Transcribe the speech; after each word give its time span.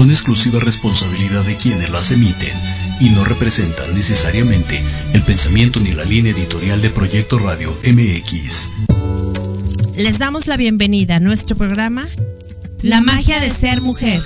son 0.00 0.08
exclusiva 0.08 0.60
responsabilidad 0.60 1.44
de 1.44 1.56
quienes 1.56 1.90
las 1.90 2.10
emiten 2.10 2.58
y 3.00 3.10
no 3.10 3.22
representan 3.22 3.94
necesariamente 3.94 4.82
el 5.12 5.20
pensamiento 5.20 5.78
ni 5.78 5.92
la 5.92 6.06
línea 6.06 6.32
editorial 6.32 6.80
de 6.80 6.88
Proyecto 6.88 7.38
Radio 7.38 7.76
MX. 7.86 8.70
Les 9.98 10.18
damos 10.18 10.46
la 10.46 10.56
bienvenida 10.56 11.16
a 11.16 11.20
nuestro 11.20 11.54
programa 11.54 12.06
La 12.80 13.02
magia 13.02 13.40
de 13.40 13.50
ser 13.50 13.82
mujer, 13.82 14.22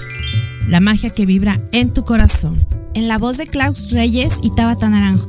la 0.69 0.79
magia 0.79 1.11
que 1.11 1.27
vibra 1.27 1.61
en 1.73 1.93
tu 1.93 2.05
corazón. 2.05 2.65
En 2.95 3.09
la 3.09 3.19
voz 3.19 3.37
de 3.37 3.49
Klaus 3.49 3.91
Reyes 3.91 4.35
y 4.45 4.55
Tabata 4.55 4.89
Naranjo. 4.89 5.27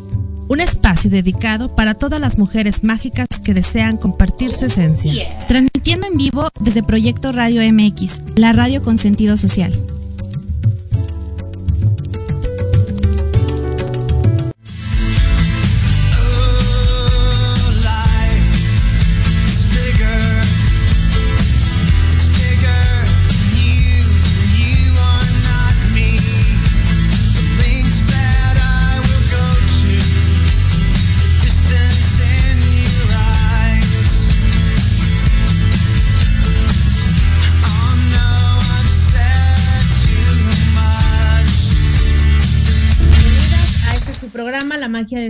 Un 0.47 0.61
espacio 0.61 1.09
dedicado 1.09 1.75
para 1.75 1.95
todas 1.95 2.21
las 2.21 2.37
mujeres 2.37 2.83
mágicas 2.83 3.25
que 3.43 3.55
desean 3.55 3.97
compartir 3.97 4.51
su 4.51 4.65
esencia. 4.65 5.11
Transmitiendo 5.47 6.05
en 6.05 6.17
vivo 6.17 6.49
desde 6.59 6.83
Proyecto 6.83 7.31
Radio 7.31 7.63
MX, 7.73 8.21
la 8.35 8.53
radio 8.53 8.83
con 8.83 8.99
sentido 8.99 9.37
social. 9.37 9.73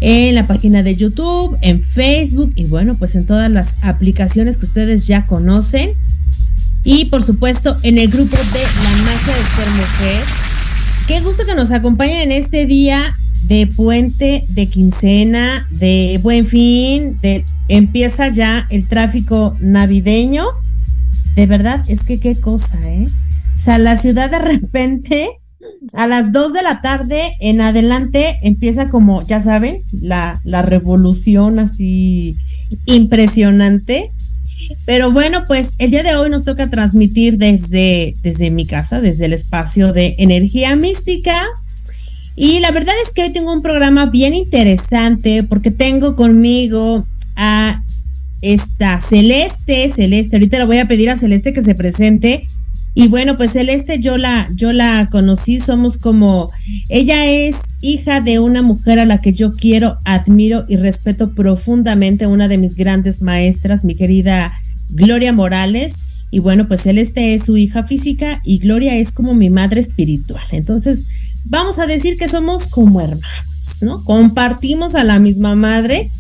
en 0.00 0.34
la 0.34 0.46
página 0.46 0.82
de 0.82 0.96
YouTube, 0.96 1.56
en 1.60 1.82
Facebook 1.82 2.52
y 2.56 2.66
bueno, 2.66 2.96
pues 2.98 3.14
en 3.14 3.26
todas 3.26 3.50
las 3.50 3.76
aplicaciones 3.82 4.58
que 4.58 4.66
ustedes 4.66 5.06
ya 5.06 5.24
conocen. 5.24 5.90
Y 6.82 7.06
por 7.06 7.22
supuesto 7.22 7.76
en 7.82 7.98
el 7.98 8.08
grupo 8.08 8.36
de 8.36 8.62
La 8.82 8.90
Magia 9.04 9.34
de 9.34 9.42
Ser 9.42 9.70
Mujer. 9.76 10.22
Qué 11.06 11.20
gusto 11.20 11.44
que 11.44 11.54
nos 11.54 11.70
acompañen 11.72 12.30
en 12.30 12.32
este 12.32 12.64
día 12.64 13.12
de 13.42 13.66
puente, 13.66 14.44
de 14.48 14.66
quincena, 14.66 15.66
de 15.70 16.18
buen 16.22 16.46
fin, 16.46 17.18
de 17.20 17.44
empieza 17.68 18.28
ya 18.28 18.66
el 18.70 18.86
tráfico 18.88 19.54
navideño. 19.60 20.46
De 21.34 21.46
verdad, 21.46 21.82
es 21.88 22.02
que 22.02 22.18
qué 22.18 22.34
cosa, 22.40 22.78
¿eh? 22.88 23.06
O 23.56 23.58
sea, 23.58 23.78
la 23.78 23.96
ciudad 23.96 24.30
de 24.30 24.38
repente 24.38 25.39
a 25.92 26.06
las 26.06 26.32
2 26.32 26.52
de 26.52 26.62
la 26.62 26.80
tarde 26.82 27.22
en 27.40 27.60
adelante 27.60 28.38
empieza 28.42 28.88
como, 28.88 29.22
ya 29.22 29.40
saben, 29.40 29.82
la, 29.92 30.40
la 30.44 30.62
revolución 30.62 31.58
así 31.58 32.36
impresionante. 32.86 34.10
Pero 34.84 35.10
bueno, 35.10 35.44
pues 35.46 35.70
el 35.78 35.90
día 35.90 36.02
de 36.02 36.14
hoy 36.14 36.30
nos 36.30 36.44
toca 36.44 36.68
transmitir 36.68 37.38
desde, 37.38 38.14
desde 38.22 38.50
mi 38.50 38.66
casa, 38.66 39.00
desde 39.00 39.26
el 39.26 39.32
espacio 39.32 39.92
de 39.92 40.14
energía 40.18 40.76
mística. 40.76 41.36
Y 42.36 42.60
la 42.60 42.70
verdad 42.70 42.94
es 43.04 43.10
que 43.10 43.22
hoy 43.22 43.30
tengo 43.30 43.52
un 43.52 43.62
programa 43.62 44.06
bien 44.06 44.34
interesante 44.34 45.42
porque 45.42 45.70
tengo 45.70 46.14
conmigo 46.14 47.04
a 47.36 47.82
esta 48.42 49.00
Celeste, 49.00 49.88
Celeste, 49.88 50.36
ahorita 50.36 50.58
le 50.58 50.64
voy 50.64 50.78
a 50.78 50.88
pedir 50.88 51.10
a 51.10 51.16
Celeste 51.16 51.52
que 51.52 51.62
se 51.62 51.74
presente 51.74 52.46
y 52.94 53.08
bueno, 53.08 53.36
pues 53.36 53.52
Celeste 53.52 54.00
yo 54.00 54.18
la, 54.18 54.48
yo 54.56 54.72
la 54.72 55.06
conocí, 55.10 55.60
somos 55.60 55.98
como, 55.98 56.50
ella 56.88 57.26
es 57.26 57.56
hija 57.80 58.20
de 58.20 58.40
una 58.40 58.62
mujer 58.62 58.98
a 58.98 59.06
la 59.06 59.20
que 59.20 59.32
yo 59.32 59.52
quiero, 59.52 59.98
admiro 60.04 60.64
y 60.68 60.76
respeto 60.76 61.32
profundamente, 61.34 62.26
una 62.26 62.48
de 62.48 62.58
mis 62.58 62.74
grandes 62.74 63.22
maestras, 63.22 63.84
mi 63.84 63.94
querida 63.94 64.52
Gloria 64.90 65.32
Morales. 65.32 65.94
Y 66.32 66.38
bueno, 66.40 66.66
pues 66.68 66.82
Celeste 66.82 67.34
es 67.34 67.44
su 67.44 67.56
hija 67.56 67.84
física 67.84 68.40
y 68.44 68.58
Gloria 68.58 68.96
es 68.96 69.12
como 69.12 69.34
mi 69.34 69.50
madre 69.50 69.80
espiritual. 69.80 70.44
Entonces, 70.50 71.06
vamos 71.46 71.78
a 71.78 71.86
decir 71.86 72.16
que 72.16 72.28
somos 72.28 72.66
como 72.66 73.00
hermanos, 73.00 73.82
¿no? 73.82 74.04
Compartimos 74.04 74.94
a 74.94 75.04
la 75.04 75.18
misma 75.18 75.54
madre 75.54 76.10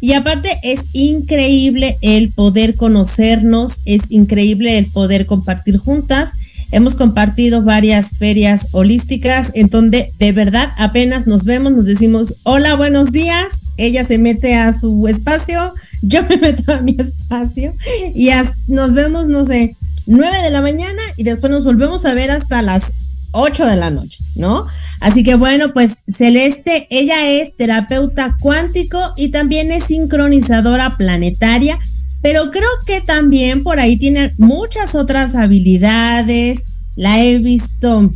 y 0.00 0.14
aparte 0.14 0.58
es 0.62 0.80
increíble 0.92 1.98
el 2.00 2.30
poder 2.32 2.74
conocernos, 2.76 3.80
es 3.84 4.02
increíble 4.08 4.78
el 4.78 4.86
poder 4.86 5.26
compartir 5.26 5.76
juntas. 5.76 6.32
Hemos 6.72 6.94
compartido 6.94 7.62
varias 7.62 8.10
ferias 8.10 8.68
holísticas 8.72 9.50
en 9.54 9.68
donde 9.68 10.10
de 10.18 10.32
verdad 10.32 10.70
apenas 10.78 11.26
nos 11.26 11.44
vemos, 11.44 11.72
nos 11.72 11.84
decimos 11.84 12.36
hola, 12.44 12.76
buenos 12.76 13.12
días. 13.12 13.46
Ella 13.76 14.06
se 14.06 14.18
mete 14.18 14.54
a 14.54 14.78
su 14.78 15.08
espacio, 15.08 15.74
yo 16.02 16.22
me 16.28 16.36
meto 16.36 16.72
a 16.72 16.80
mi 16.80 16.96
espacio 16.98 17.74
y 18.14 18.30
nos 18.68 18.94
vemos, 18.94 19.26
no 19.26 19.44
sé, 19.44 19.74
9 20.06 20.42
de 20.42 20.50
la 20.50 20.62
mañana 20.62 21.02
y 21.16 21.24
después 21.24 21.50
nos 21.50 21.64
volvemos 21.64 22.04
a 22.04 22.14
ver 22.14 22.30
hasta 22.30 22.62
las 22.62 22.84
8 23.32 23.66
de 23.66 23.76
la 23.76 23.90
noche, 23.90 24.18
¿no? 24.36 24.66
Así 25.00 25.22
que 25.24 25.34
bueno, 25.34 25.72
pues 25.72 25.96
Celeste, 26.06 26.86
ella 26.90 27.30
es 27.30 27.56
terapeuta 27.56 28.36
cuántico 28.40 29.00
y 29.16 29.30
también 29.30 29.72
es 29.72 29.84
sincronizadora 29.84 30.96
planetaria, 30.96 31.78
pero 32.22 32.50
creo 32.50 32.68
que 32.86 33.00
también 33.00 33.62
por 33.62 33.80
ahí 33.80 33.96
tiene 33.96 34.32
muchas 34.36 34.94
otras 34.94 35.34
habilidades. 35.34 36.64
La 36.96 37.22
he 37.22 37.38
visto 37.38 38.10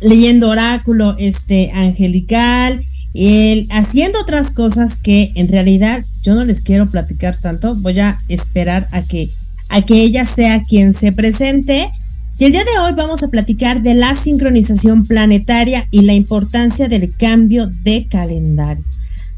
leyendo 0.00 0.48
oráculo 0.48 1.14
este 1.18 1.70
angelical, 1.72 2.82
y 3.12 3.66
haciendo 3.70 4.20
otras 4.20 4.50
cosas 4.50 4.98
que 4.98 5.32
en 5.34 5.48
realidad 5.48 6.04
yo 6.22 6.34
no 6.34 6.44
les 6.44 6.60
quiero 6.60 6.86
platicar 6.86 7.36
tanto. 7.36 7.74
Voy 7.76 7.98
a 8.00 8.18
esperar 8.28 8.86
a 8.92 9.02
que 9.02 9.28
a 9.70 9.82
que 9.82 10.00
ella 10.02 10.24
sea 10.24 10.62
quien 10.62 10.94
se 10.94 11.12
presente 11.12 11.90
y 12.38 12.44
el 12.44 12.52
día 12.52 12.62
de 12.62 12.78
hoy 12.78 12.92
vamos 12.96 13.24
a 13.24 13.28
platicar 13.28 13.82
de 13.82 13.94
la 13.94 14.14
sincronización 14.14 15.04
planetaria 15.04 15.84
y 15.90 16.02
la 16.02 16.14
importancia 16.14 16.86
del 16.86 17.10
cambio 17.16 17.66
de 17.66 18.06
calendario. 18.08 18.84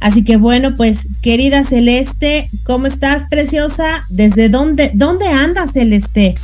Así 0.00 0.23
que 0.23 0.37
bueno, 0.37 0.75
pues 0.75 1.08
querida 1.23 1.64
Celeste, 1.64 2.47
¿cómo 2.64 2.87
estás, 2.87 3.25
preciosa? 3.31 3.87
¿Desde 4.11 4.50
dónde, 4.50 4.91
dónde 4.93 5.29
andas, 5.29 5.73
Celeste? 5.73 6.35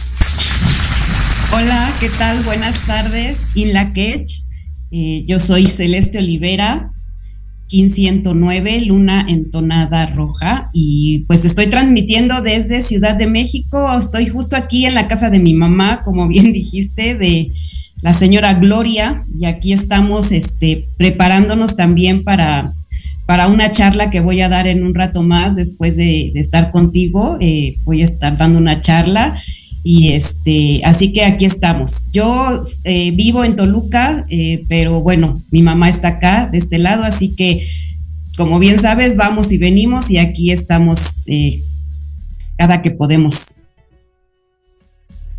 Hola, 1.52 1.92
¿qué 2.00 2.08
tal? 2.18 2.42
Buenas 2.44 2.86
tardes, 2.86 3.54
In 3.54 3.74
La 3.74 3.92
eh, 3.94 5.24
yo 5.26 5.40
soy 5.40 5.66
Celeste 5.66 6.18
Olivera, 6.18 6.90
1509, 7.70 8.80
luna 8.82 9.26
entonada 9.28 10.06
roja. 10.06 10.70
Y 10.72 11.24
pues 11.26 11.44
estoy 11.44 11.66
transmitiendo 11.66 12.40
desde 12.40 12.82
Ciudad 12.82 13.16
de 13.16 13.26
México. 13.26 13.98
Estoy 13.98 14.26
justo 14.26 14.56
aquí 14.56 14.86
en 14.86 14.94
la 14.94 15.08
casa 15.08 15.30
de 15.30 15.38
mi 15.38 15.54
mamá, 15.54 16.00
como 16.04 16.28
bien 16.28 16.52
dijiste, 16.52 17.14
de 17.14 17.50
la 18.02 18.12
señora 18.12 18.54
Gloria. 18.54 19.22
Y 19.38 19.46
aquí 19.46 19.72
estamos 19.72 20.32
este, 20.32 20.84
preparándonos 20.96 21.76
también 21.76 22.22
para, 22.24 22.70
para 23.26 23.48
una 23.48 23.72
charla 23.72 24.10
que 24.10 24.20
voy 24.20 24.40
a 24.40 24.48
dar 24.48 24.66
en 24.66 24.84
un 24.84 24.94
rato 24.94 25.22
más 25.22 25.56
después 25.56 25.96
de, 25.96 26.32
estar 26.36 26.70
contigo. 26.70 27.36
Eh, 27.40 27.74
voy 27.84 28.02
a 28.02 28.06
estar 28.06 28.36
dando 28.36 28.58
una 28.58 28.80
charla. 28.80 29.36
Y 29.88 30.14
este, 30.14 30.80
así 30.82 31.12
que 31.12 31.24
aquí 31.24 31.44
estamos. 31.44 32.08
Yo 32.10 32.60
eh, 32.82 33.12
vivo 33.12 33.44
en 33.44 33.54
Toluca, 33.54 34.26
eh, 34.28 34.62
pero 34.68 35.00
bueno, 35.00 35.40
mi 35.52 35.62
mamá 35.62 35.88
está 35.88 36.08
acá, 36.08 36.48
de 36.50 36.58
este 36.58 36.78
lado, 36.78 37.04
así 37.04 37.36
que 37.36 37.64
como 38.36 38.58
bien 38.58 38.80
sabes, 38.80 39.16
vamos 39.16 39.52
y 39.52 39.58
venimos 39.58 40.10
y 40.10 40.18
aquí 40.18 40.50
estamos 40.50 41.22
eh, 41.28 41.60
cada 42.58 42.82
que 42.82 42.90
podemos. 42.90 43.60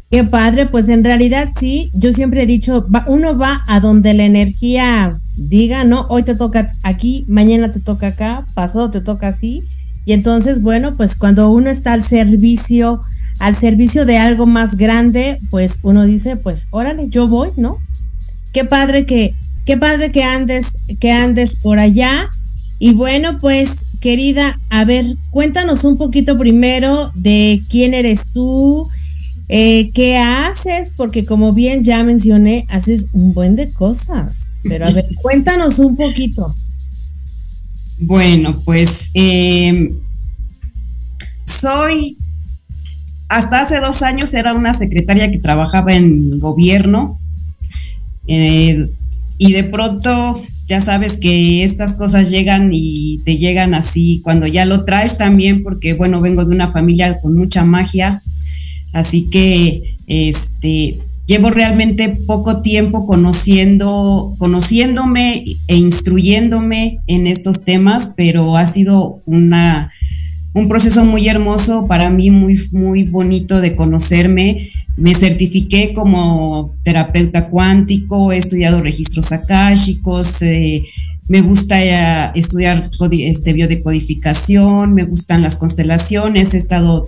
Qué 0.10 0.24
padre, 0.24 0.66
pues 0.66 0.88
en 0.88 1.04
realidad 1.04 1.50
sí, 1.60 1.92
yo 1.94 2.14
siempre 2.14 2.44
he 2.44 2.48
dicho, 2.48 2.88
uno 3.08 3.38
va 3.38 3.66
a 3.68 3.82
donde 3.82 4.14
la 4.14 4.24
energía 4.24 5.14
diga, 5.36 5.84
¿no? 5.84 6.06
Hoy 6.08 6.24
te 6.24 6.36
toca 6.36 6.72
aquí, 6.84 7.26
mañana 7.28 7.70
te 7.70 7.82
toca 7.82 8.08
acá, 8.08 8.46
pasado 8.54 8.92
te 8.92 9.02
toca 9.02 9.28
así. 9.28 9.64
Y 10.06 10.14
entonces, 10.14 10.62
bueno, 10.62 10.94
pues 10.96 11.18
cuando 11.18 11.52
uno 11.52 11.70
está 11.70 11.92
al 11.92 12.02
servicio 12.02 13.02
al 13.40 13.56
servicio 13.56 14.06
de 14.06 14.18
algo 14.18 14.46
más 14.46 14.78
grande, 14.78 15.40
pues 15.50 15.80
uno 15.84 16.06
dice, 16.06 16.38
pues 16.38 16.68
órale, 16.72 17.10
yo 17.10 17.28
voy, 17.28 17.50
¿no? 17.58 17.78
Qué 18.54 18.66
padre 18.66 19.06
que, 19.06 19.34
qué 19.66 19.78
padre 19.78 20.12
que 20.12 20.24
andes, 20.24 20.78
que 21.00 21.12
andes 21.12 21.56
por 21.62 21.80
allá. 21.80 22.30
Y 22.80 22.94
bueno, 22.94 23.38
pues 23.40 23.70
querida, 24.00 24.58
a 24.70 24.86
ver, 24.86 25.06
cuéntanos 25.32 25.84
un 25.84 25.98
poquito 25.98 26.38
primero 26.38 27.12
de 27.16 27.62
quién 27.70 27.94
eres 27.94 28.22
tú, 28.34 28.88
eh, 29.50 29.92
¿qué 29.94 30.18
haces? 30.18 30.92
Porque 30.96 31.26
como 31.26 31.54
bien 31.54 31.84
ya 31.84 32.04
mencioné, 32.04 32.66
haces 32.70 33.08
un 33.14 33.34
buen 33.34 33.56
de 33.56 33.72
cosas. 33.72 34.54
Pero 34.64 34.88
a 34.88 34.92
ver, 34.92 35.08
cuéntanos 35.22 35.80
un 35.80 35.96
poquito. 35.96 36.54
Bueno, 38.02 38.56
pues 38.66 39.10
eh, 39.14 39.90
soy, 41.46 42.18
hasta 43.30 43.62
hace 43.62 43.80
dos 43.80 44.02
años 44.02 44.34
era 44.34 44.54
una 44.54 44.74
secretaria 44.74 45.32
que 45.32 45.38
trabajaba 45.38 45.94
en 45.94 46.40
gobierno 46.40 47.20
eh, 48.28 48.88
y 49.38 49.54
de 49.54 49.64
pronto 49.64 50.42
ya 50.68 50.82
sabes 50.82 51.18
que 51.18 51.64
estas 51.64 51.96
cosas 51.96 52.30
llegan 52.30 52.70
y 52.74 53.20
te 53.24 53.38
llegan 53.38 53.74
así 53.74 54.22
cuando 54.24 54.48
ya 54.48 54.66
lo 54.66 54.84
traes 54.84 55.18
también 55.18 55.64
porque 55.64 55.94
bueno, 55.94 56.20
vengo 56.22 56.44
de 56.44 56.54
una 56.54 56.72
familia 56.72 57.20
con 57.22 57.38
mucha 57.38 57.64
magia, 57.64 58.22
así 58.94 59.30
que 59.30 59.96
este 60.08 60.98
llevo 61.28 61.50
realmente 61.50 62.18
poco 62.26 62.62
tiempo 62.62 63.06
conociendo, 63.06 64.34
conociéndome 64.40 65.44
e 65.68 65.76
instruyéndome 65.76 67.00
en 67.06 67.28
estos 67.28 67.66
temas, 67.66 68.14
pero 68.16 68.58
ha 68.58 68.66
sido 68.66 69.22
una, 69.26 69.92
un 70.58 70.68
proceso 70.68 71.06
muy 71.06 71.28
hermoso 71.28 71.88
para 71.88 72.10
mí, 72.10 72.32
muy, 72.32 72.60
muy 72.72 73.04
bonito 73.04 73.62
de 73.62 73.76
conocerme. 73.76 74.72
Me 74.98 75.14
certifiqué 75.14 75.94
como 75.94 76.74
terapeuta 76.84 77.50
cuántico, 77.50 78.32
he 78.32 78.38
estudiado 78.38 78.82
registros 78.82 79.32
akáshicos, 79.32 80.42
eh, 80.42 80.84
me 81.30 81.42
gusta 81.42 81.84
eh, 81.84 82.32
estudiar 82.34 82.90
este, 83.12 83.54
biodecodificación, 83.54 84.96
me 84.96 85.04
gustan 85.04 85.44
las 85.44 85.58
constelaciones, 85.58 86.56
he 86.56 86.58
estado 86.58 87.04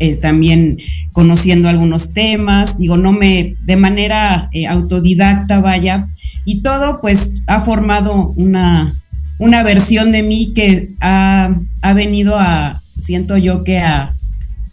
eh, 0.00 0.16
también 0.16 0.78
conociendo 1.12 1.68
algunos 1.68 2.12
temas, 2.12 2.78
digo, 2.78 2.96
no 2.96 3.12
me, 3.12 3.54
de 3.64 3.76
manera 3.76 4.50
autodidacta, 4.68 5.60
vaya, 5.60 6.06
y 6.44 6.62
todo 6.62 7.00
pues 7.00 7.30
ha 7.46 7.60
formado 7.60 8.32
una, 8.36 8.92
una 9.38 9.62
versión 9.62 10.12
de 10.12 10.22
mí 10.22 10.52
que 10.54 10.88
ha, 11.00 11.54
venido 11.94 12.38
a, 12.38 12.80
siento 12.98 13.36
yo 13.36 13.64
que 13.64 13.80
a, 13.80 14.10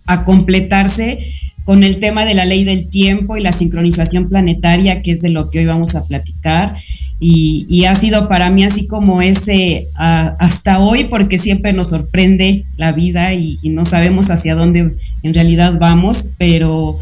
a 0.08 0.26
completarse 0.26 1.20
con 1.64 1.84
el 1.84 2.00
tema 2.00 2.26
de 2.26 2.34
la 2.34 2.46
ley 2.46 2.64
del 2.64 2.90
tiempo 2.90 3.38
y 3.38 3.42
la 3.42 3.52
sincronización 3.52 4.30
planetaria, 4.30 5.02
que 5.02 5.12
es 5.12 5.22
de 5.22 5.30
lo 5.30 5.50
que 5.50 5.60
hoy 5.60 5.66
vamos 5.66 5.96
a 5.96 6.06
platicar. 6.06 6.76
Y, 7.24 7.86
ha 7.86 7.94
sido 7.94 8.28
para 8.28 8.50
mí 8.50 8.64
así 8.64 8.88
como 8.88 9.22
ese 9.22 9.86
hasta 9.96 10.80
hoy, 10.80 11.04
porque 11.04 11.38
siempre 11.38 11.72
nos 11.72 11.90
sorprende 11.90 12.66
la 12.78 12.94
vida 12.94 13.36
y, 13.36 13.60
no 13.64 13.86
sabemos 13.86 14.32
hacia 14.32 14.56
dónde 14.56 14.92
en 15.22 15.34
realidad 15.34 15.78
vamos, 15.80 16.30
pero, 16.40 16.96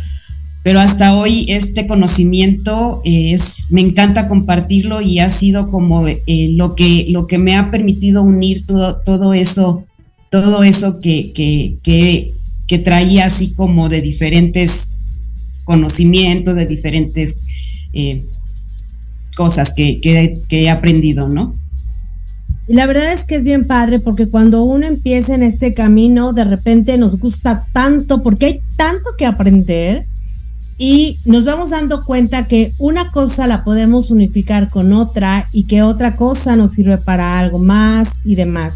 pero 0.69 0.81
hasta 0.81 1.15
hoy 1.15 1.47
este 1.49 1.87
conocimiento 1.87 3.01
es, 3.03 3.71
me 3.71 3.81
encanta 3.81 4.27
compartirlo 4.27 5.01
y 5.01 5.17
ha 5.17 5.31
sido 5.31 5.71
como 5.71 6.07
eh, 6.07 6.21
lo, 6.51 6.75
que, 6.75 7.07
lo 7.09 7.25
que 7.25 7.39
me 7.39 7.55
ha 7.55 7.71
permitido 7.71 8.21
unir 8.21 8.67
todo, 8.67 9.01
todo 9.03 9.33
eso, 9.33 9.87
todo 10.29 10.61
eso 10.61 10.99
que, 10.99 11.33
que 11.33 12.77
traía 12.77 13.25
así 13.25 13.51
como 13.55 13.89
de 13.89 14.01
diferentes 14.01 14.89
conocimientos, 15.65 16.55
de 16.55 16.67
diferentes... 16.67 17.39
Eh, 17.93 18.21
cosas 19.35 19.73
que, 19.73 19.99
he 20.49 20.69
aprendido, 20.69 21.29
¿no? 21.29 21.55
Y 22.67 22.73
la 22.73 22.85
verdad 22.85 23.13
es 23.13 23.23
que 23.23 23.35
es 23.35 23.43
bien 23.43 23.65
padre 23.65 23.99
porque 23.99 24.27
cuando 24.27 24.63
uno 24.63 24.85
empieza 24.85 25.33
en 25.33 25.43
este 25.43 25.73
camino, 25.73 26.33
de 26.33 26.43
repente 26.43 26.97
nos 26.97 27.17
gusta 27.17 27.65
tanto 27.71 28.21
porque 28.21 28.45
hay 28.45 28.59
tanto 28.75 29.11
que 29.17 29.25
aprender 29.25 30.05
y 30.81 31.17
nos 31.25 31.43
vamos 31.43 31.71
dando 31.71 32.05
cuenta 32.05 32.47
que 32.47 32.71
una 32.79 33.11
cosa 33.11 33.47
la 33.47 33.65
podemos 33.65 34.11
unificar 34.11 34.69
con 34.69 34.93
otra 34.93 35.45
y 35.51 35.65
que 35.65 35.83
otra 35.83 36.15
cosa 36.15 36.55
nos 36.55 36.71
sirve 36.71 36.97
para 36.97 37.37
algo 37.37 37.59
más 37.59 38.07
y 38.23 38.35
demás. 38.35 38.75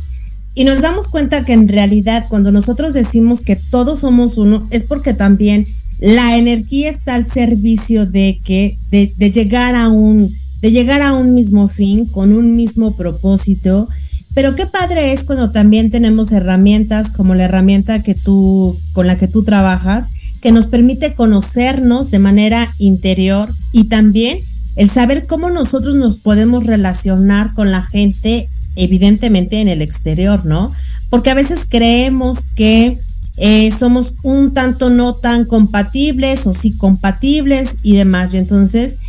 Y 0.53 0.65
nos 0.65 0.81
damos 0.81 1.07
cuenta 1.07 1.43
que 1.43 1.53
en 1.53 1.69
realidad 1.69 2.25
cuando 2.29 2.51
nosotros 2.51 2.93
decimos 2.93 3.41
que 3.41 3.55
todos 3.55 4.01
somos 4.01 4.37
uno 4.37 4.67
es 4.69 4.83
porque 4.83 5.13
también 5.13 5.65
la 6.01 6.37
energía 6.37 6.89
está 6.89 7.15
al 7.15 7.23
servicio 7.23 8.05
de 8.05 8.37
que 8.43 8.77
de 8.91 9.31
llegar 9.31 9.75
a 9.75 9.87
un 9.87 10.29
de 10.61 10.71
llegar 10.71 11.01
a 11.01 11.13
un 11.13 11.33
mismo 11.35 11.67
fin, 11.67 12.05
con 12.05 12.31
un 12.31 12.55
mismo 12.55 12.95
propósito. 12.95 13.87
Pero 14.33 14.55
qué 14.55 14.65
padre 14.65 15.11
es 15.11 15.23
cuando 15.23 15.51
también 15.51 15.91
tenemos 15.91 16.31
herramientas 16.31 17.09
como 17.09 17.35
la 17.35 17.43
herramienta 17.43 18.01
que 18.01 18.15
tú, 18.15 18.75
con 18.93 19.05
la 19.05 19.17
que 19.17 19.27
tú 19.27 19.43
trabajas, 19.43 20.07
que 20.43 20.51
nos 20.51 20.65
permite 20.65 21.13
conocernos 21.13 22.11
de 22.11 22.19
manera 22.19 22.69
interior 22.77 23.49
y 23.71 23.85
también 23.85 24.37
el 24.75 24.89
saber 24.89 25.25
cómo 25.25 25.49
nosotros 25.49 25.95
nos 25.95 26.17
podemos 26.17 26.65
relacionar 26.65 27.53
con 27.53 27.71
la 27.71 27.81
gente, 27.81 28.49
evidentemente 28.75 29.61
en 29.61 29.69
el 29.69 29.81
exterior, 29.81 30.45
¿no? 30.45 30.73
Porque 31.09 31.29
a 31.29 31.33
veces 31.33 31.59
creemos 31.67 32.39
que 32.57 32.97
eh, 33.37 33.71
somos 33.71 34.15
un 34.21 34.53
tanto 34.53 34.89
no 34.89 35.13
tan 35.13 35.45
compatibles 35.45 36.45
o 36.45 36.53
sí 36.53 36.75
compatibles 36.75 37.75
y 37.81 37.95
demás. 37.95 38.33
Y 38.33 38.37
entonces 38.37 38.99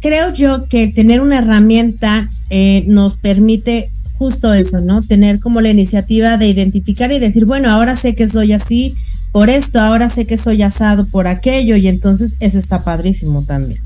creo 0.00 0.30
yo 0.34 0.68
que 0.68 0.88
tener 0.88 1.22
una 1.22 1.38
herramienta 1.38 2.28
eh, 2.50 2.84
nos 2.86 3.14
permite 3.14 3.90
justo 4.12 4.52
eso, 4.52 4.80
¿no? 4.80 5.00
Tener 5.00 5.40
como 5.40 5.62
la 5.62 5.70
iniciativa 5.70 6.36
de 6.36 6.48
identificar 6.48 7.10
y 7.12 7.18
decir, 7.18 7.46
bueno, 7.46 7.70
ahora 7.70 7.96
sé 7.96 8.14
que 8.14 8.28
soy 8.28 8.52
así 8.52 8.94
por 9.32 9.50
esto, 9.50 9.80
ahora 9.80 10.08
sé 10.08 10.26
que 10.26 10.36
soy 10.36 10.62
asado 10.62 11.06
por 11.06 11.26
aquello 11.26 11.76
y 11.76 11.88
entonces 11.88 12.36
eso 12.40 12.58
está 12.58 12.84
padrísimo 12.84 13.42
también. 13.42 13.80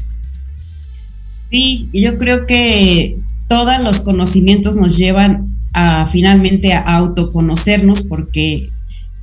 Sí, 1.48 1.88
yo 1.92 2.18
creo 2.18 2.46
que 2.46 3.16
todos 3.48 3.80
los 3.80 4.00
conocimientos 4.00 4.76
nos 4.76 4.98
llevan 4.98 5.46
a 5.72 6.08
finalmente 6.08 6.72
a 6.72 6.80
autoconocernos 6.96 8.02
porque 8.02 8.68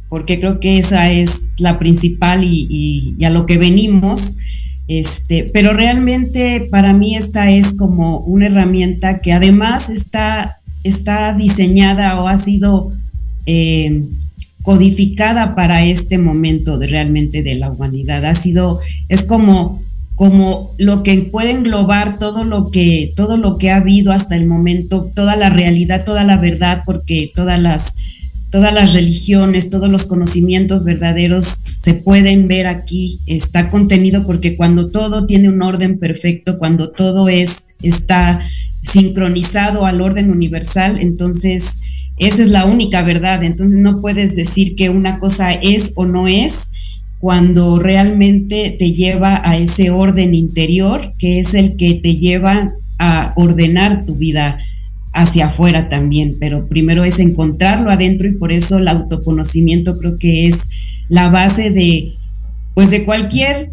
porque 0.08 0.39
creo 0.39 0.60
que 0.60 0.77
esa 0.77 1.12
es 1.12 1.56
la 1.58 1.80
principal 1.80 2.44
y 2.44 3.18
a 3.25 3.32
lo 3.32 3.48
que 3.48 3.58
venimos 3.58 4.38
este, 4.88 5.50
pero 5.53 5.74
realmente 5.74 6.68
para 6.70 6.94
mí 6.94 7.15
esta 7.15 7.50
es 7.50 7.74
como 7.74 8.20
una 8.20 8.48
herramienta 8.48 9.20
que 9.20 9.32
además 9.32 9.89
está, 9.89 10.58
está 10.84 11.34
diseñada 11.34 12.22
o 12.22 12.27
ha 12.27 12.38
sido 12.38 12.92
eh, 13.46 14.03
codificada 14.63 15.55
para 15.55 15.86
este 15.86 16.17
momento 16.17 16.79
de 16.79 16.88
realmente 16.88 17.43
de 17.43 17.55
la 17.55 17.70
humanidad. 17.70 18.25
Ha 18.25 18.34
sido, 18.34 18.79
es 19.10 19.24
como, 19.24 19.79
como 20.15 20.72
lo 20.79 21.03
que 21.03 21.17
puede 21.32 21.51
englobar 21.51 22.17
todo 22.17 22.43
lo 22.43 22.72
que, 22.72 23.13
todo 23.15 23.38
lo 23.38 23.58
que 23.58 23.70
ha 23.70 23.77
habido 23.77 24.12
hasta 24.12 24.36
el 24.36 24.48
momento, 24.48 25.12
toda 25.13 25.36
la 25.36 25.50
realidad, 25.50 26.05
toda 26.05 26.24
la 26.24 26.38
verdad, 26.38 26.82
porque 26.86 27.32
todas 27.36 27.60
las 27.60 27.96
todas 28.53 28.72
las 28.72 28.93
religiones, 28.93 29.72
todos 29.72 29.89
los 29.89 30.05
conocimientos 30.05 30.86
verdaderos 30.86 31.46
se 31.46 31.96
pueden 31.96 32.48
ver 32.48 32.67
aquí, 32.67 33.20
está 33.25 33.72
contenido 33.72 34.27
porque 34.27 34.55
cuando 34.55 34.91
todo 34.91 35.25
tiene 35.25 35.50
un 35.50 35.63
orden 35.63 35.98
perfecto, 35.98 36.60
cuando 36.60 36.91
todo 36.91 37.29
es 37.29 37.70
está 37.82 38.39
sincronizado 38.84 39.88
al 39.88 40.01
orden 40.01 40.29
universal, 40.29 41.00
entonces 41.01 41.82
esa 42.17 42.41
es 42.41 42.50
la 42.50 42.65
única 42.65 43.03
verdad, 43.03 43.43
entonces 43.43 43.79
no 43.79 44.00
puedes 44.01 44.36
decir 44.36 44.75
que 44.75 44.89
una 44.89 45.20
cosa 45.20 45.51
es 45.53 45.93
o 45.96 46.05
no 46.05 46.27
es 46.27 46.72
cuando 47.20 47.79
realmente 47.79 48.75
te 48.77 48.91
lleva 48.91 49.41
a 49.43 49.58
ese 49.58 49.89
orden 49.89 50.34
interior 50.34 51.10
que 51.17 51.39
es 51.39 51.53
el 51.53 51.77
que 51.77 51.96
te 51.96 52.15
lleva 52.15 52.67
a 53.00 53.34
ordenar 53.36 54.05
tu 54.05 54.15
vida 54.15 54.60
hacia 55.13 55.48
afuera 55.48 55.89
también, 55.89 56.32
pero 56.39 56.67
primero 56.67 57.03
es 57.03 57.20
encontrarlo 57.20 57.91
adentro 57.91 58.27
y 58.27 58.34
por 58.34 58.51
eso 58.51 58.77
el 58.77 58.88
autoconocimiento 58.88 59.98
creo 59.98 60.17
que 60.17 60.48
es 60.48 60.70
la 61.08 61.29
base 61.29 61.70
de, 61.70 62.13
pues 62.74 62.89
de 62.89 63.05
cualquier 63.05 63.70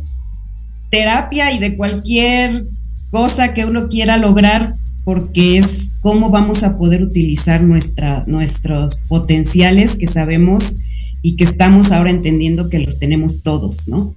terapia 0.90 1.52
y 1.52 1.58
de 1.58 1.76
cualquier 1.76 2.62
cosa 3.10 3.54
que 3.54 3.64
uno 3.64 3.88
quiera 3.88 4.16
lograr, 4.18 4.74
porque 5.10 5.58
es 5.58 5.94
cómo 6.02 6.30
vamos 6.30 6.62
a 6.62 6.78
poder 6.78 7.02
utilizar 7.02 7.64
nuestros 7.64 9.02
potenciales 9.08 9.96
que 9.96 10.06
sabemos 10.06 10.76
y 11.20 11.34
que 11.34 11.42
estamos 11.42 11.90
ahora 11.90 12.10
entendiendo 12.10 12.68
que 12.68 12.78
los 12.78 13.00
tenemos 13.00 13.42
todos, 13.42 13.88
¿no? 13.88 14.14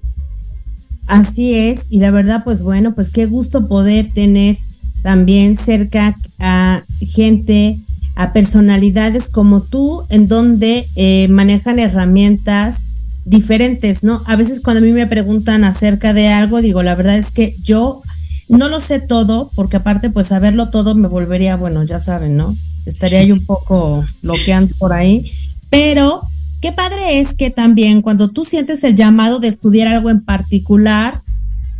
Así 1.08 1.56
es, 1.56 1.88
y 1.90 1.98
la 1.98 2.12
verdad, 2.12 2.44
pues 2.44 2.62
bueno, 2.62 2.94
pues 2.94 3.10
qué 3.10 3.26
gusto 3.26 3.68
poder 3.68 4.08
tener 4.14 4.56
también 5.02 5.58
cerca 5.58 6.16
a 6.38 6.84
gente, 7.00 7.80
a 8.16 8.32
personalidades 8.32 9.30
como 9.30 9.62
tú, 9.62 10.04
en 10.10 10.28
donde 10.28 10.86
eh, 10.96 11.28
manejan 11.28 11.80
herramientas 11.80 12.84
diferentes, 13.26 14.04
¿no? 14.04 14.22
A 14.28 14.36
veces 14.36 14.60
cuando 14.60 14.84
a 14.84 14.86
mí 14.86 14.92
me 14.92 15.08
preguntan 15.08 15.64
acerca 15.64 16.14
de 16.14 16.28
algo, 16.28 16.62
digo, 16.62 16.84
la 16.84 16.94
verdad 16.94 17.18
es 17.18 17.32
que 17.32 17.56
yo 17.64 18.04
no 18.50 18.68
lo 18.68 18.82
sé 18.82 19.00
todo, 19.00 19.50
porque 19.56 19.78
aparte, 19.78 20.10
pues 20.10 20.28
saberlo 20.28 20.70
todo 20.70 20.96
me 20.96 21.08
volvería, 21.08 21.56
bueno, 21.56 21.84
ya 21.84 22.00
saben, 22.00 22.38
¿no? 22.38 22.56
estaría 22.86 23.24
yo 23.24 23.36
un 23.36 23.46
poco 23.46 24.04
bloqueando 24.22 24.74
por 24.78 24.94
ahí. 24.94 25.32
Pero 25.70 26.22
qué 26.62 26.72
padre 26.72 27.20
es 27.20 27.34
que 27.34 27.50
también 27.50 28.02
cuando 28.02 28.30
tú 28.30 28.46
sientes 28.46 28.84
el 28.84 28.96
llamado 28.96 29.40
de 29.40 29.48
estudiar 29.48 29.88
algo 29.88 30.10
en 30.10 30.24
particular, 30.24 31.22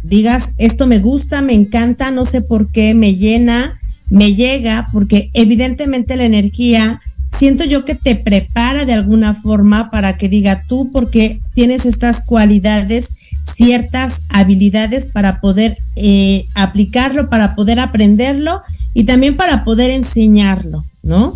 digas, 0.04 0.50
esto 0.58 0.88
me 0.88 1.00
gusta, 1.00 1.42
me 1.42 1.54
encanta, 1.54 2.12
no 2.12 2.26
sé 2.26 2.42
por 2.42 2.68
qué, 2.72 2.94
me 2.94 3.16
llena, 3.16 3.80
me 4.10 4.36
llega, 4.36 4.88
porque 4.92 5.30
evidentemente 5.34 6.18
la 6.18 6.26
energía, 6.26 7.00
siento 7.38 7.64
yo 7.64 7.86
que 7.86 7.96
te 7.96 8.16
prepara 8.16 8.86
de 8.86 8.94
alguna 8.94 9.34
forma 9.34 9.90
para 9.92 10.18
que 10.18 10.30
diga 10.30 10.64
tú, 10.68 10.92
porque 10.92 11.40
tienes 11.54 11.86
estas 11.86 12.22
cualidades, 12.22 13.16
ciertas 13.56 14.22
habilidades 14.30 15.06
para 15.08 15.42
poder 15.42 15.78
eh, 15.96 16.46
aplicarlo, 16.56 17.30
para 17.30 17.56
poder 17.56 17.80
aprenderlo 17.80 18.62
y 18.94 19.04
también 19.04 19.36
para 19.36 19.64
poder 19.64 19.92
enseñarlo, 19.92 20.84
¿no? 21.04 21.34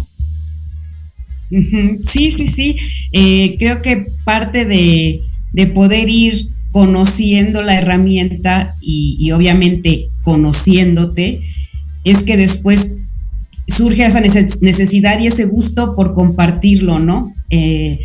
Sí, 1.50 2.32
sí, 2.32 2.48
sí. 2.48 2.78
Eh, 3.14 3.56
creo 3.58 3.82
que 3.82 4.08
parte 4.26 4.66
de, 4.66 5.22
de 5.54 5.68
poder 5.68 6.10
ir 6.10 6.48
conociendo 6.72 7.64
la 7.64 7.76
herramienta 7.76 8.76
y, 8.82 9.32
obviamente 9.32 10.08
conociéndote, 10.24 11.42
es 12.04 12.24
que 12.24 12.38
después 12.38 12.92
surge 13.68 14.06
esa 14.06 14.22
necesidad 14.22 15.20
y 15.20 15.28
ese 15.28 15.46
gusto 15.46 15.96
por 15.96 16.14
compartirlo, 16.14 17.00
¿no? 17.00 17.32
Eh, 17.50 18.00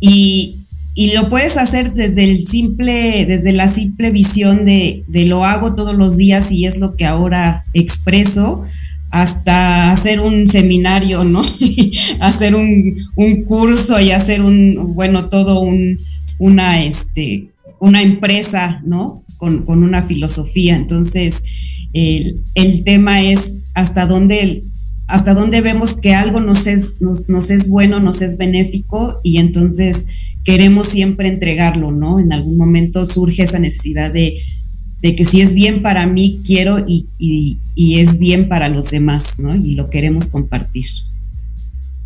y, 0.00 0.56
lo 0.96 1.28
puedes 1.28 1.56
hacer 1.56 1.92
desde 1.92 2.24
el 2.24 2.46
simple, 2.46 3.26
desde 3.26 3.52
la 3.52 3.68
simple 3.68 4.10
visión 4.10 4.64
de, 4.64 5.02
lo 5.26 5.44
hago 5.44 5.74
todos 5.74 5.96
los 5.96 6.16
días 6.16 6.52
y 6.52 6.66
es 6.66 6.78
lo 6.78 6.94
que 6.94 7.04
ahora 7.04 7.64
expreso, 7.72 8.64
hasta 9.10 9.92
hacer 9.92 10.20
un 10.20 10.48
seminario, 10.48 11.24
¿no? 11.24 11.42
hacer 12.20 12.54
un, 12.54 12.96
un, 13.16 13.44
curso 13.44 14.00
y 14.00 14.10
hacer 14.10 14.42
un, 14.42 14.94
bueno, 14.94 15.28
todo 15.28 15.60
un, 15.60 15.98
una, 16.38 16.82
este, 16.82 17.48
una 17.84 18.02
empresa, 18.02 18.80
¿no? 18.84 19.22
Con, 19.36 19.64
una 19.68 20.02
filosofía. 20.02 20.74
Entonces, 20.74 21.44
el, 21.92 22.82
tema 22.84 23.22
es 23.22 23.66
hasta 23.74 24.06
dónde, 24.06 24.62
hasta 25.06 25.34
dónde 25.34 25.60
vemos 25.60 25.94
que 25.94 26.14
algo 26.14 26.40
nos 26.40 26.66
es, 26.66 27.00
nos, 27.00 27.50
es 27.50 27.68
bueno, 27.68 28.00
nos 28.00 28.22
es 28.22 28.38
benéfico 28.38 29.14
y 29.22 29.36
entonces 29.36 30.06
queremos 30.44 30.88
siempre 30.88 31.28
entregarlo, 31.28 31.90
¿no? 31.90 32.20
En 32.20 32.32
algún 32.32 32.56
momento 32.58 33.06
surge 33.06 33.42
esa 33.42 33.58
necesidad 33.58 34.12
de, 34.12 34.42
que 35.00 35.24
si 35.24 35.40
es 35.40 35.52
bien 35.52 35.82
para 35.82 36.06
mí, 36.06 36.40
quiero 36.46 36.84
y, 36.86 37.58
es 37.76 38.18
bien 38.18 38.48
para 38.48 38.68
los 38.68 38.90
demás, 38.90 39.38
¿no? 39.38 39.56
Y 39.56 39.74
lo 39.74 39.86
queremos 39.86 40.28
compartir. 40.28 40.86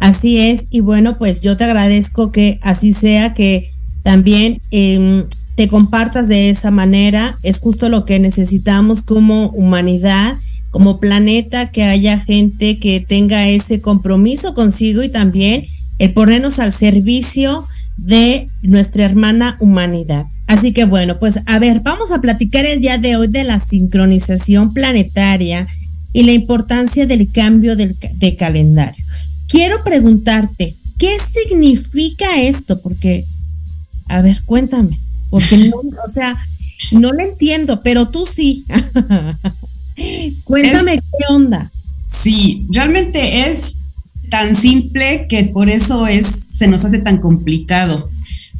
Así 0.00 0.38
es, 0.38 0.68
y 0.70 0.80
bueno, 0.80 1.18
pues 1.18 1.40
yo 1.40 1.56
te 1.56 1.64
agradezco 1.64 2.30
que 2.30 2.58
así 2.62 2.92
sea, 2.92 3.34
que 3.34 3.68
también 4.04 4.60
eh, 4.70 5.24
te 5.56 5.66
compartas 5.66 6.28
de 6.28 6.50
esa 6.50 6.70
manera. 6.70 7.36
Es 7.42 7.58
justo 7.58 7.88
lo 7.88 8.04
que 8.04 8.20
necesitamos 8.20 9.02
como 9.02 9.48
humanidad, 9.50 10.36
como 10.70 11.00
planeta, 11.00 11.72
que 11.72 11.82
haya 11.82 12.20
gente 12.20 12.78
que 12.78 13.00
tenga 13.00 13.48
ese 13.48 13.80
compromiso 13.80 14.54
consigo 14.54 15.02
y 15.02 15.08
también 15.08 15.64
el 15.98 16.12
ponernos 16.12 16.60
al 16.60 16.72
servicio 16.72 17.64
de 17.98 18.46
nuestra 18.62 19.04
hermana 19.04 19.56
humanidad. 19.60 20.24
Así 20.46 20.72
que 20.72 20.84
bueno, 20.84 21.18
pues 21.18 21.40
a 21.46 21.58
ver, 21.58 21.80
vamos 21.80 22.10
a 22.10 22.20
platicar 22.20 22.64
el 22.64 22.80
día 22.80 22.98
de 22.98 23.16
hoy 23.16 23.28
de 23.28 23.44
la 23.44 23.60
sincronización 23.60 24.72
planetaria 24.72 25.66
y 26.12 26.22
la 26.22 26.32
importancia 26.32 27.06
del 27.06 27.30
cambio 27.30 27.76
de 27.76 28.36
calendario. 28.36 29.04
Quiero 29.48 29.82
preguntarte, 29.84 30.74
¿qué 30.98 31.16
significa 31.32 32.40
esto? 32.40 32.80
Porque, 32.80 33.24
a 34.08 34.22
ver, 34.22 34.40
cuéntame 34.46 34.98
porque 35.30 35.58
no, 35.58 35.76
o 36.06 36.10
sea, 36.10 36.36
no 36.92 37.12
lo 37.12 37.20
entiendo, 37.20 37.80
pero 37.82 38.08
tú 38.08 38.26
sí. 38.26 38.64
Cuéntame 40.44 40.96
qué 40.96 41.34
onda. 41.34 41.70
Sí, 42.06 42.66
realmente 42.70 43.50
es 43.50 43.77
tan 44.30 44.54
simple 44.54 45.26
que 45.28 45.44
por 45.44 45.70
eso 45.70 46.06
es, 46.06 46.26
se 46.26 46.68
nos 46.68 46.84
hace 46.84 46.98
tan 46.98 47.18
complicado, 47.18 48.08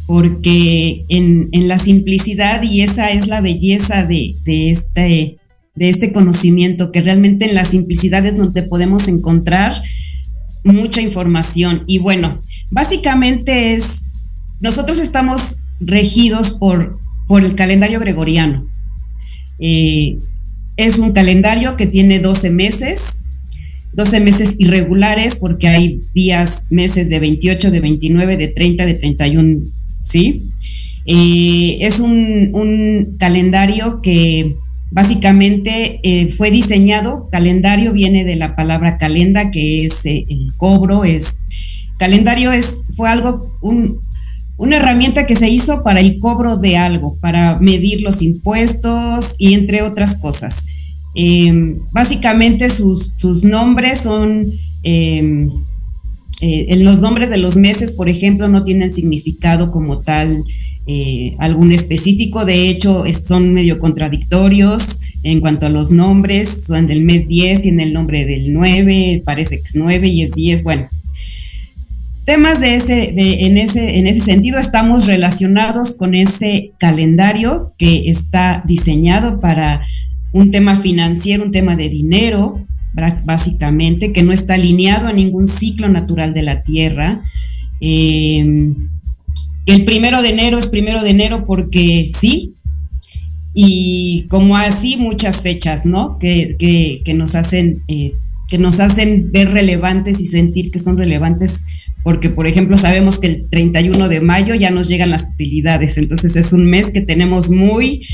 porque 0.06 1.04
en, 1.08 1.68
la 1.68 1.78
simplicidad, 1.78 2.62
y 2.62 2.82
esa 2.82 3.10
es 3.10 3.26
la 3.28 3.40
belleza 3.40 4.04
de, 4.04 4.34
este, 4.46 5.37
de 5.75 5.88
este 5.88 6.12
conocimiento, 6.12 6.92
que 6.92 7.02
realmente 7.02 7.44
en 7.44 7.54
la 7.54 7.64
simplicidad 7.64 8.25
es 8.25 8.37
donde 8.37 8.62
podemos 8.62 9.08
encontrar 9.08 9.82
mucha 10.64 11.00
información. 11.00 11.82
Y 11.87 11.98
bueno, 11.98 12.37
básicamente 12.70 13.75
es, 13.75 14.04
nosotros 14.60 14.98
estamos 14.98 15.58
regidos 15.80 16.52
por, 16.52 16.98
por 17.26 17.44
el 17.44 17.54
calendario 17.54 18.00
gregoriano. 18.00 18.66
Eh, 19.58 20.18
es 20.76 20.98
un 20.98 21.12
calendario 21.12 21.76
que 21.76 21.87
tiene 21.87 22.20
12 22.20 22.50
meses, 22.50 23.25
12 23.95 24.21
meses 24.21 24.54
irregulares 24.59 25.37
porque 25.37 25.68
hay 25.68 26.00
días, 26.14 26.64
meses 26.71 27.09
de 27.11 27.21
28, 27.21 27.71
de 27.71 27.80
29, 27.80 28.37
de 28.37 28.49
30, 28.49 28.87
de 28.87 28.95
31, 28.95 29.61
¿sí? 30.04 30.42
Eh, 31.07 31.78
es 31.80 32.00
un, 32.00 33.16
calendario 33.18 34.00
que 34.00 34.52
básicamente 34.90 36.00
eh, 36.02 36.30
fue 36.30 36.50
diseñado, 36.50 37.28
calendario 37.30 37.92
viene 37.92 38.25
de 38.25 38.37
la 38.37 38.54
palabra 38.54 38.99
calenda, 38.99 39.50
que 39.50 39.87
es 39.87 40.04
el 40.04 40.52
cobro, 40.57 41.04
es, 41.04 41.40
calendario 41.99 42.52
es, 42.52 42.87
fue 42.95 43.09
algo, 43.09 43.40
un, 43.62 44.00
una 44.59 44.76
herramienta 44.76 45.26
que 45.26 45.37
se 45.37 45.49
hizo 45.49 45.83
para 45.83 46.00
el 46.00 46.18
cobro 46.18 46.57
de 46.57 46.76
algo, 46.76 47.16
para 47.21 47.59
medir 47.59 48.02
los 48.02 48.21
impuestos 48.23 49.35
y 49.38 49.54
entre 49.54 49.83
otras 49.83 50.16
cosas. 50.16 50.66
Em, 51.15 51.77
básicamente 51.93 52.69
sus, 52.69 53.45
nombres 53.45 54.00
son, 54.00 54.47
em, 54.83 55.49
eh, 56.41 56.67
en 56.69 56.85
los 56.85 57.00
nombres 57.00 57.31
de 57.31 57.38
los 57.38 57.57
meses, 57.57 57.93
por 57.93 58.09
ejemplo, 58.09 58.49
no 58.49 58.62
tienen 58.62 58.95
significado 58.95 59.71
como 59.73 59.99
tal 60.00 60.38
eh, 60.87 61.35
algún 61.38 61.73
específico, 61.73 62.45
de 62.45 62.71
hecho 62.71 63.05
son 63.12 63.53
medio 63.53 63.79
contradictorios 63.79 65.00
en 65.23 65.41
cuanto 65.41 65.67
a 65.67 65.69
los 65.69 65.91
nombres, 65.91 66.65
son 66.67 66.87
del 66.87 67.03
mes 67.03 67.29
10, 67.29 67.62
tiene 67.62 67.83
el 67.83 67.93
nombre 67.93 68.25
del 68.25 68.53
9, 68.53 69.23
parece 69.25 69.57
que 69.57 69.67
es 69.67 69.75
9 69.75 70.09
y 70.09 70.23
es 70.23 70.33
10, 70.33 70.62
bueno, 70.62 70.88
temas 72.25 72.61
de 72.61 72.77
ese, 72.77 73.12
de, 73.12 73.47
en, 73.47 73.59
ese, 73.59 73.99
en 73.99 74.07
ese 74.07 74.21
sentido 74.21 74.59
estamos 74.59 75.07
relacionados 75.07 75.94
con 75.94 76.14
ese 76.14 76.73
calendario 76.79 77.73
que 77.79 78.11
está 78.11 78.62
diseñado 78.66 79.38
para 79.38 79.85
un 80.33 80.51
tema 80.51 80.77
financiero, 80.77 81.45
un 81.45 81.51
tema 81.51 81.77
de 81.77 81.88
dinero, 81.88 82.61
básicamente, 83.25 84.12
que 84.12 84.23
no 84.23 84.33
está 84.33 84.55
alineado 84.55 85.09
a 85.09 85.12
ningún 85.12 85.47
ciclo 85.47 85.88
natural 85.88 86.35
de 86.35 86.43
la 86.43 86.62
Tierra. 86.62 87.21
Em, 87.81 88.75
el 89.67 89.85
primero 89.85 90.23
de 90.23 90.31
enero 90.31 90.59
es 90.59 90.69
primero 90.69 91.03
de 91.03 91.11
enero 91.11 91.45
porque 91.47 92.11
sí, 92.12 92.55
y 93.55 94.27
como 94.29 94.57
así 94.57 94.97
muchas 94.97 95.43
fechas, 95.43 95.87
¿no? 95.87 96.19
Que, 96.19 96.57
que, 97.05 97.14
nos 97.14 97.35
hacen, 97.35 97.77
que 98.49 98.59
nos 98.59 98.81
hacen 98.81 99.31
ver 99.33 99.51
relevantes 99.51 100.21
y 100.21 100.27
sentir 100.27 100.71
que 100.71 100.79
son 100.79 100.97
relevantes 100.97 101.64
porque 102.05 102.31
por 102.31 102.47
ejemplo 102.47 102.79
sabemos 102.79 103.19
que 103.19 103.27
el 103.27 103.51
31 103.51 104.09
de 104.09 104.21
mayo 104.21 104.55
ya 104.55 104.71
nos 104.71 104.88
llegan 104.88 105.11
las 105.11 105.31
utilidades, 105.35 105.99
entonces 105.99 106.37
es 106.37 106.53
un 106.53 106.64
mes 106.64 106.91
que 106.91 107.01
tenemos 107.01 107.51
muy 107.51 108.07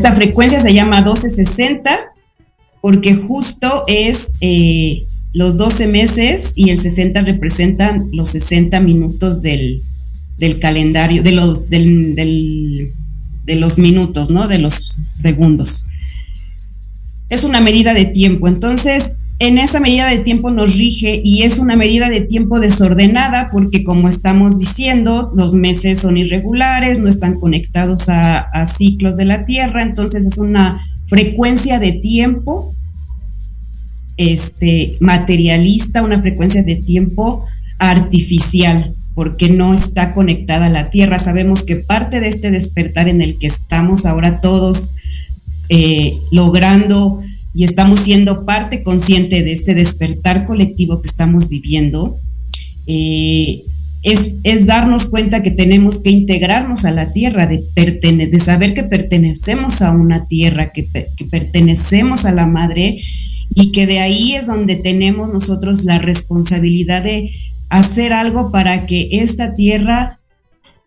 Esta 0.00 0.14
frecuencia 0.14 0.58
se 0.60 0.72
llama 0.72 1.02
1260 1.02 1.90
porque 2.80 3.14
justo 3.14 3.84
es 3.86 4.32
eh, 4.40 5.06
los 5.34 5.58
12 5.58 5.88
meses 5.88 6.54
y 6.56 6.70
el 6.70 6.78
60 6.78 7.20
representan 7.20 8.08
los 8.10 8.30
60 8.30 8.80
minutos 8.80 9.42
del, 9.42 9.82
calendario, 10.58 11.22
de 11.22 11.32
los, 11.32 11.68
de 11.68 12.94
los 13.46 13.78
minutos, 13.78 14.30
¿no? 14.30 14.48
De 14.48 14.58
los 14.58 15.06
segundos. 15.12 15.84
Es 17.28 17.44
una 17.44 17.60
medida 17.60 17.92
de 17.92 18.06
tiempo. 18.06 18.48
Entonces, 18.48 19.16
en 19.40 19.56
esa 19.56 19.80
medida 19.80 20.06
de 20.06 20.18
tiempo 20.18 20.50
nos 20.50 20.76
rige 20.76 21.22
y 21.24 21.44
es 21.44 21.58
una 21.58 21.74
medida 21.74 22.10
de 22.10 22.20
tiempo 22.20 22.60
desordenada 22.60 23.48
porque 23.50 23.82
como 23.82 24.06
estamos 24.06 24.58
diciendo, 24.58 25.30
los 25.34 25.54
meses 25.54 26.00
son 26.00 26.18
irregulares, 26.18 26.98
no 26.98 27.08
están 27.08 27.40
conectados 27.40 28.10
a, 28.10 28.66
ciclos 28.66 29.16
de 29.16 29.24
la 29.24 29.46
Tierra, 29.46 29.82
entonces 29.82 30.26
es 30.26 30.36
una 30.36 30.78
frecuencia 31.06 31.78
de 31.78 31.92
tiempo 31.92 32.70
este, 34.18 34.92
materialista, 35.00 36.02
una 36.02 36.20
frecuencia 36.20 36.62
de 36.62 36.76
tiempo 36.76 37.46
artificial, 37.78 38.92
porque 39.14 39.48
no 39.48 39.72
está 39.72 40.12
conectada 40.12 40.66
a 40.66 40.70
la 40.70 40.90
Tierra. 40.90 41.18
Sabemos 41.18 41.64
que 41.64 41.76
parte 41.76 42.20
de 42.20 42.28
este 42.28 42.50
despertar 42.50 43.08
en 43.08 43.22
el 43.22 43.38
que 43.38 43.46
estamos 43.46 44.04
ahora 44.04 44.42
todos 44.42 44.96
eh, 45.70 46.18
logrando 46.30 47.22
y 47.54 47.64
estamos 47.64 48.00
siendo 48.00 48.44
parte 48.44 48.82
consciente 48.82 49.42
de 49.42 49.52
este 49.52 49.74
despertar 49.74 50.46
colectivo 50.46 51.02
que 51.02 51.08
estamos 51.08 51.48
viviendo, 51.48 52.16
eh, 52.86 53.60
es, 54.02 54.66
darnos 54.66 55.06
cuenta 55.06 55.42
que 55.42 55.50
tenemos 55.50 56.00
que 56.00 56.10
integrarnos 56.10 56.84
a 56.84 56.90
la 56.90 57.12
tierra, 57.12 57.46
de, 57.46 57.62
de 57.76 58.40
saber 58.40 58.74
que 58.74 58.84
pertenecemos 58.84 59.82
a 59.82 59.90
una 59.90 60.26
tierra, 60.26 60.72
que, 60.72 60.86
que 61.16 61.24
pertenecemos 61.26 62.24
a 62.24 62.32
la 62.32 62.46
madre 62.46 63.00
y 63.54 63.72
que 63.72 63.86
de 63.86 63.98
ahí 63.98 64.34
es 64.34 64.46
donde 64.46 64.76
tenemos 64.76 65.32
nosotros 65.32 65.84
la 65.84 65.98
responsabilidad 65.98 67.02
de 67.02 67.30
hacer 67.68 68.12
algo 68.12 68.50
para 68.50 68.86
que 68.86 69.08
esta 69.12 69.54
tierra 69.54 70.20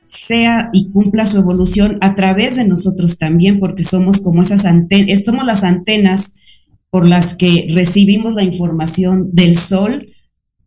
sea 0.06 0.70
y 0.74 0.90
cumpla 0.90 1.26
su 1.26 1.38
evolución 1.38 1.98
a 2.02 2.16
través 2.16 2.56
de 2.56 2.66
nosotros 2.66 3.18
también, 3.18 3.60
porque 3.60 3.84
somos 3.84 4.20
como 4.20 4.42
esas 4.42 4.66
antenas, 4.66 5.22
somos 5.26 5.46
las 5.46 5.64
antenas 5.64 6.36
por 6.94 7.08
las 7.08 7.34
que 7.34 7.66
recibimos 7.72 8.36
la 8.36 8.44
información 8.44 9.32
del 9.34 9.58
sol 9.58 10.14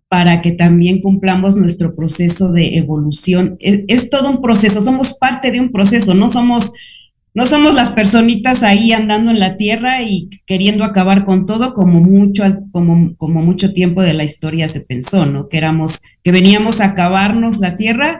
para 0.08 0.42
que 0.42 0.50
también 0.50 1.00
cumplamos 1.00 1.54
nuestro 1.54 1.94
proceso 1.94 2.50
de 2.50 2.78
evolución. 2.78 3.56
Es, 3.60 4.10
todo 4.10 4.30
un 4.30 4.42
proceso, 4.42 4.80
somos 4.80 5.18
parte 5.20 5.52
de 5.52 5.60
un 5.60 5.70
proceso, 5.70 6.14
no 6.14 6.26
somos, 6.26 6.72
no 7.32 7.46
somos 7.46 7.74
las 7.74 7.92
personitas 7.92 8.64
ahí 8.64 8.90
andando 8.90 9.30
en 9.30 9.38
la 9.38 9.56
tierra 9.56 10.02
y 10.02 10.28
queriendo 10.46 10.82
acabar 10.82 11.24
con 11.24 11.46
todo 11.46 11.74
como 11.74 12.00
mucho, 12.00 12.42
como, 12.72 13.14
como 13.14 13.44
mucho 13.44 13.72
tiempo 13.72 14.02
de 14.02 14.14
la 14.14 14.24
historia 14.24 14.68
se 14.68 14.80
pensó, 14.80 15.26
¿no? 15.26 15.48
Que 15.48 15.58
éramos, 15.58 16.02
que 16.24 16.32
veníamos 16.32 16.80
a 16.80 16.86
acabarnos 16.86 17.60
la 17.60 17.76
tierra 17.76 18.18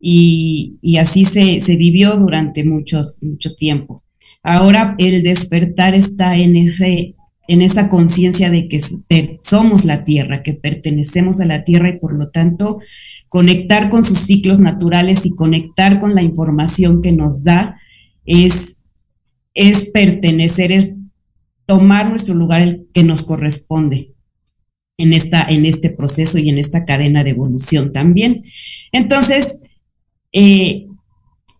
y, 0.00 0.78
y 0.82 0.96
así 0.96 1.24
se, 1.24 1.60
se 1.60 1.76
vivió 1.76 2.16
durante 2.16 2.64
muchos, 2.64 3.20
mucho 3.22 3.54
tiempo. 3.54 4.02
Ahora 4.42 4.96
el 4.98 5.22
despertar 5.22 5.94
está 5.94 6.36
en 6.36 6.56
ese 6.56 7.15
en 7.48 7.62
esa 7.62 7.88
conciencia 7.88 8.50
de 8.50 8.68
que 8.68 8.80
somos 9.42 9.84
la 9.84 10.04
tierra, 10.04 10.42
que 10.42 10.54
pertenecemos 10.54 11.40
a 11.40 11.46
la 11.46 11.64
tierra 11.64 11.90
y 11.90 11.98
por 11.98 12.14
lo 12.14 12.30
tanto 12.30 12.80
conectar 13.28 13.88
con 13.88 14.04
sus 14.04 14.18
ciclos 14.18 14.60
naturales 14.60 15.26
y 15.26 15.34
conectar 15.34 16.00
con 16.00 16.14
la 16.14 16.22
información 16.22 17.02
que 17.02 17.12
nos 17.12 17.44
da 17.44 17.80
es, 18.24 18.82
es 19.54 19.90
pertenecer, 19.90 20.72
es 20.72 20.96
tomar 21.66 22.08
nuestro 22.08 22.34
lugar 22.34 22.62
el 22.62 22.86
que 22.92 23.04
nos 23.04 23.24
corresponde 23.24 24.12
en, 24.98 25.12
esta, 25.12 25.42
en 25.42 25.66
este 25.66 25.90
proceso 25.90 26.38
y 26.38 26.48
en 26.48 26.58
esta 26.58 26.84
cadena 26.84 27.24
de 27.24 27.30
evolución 27.30 27.92
también. 27.92 28.44
Entonces, 28.92 29.62
eh, 30.32 30.86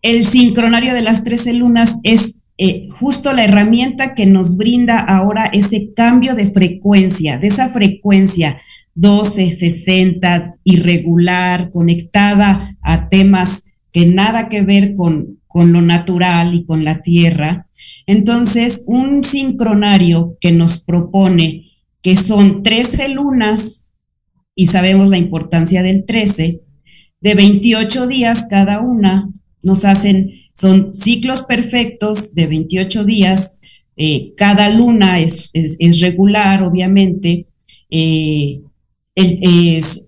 el 0.01 0.25
sincronario 0.25 0.93
de 0.93 1.01
las 1.01 1.23
trece 1.23 1.53
lunas 1.53 1.99
es 2.03 2.41
eh, 2.57 2.87
justo 2.89 3.33
la 3.33 3.43
herramienta 3.43 4.15
que 4.15 4.25
nos 4.25 4.57
brinda 4.57 4.99
ahora 4.99 5.45
ese 5.45 5.93
cambio 5.93 6.33
de 6.33 6.47
frecuencia, 6.47 7.37
de 7.37 7.47
esa 7.47 7.69
frecuencia 7.69 8.59
12, 8.95 9.47
60, 9.53 10.55
irregular, 10.63 11.69
conectada 11.69 12.75
a 12.81 13.09
temas 13.09 13.65
que 13.91 14.07
nada 14.07 14.49
que 14.49 14.63
ver 14.63 14.95
con, 14.95 15.39
con 15.45 15.71
lo 15.71 15.83
natural 15.83 16.55
y 16.55 16.65
con 16.65 16.83
la 16.83 17.01
tierra. 17.03 17.67
Entonces, 18.07 18.83
un 18.87 19.23
sincronario 19.23 20.35
que 20.41 20.51
nos 20.51 20.83
propone 20.83 21.65
que 22.01 22.15
son 22.15 22.63
13 22.63 23.09
lunas, 23.09 23.91
y 24.55 24.67
sabemos 24.67 25.09
la 25.09 25.17
importancia 25.17 25.83
del 25.83 26.05
13, 26.05 26.61
de 27.21 27.35
28 27.35 28.07
días 28.07 28.47
cada 28.49 28.79
una, 28.79 29.29
nos 29.61 29.85
hacen 29.85 30.31
son 30.57 30.95
ciclos 30.95 31.43
perfectos 31.43 32.33
de 32.33 32.47
28 32.47 33.05
días, 33.05 33.61
eh, 33.95 34.33
cada 34.35 34.69
luna 34.69 35.19
es, 35.19 35.51
regular, 36.01 36.63
obviamente. 36.63 37.45
Eh, 37.89 38.61
es, 39.15 40.07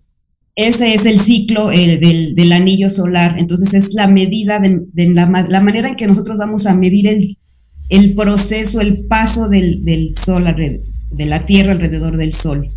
ese 0.56 0.94
es 0.94 1.06
el 1.06 1.20
ciclo 1.20 1.68
del, 1.68 2.52
anillo 2.52 2.90
solar, 2.90 3.38
entonces 3.40 3.74
es 3.74 3.94
la 3.94 4.08
medida 4.08 4.60
de, 4.60 5.08
la, 5.10 5.28
manera 5.28 5.90
en 5.90 5.96
que 5.96 6.08
nosotros 6.08 6.38
vamos 6.38 6.66
a 6.66 6.76
medir 6.76 7.08
el, 7.90 8.14
proceso, 8.14 8.82
el 8.82 9.06
paso 9.06 9.50
del 9.50 10.12
sol, 10.16 10.44
de 10.44 11.26
la 11.26 11.44
Tierra 11.44 11.74
alrededor 11.74 12.18
del 12.18 12.34
sol. 12.34 12.68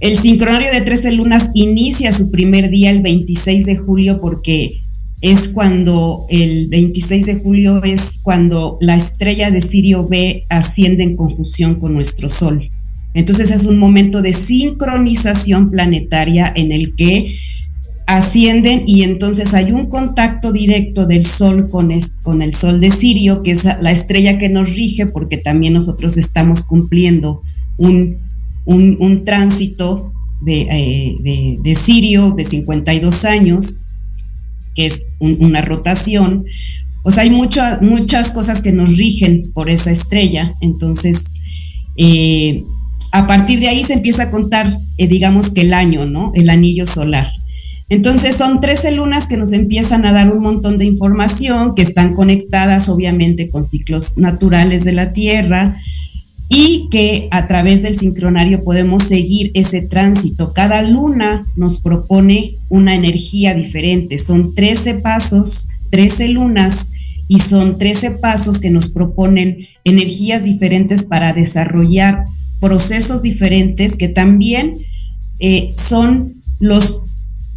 El 0.00 0.16
sincronario 0.16 0.72
de 0.72 0.80
13 0.80 1.12
lunas 1.12 1.50
inicia 1.52 2.10
su 2.12 2.30
primer 2.30 2.70
día 2.70 2.90
el 2.90 3.02
26 3.02 3.66
de 3.66 3.76
julio 3.76 4.16
porque 4.18 4.79
es 5.20 5.48
cuando 5.48 6.24
el 6.30 6.68
26 6.68 7.26
de 7.26 7.34
julio 7.40 7.82
es 7.84 8.20
cuando 8.22 8.78
la 8.80 8.96
estrella 8.96 9.50
de 9.50 9.60
Sirio 9.60 10.08
B 10.08 10.44
asciende 10.48 11.04
en 11.04 11.16
conjunción 11.16 11.74
con 11.74 11.92
nuestro 11.92 12.30
Sol. 12.30 12.68
Entonces 13.12 13.50
es 13.50 13.64
un 13.64 13.78
momento 13.78 14.22
de 14.22 14.32
sincronización 14.32 15.70
planetaria 15.70 16.50
en 16.54 16.72
el 16.72 16.94
que 16.94 17.34
ascienden 18.06 18.84
y 18.86 19.02
entonces 19.02 19.52
hay 19.52 19.72
un 19.72 19.86
contacto 19.86 20.52
directo 20.52 21.06
del 21.06 21.26
Sol 21.26 21.68
con, 21.68 21.92
con 22.22 22.40
el 22.40 22.54
Sol 22.54 22.80
de 22.80 22.90
Sirio, 22.90 23.42
que 23.42 23.50
es 23.50 23.64
la 23.64 23.90
estrella 23.90 24.38
que 24.38 24.48
nos 24.48 24.74
rige, 24.74 25.06
porque 25.06 25.36
también 25.36 25.74
nosotros 25.74 26.16
estamos 26.16 26.62
cumpliendo 26.62 27.42
un, 27.76 28.16
un, 28.64 29.24
tránsito 29.24 30.12
de, 30.40 30.62
eh, 30.62 31.16
de, 31.20 31.58
de 31.62 31.74
Sirio 31.74 32.30
de 32.30 32.44
52 32.44 33.24
años 33.26 33.86
que 34.74 34.86
es 34.86 35.06
una 35.18 35.60
rotación. 35.60 36.44
Sea, 37.08 37.22
hay 37.22 37.30
muchas 37.30 38.30
cosas 38.30 38.62
que 38.62 38.72
nos 38.72 38.96
rigen 38.96 39.50
por 39.54 39.70
esa 39.70 39.90
estrella. 39.90 40.52
Entonces, 40.60 41.34
eh, 41.96 42.62
a 43.12 43.26
partir 43.26 43.60
de 43.60 43.68
ahí 43.68 43.82
se 43.84 43.94
empieza 43.94 44.24
a 44.24 44.30
contar, 44.30 44.76
eh, 44.98 45.08
digamos 45.08 45.50
que 45.50 45.62
el 45.62 45.74
año, 45.74 46.04
¿no? 46.04 46.32
El 46.34 46.50
anillo 46.50 46.86
solar. 46.86 47.28
Entonces 47.88 48.36
son 48.36 48.60
13 48.60 48.92
lunas 48.92 49.26
que 49.26 49.36
nos 49.36 49.52
empiezan 49.52 50.06
a 50.06 50.12
dar 50.12 50.30
un 50.30 50.42
montón 50.42 50.78
de 50.78 50.84
información, 50.84 51.74
que 51.74 51.82
están 51.82 52.14
conectadas 52.14 52.88
obviamente 52.88 53.50
con 53.50 53.64
ciclos 53.64 54.16
naturales 54.16 54.84
de 54.84 54.92
la 54.92 55.12
Tierra, 55.12 55.76
y 56.52 56.88
que 56.90 57.28
a 57.30 57.46
través 57.46 57.80
del 57.82 57.96
sincronario 57.96 58.64
podemos 58.64 59.04
seguir 59.04 59.52
ese 59.54 59.82
tránsito. 59.82 60.52
Cada 60.52 60.82
luna 60.82 61.46
nos 61.56 61.80
propone 61.80 62.54
una 62.68 62.96
energía 62.96 63.54
diferente. 63.54 64.18
Son 64.18 64.52
13 64.52 64.94
pasos, 64.94 65.68
13 65.90 66.28
lunas 66.28 66.90
y 67.28 67.38
son 67.38 67.78
13 67.78 68.10
pasos 68.10 68.58
que 68.58 68.68
nos 68.68 68.88
proponen 68.88 69.68
energías 69.84 70.42
diferentes 70.42 71.04
para 71.04 71.32
desarrollar 71.32 72.24
procesos 72.58 73.22
diferentes 73.22 73.96
que 73.96 74.08
también 74.08 74.72
eh, 75.38 75.70
son 75.76 76.32
los 76.58 77.02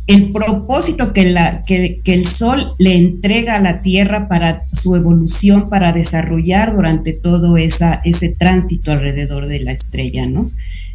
el 0.08 0.32
propósito 0.32 1.14
que, 1.14 1.32
la, 1.32 1.64
que, 1.64 2.02
el 2.06 2.26
sol 2.26 2.72
le 2.78 2.96
entrega 2.96 3.56
a 3.56 3.62
la 3.62 3.82
tierra 3.82 4.28
para 4.28 4.62
su 4.68 4.96
evolución, 4.96 5.70
para 5.70 5.94
desarrollar 5.94 6.76
durante 6.76 7.14
todo 7.14 7.58
esa, 7.58 8.02
ese 8.04 8.30
tránsito 8.30 8.92
alrededor 8.92 9.48
de 9.48 9.62
la 9.62 9.72
estrella, 9.72 10.26
¿no? 10.26 10.50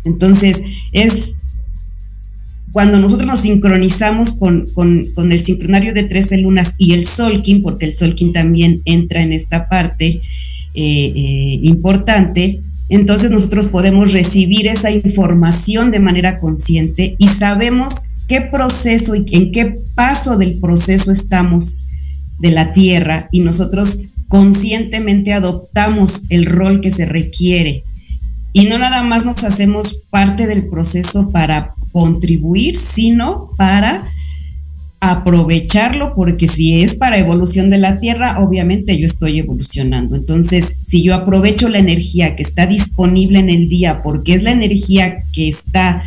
Entonces, 0.04 0.62
es 0.92 1.36
cuando 2.70 3.00
nosotros 3.00 3.26
nos 3.26 3.40
sincronizamos 3.40 4.34
con, 4.34 4.66
el 4.76 5.40
sincronario 5.40 5.94
de 5.94 6.02
13 6.02 6.38
lunas 6.38 6.74
y 6.76 6.92
el 6.92 7.06
Solkin, 7.06 7.62
porque 7.62 7.86
el 7.86 7.94
Solkin 7.94 8.32
también 8.34 8.80
entra 8.84 9.22
en 9.22 9.32
esta 9.32 9.68
parte 9.68 10.20
eh, 10.74 11.12
eh, 11.14 11.58
importante, 11.62 12.60
entonces 12.90 13.30
nosotros 13.30 13.68
podemos 13.68 14.12
recibir 14.12 14.66
esa 14.66 14.90
información 14.90 15.90
de 15.90 15.98
manera 15.98 16.38
consciente 16.38 17.16
y 17.18 17.28
sabemos 17.28 18.02
qué 18.28 18.42
proceso 18.42 19.14
y 19.16 19.24
en 19.30 19.50
qué 19.50 19.74
paso 19.94 20.36
del 20.36 20.60
proceso 20.60 21.10
estamos 21.10 21.88
de 22.38 22.50
la 22.52 22.72
tierra 22.72 23.28
y 23.32 23.40
nosotros 23.40 24.00
conscientemente 24.28 25.32
adoptamos 25.32 26.22
el 26.28 26.46
rol 26.46 26.80
que 26.80 26.90
se 26.90 27.06
requiere. 27.06 27.82
Y 28.52 28.66
no 28.66 28.78
nada 28.78 29.02
más 29.02 29.24
nos 29.24 29.42
hacemos 29.44 30.04
parte 30.10 30.46
del 30.46 30.68
proceso 30.68 31.30
para 31.30 31.72
contribuir, 31.92 32.76
sino 32.76 33.50
para 33.56 34.06
aprovecharlo 35.00 36.12
porque 36.14 36.48
si 36.48 36.82
es 36.82 36.94
para 36.94 37.18
evolución 37.18 37.70
de 37.70 37.78
la 37.78 38.00
Tierra, 38.00 38.40
obviamente 38.40 38.98
yo 38.98 39.06
estoy 39.06 39.38
evolucionando. 39.38 40.16
Entonces, 40.16 40.78
si 40.82 41.02
yo 41.02 41.14
aprovecho 41.14 41.68
la 41.68 41.78
energía 41.78 42.34
que 42.34 42.42
está 42.42 42.66
disponible 42.66 43.38
en 43.38 43.48
el 43.48 43.68
día, 43.68 44.02
porque 44.02 44.34
es 44.34 44.42
la 44.42 44.50
energía 44.50 45.18
que 45.32 45.48
está 45.48 46.02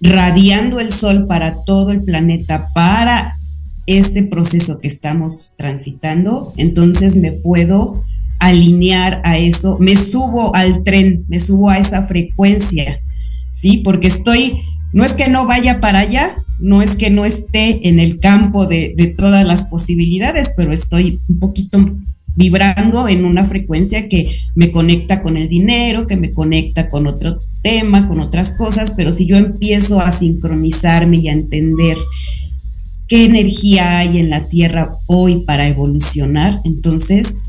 radiando 0.00 0.80
el 0.80 0.92
Sol 0.92 1.26
para 1.26 1.64
todo 1.64 1.90
el 1.90 2.02
planeta, 2.02 2.66
para 2.74 3.34
este 3.86 4.22
proceso 4.22 4.80
que 4.80 4.88
estamos 4.88 5.54
transitando, 5.56 6.52
entonces 6.56 7.16
me 7.16 7.32
puedo 7.32 8.04
alinear 8.38 9.20
a 9.24 9.38
eso, 9.38 9.78
me 9.80 9.96
subo 9.96 10.54
al 10.54 10.82
tren, 10.84 11.24
me 11.28 11.40
subo 11.40 11.70
a 11.70 11.78
esa 11.78 12.02
frecuencia, 12.02 13.00
¿sí? 13.50 13.78
Porque 13.78 14.08
estoy, 14.08 14.60
no 14.92 15.04
es 15.04 15.12
que 15.12 15.28
no 15.28 15.46
vaya 15.46 15.80
para 15.80 16.00
allá, 16.00 16.34
no 16.58 16.82
es 16.82 16.96
que 16.96 17.10
no 17.10 17.24
esté 17.24 17.88
en 17.88 18.00
el 18.00 18.20
campo 18.20 18.66
de, 18.66 19.14
todas 19.16 19.44
las 19.46 19.64
posibilidades, 19.64 20.52
pero 20.56 20.72
estoy 20.72 21.18
un 21.28 21.38
poquito 21.38 21.78
vibrando 22.38 23.08
en 23.08 23.24
una 23.24 23.44
frecuencia 23.44 24.08
que 24.08 24.30
me 24.54 24.70
conecta 24.70 25.22
con 25.22 25.36
el 25.36 25.48
dinero, 25.48 26.06
que 26.06 26.16
me 26.16 26.32
conecta 26.32 26.88
con 26.88 27.08
otro 27.08 27.36
tema, 27.62 28.06
con 28.06 28.20
otras 28.20 28.52
cosas, 28.52 28.92
pero 28.96 29.10
si 29.10 29.26
yo 29.26 29.36
empiezo 29.36 30.00
a 30.00 30.12
sincronizarme 30.12 31.16
y 31.16 31.28
a 31.28 31.32
entender 31.32 31.96
qué 33.08 33.24
energía 33.24 33.98
hay 33.98 34.18
en 34.18 34.30
la 34.30 34.48
Tierra 34.48 34.88
hoy 35.08 35.42
para 35.44 35.66
evolucionar, 35.66 36.60
entonces 36.64 37.42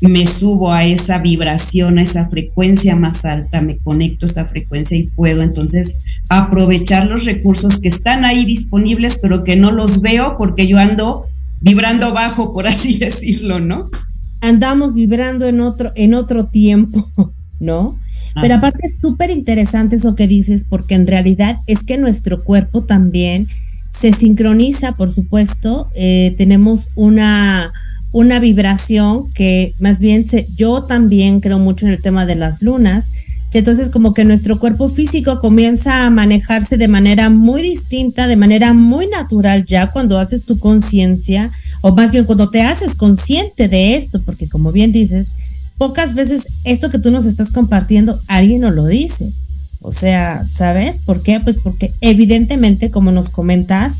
me 0.00 0.26
subo 0.26 0.72
a 0.72 0.86
esa 0.86 1.18
vibración, 1.18 1.98
a 1.98 2.02
esa 2.02 2.30
frecuencia 2.30 2.96
más 2.96 3.26
alta, 3.26 3.60
me 3.60 3.76
conecto 3.76 4.24
a 4.24 4.30
esa 4.30 4.46
frecuencia 4.46 4.96
y 4.96 5.08
puedo 5.08 5.42
entonces 5.42 5.98
aprovechar 6.30 7.08
los 7.08 7.26
recursos 7.26 7.78
que 7.78 7.88
están 7.88 8.24
ahí 8.24 8.46
disponibles, 8.46 9.18
pero 9.20 9.44
que 9.44 9.56
no 9.56 9.70
los 9.70 10.00
veo 10.00 10.36
porque 10.38 10.66
yo 10.66 10.78
ando 10.78 11.26
vibrando 11.60 12.12
bajo, 12.12 12.52
por 12.52 12.66
así 12.66 12.98
decirlo, 12.98 13.60
¿no? 13.60 13.88
Andamos 14.40 14.94
vibrando 14.94 15.46
en 15.46 15.60
otro, 15.60 15.92
en 15.94 16.14
otro 16.14 16.46
tiempo, 16.46 17.10
¿no? 17.60 17.98
Pero 18.40 18.54
aparte 18.54 18.86
es 18.86 18.98
súper 19.00 19.30
interesante 19.30 19.96
eso 19.96 20.14
que 20.14 20.28
dices, 20.28 20.64
porque 20.68 20.94
en 20.94 21.08
realidad 21.08 21.56
es 21.66 21.82
que 21.82 21.98
nuestro 21.98 22.44
cuerpo 22.44 22.84
también 22.84 23.48
se 23.90 24.12
sincroniza, 24.12 24.92
por 24.92 25.12
supuesto, 25.12 25.88
eh, 25.96 26.34
tenemos 26.38 26.88
una 26.94 27.72
una 28.12 28.38
vibración 28.38 29.30
que 29.32 29.74
más 29.80 29.98
bien 29.98 30.26
se, 30.26 30.46
yo 30.56 30.84
también 30.84 31.40
creo 31.40 31.58
mucho 31.58 31.86
en 31.86 31.92
el 31.92 32.02
tema 32.02 32.26
de 32.26 32.36
las 32.36 32.62
lunas, 32.62 33.10
que 33.50 33.58
entonces 33.58 33.90
como 33.90 34.14
que 34.14 34.24
nuestro 34.24 34.58
cuerpo 34.58 34.88
físico 34.88 35.40
comienza 35.40 36.04
a 36.04 36.10
manejarse 36.10 36.76
de 36.76 36.88
manera 36.88 37.30
muy 37.30 37.62
distinta, 37.62 38.26
de 38.26 38.36
manera 38.36 38.74
muy 38.74 39.06
natural 39.06 39.64
ya 39.64 39.86
cuando 39.88 40.18
haces 40.18 40.44
tu 40.44 40.58
conciencia, 40.58 41.50
o 41.80 41.94
más 41.94 42.10
bien 42.10 42.24
cuando 42.24 42.50
te 42.50 42.62
haces 42.62 42.94
consciente 42.94 43.68
de 43.68 43.96
esto, 43.96 44.20
porque 44.24 44.48
como 44.48 44.72
bien 44.72 44.92
dices, 44.92 45.28
pocas 45.78 46.14
veces 46.14 46.46
esto 46.64 46.90
que 46.90 46.98
tú 46.98 47.10
nos 47.10 47.24
estás 47.24 47.50
compartiendo, 47.50 48.20
alguien 48.26 48.60
nos 48.60 48.74
lo 48.74 48.84
dice. 48.86 49.32
O 49.80 49.92
sea, 49.92 50.44
¿sabes? 50.52 50.98
¿Por 51.04 51.22
qué? 51.22 51.40
Pues 51.40 51.56
porque 51.56 51.92
evidentemente, 52.00 52.90
como 52.90 53.12
nos 53.12 53.30
comentas, 53.30 53.92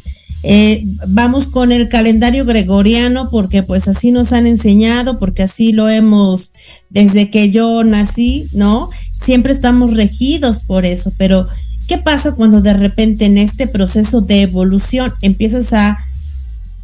eh, 0.43 0.85
vamos 1.09 1.47
con 1.47 1.73
el 1.73 1.89
calendario 1.89 2.45
gregoriano 2.45 3.29
porque 3.31 3.63
pues 3.63 3.89
así 3.89 4.13
nos 4.13 4.33
han 4.33 4.47
enseñado, 4.47 5.19
porque 5.19 5.43
así 5.43 5.73
lo 5.73 5.89
hemos 5.89 6.53
desde 6.91 7.31
que 7.31 7.51
yo 7.51 7.83
nací, 7.85 8.47
¿no? 8.53 8.91
Siempre 9.23 9.53
estamos 9.53 9.97
regidos 9.97 10.61
por 10.61 10.87
eso, 10.87 11.13
pero 11.19 11.47
¿qué 11.87 11.99
pasa 11.99 12.33
cuando 12.33 12.61
de 12.61 12.75
repente 12.75 13.27
en 13.27 13.39
este 13.39 13.67
proceso 13.67 14.21
de 14.21 14.43
evolución 14.43 15.13
empiezas 15.23 15.73
a 15.73 15.99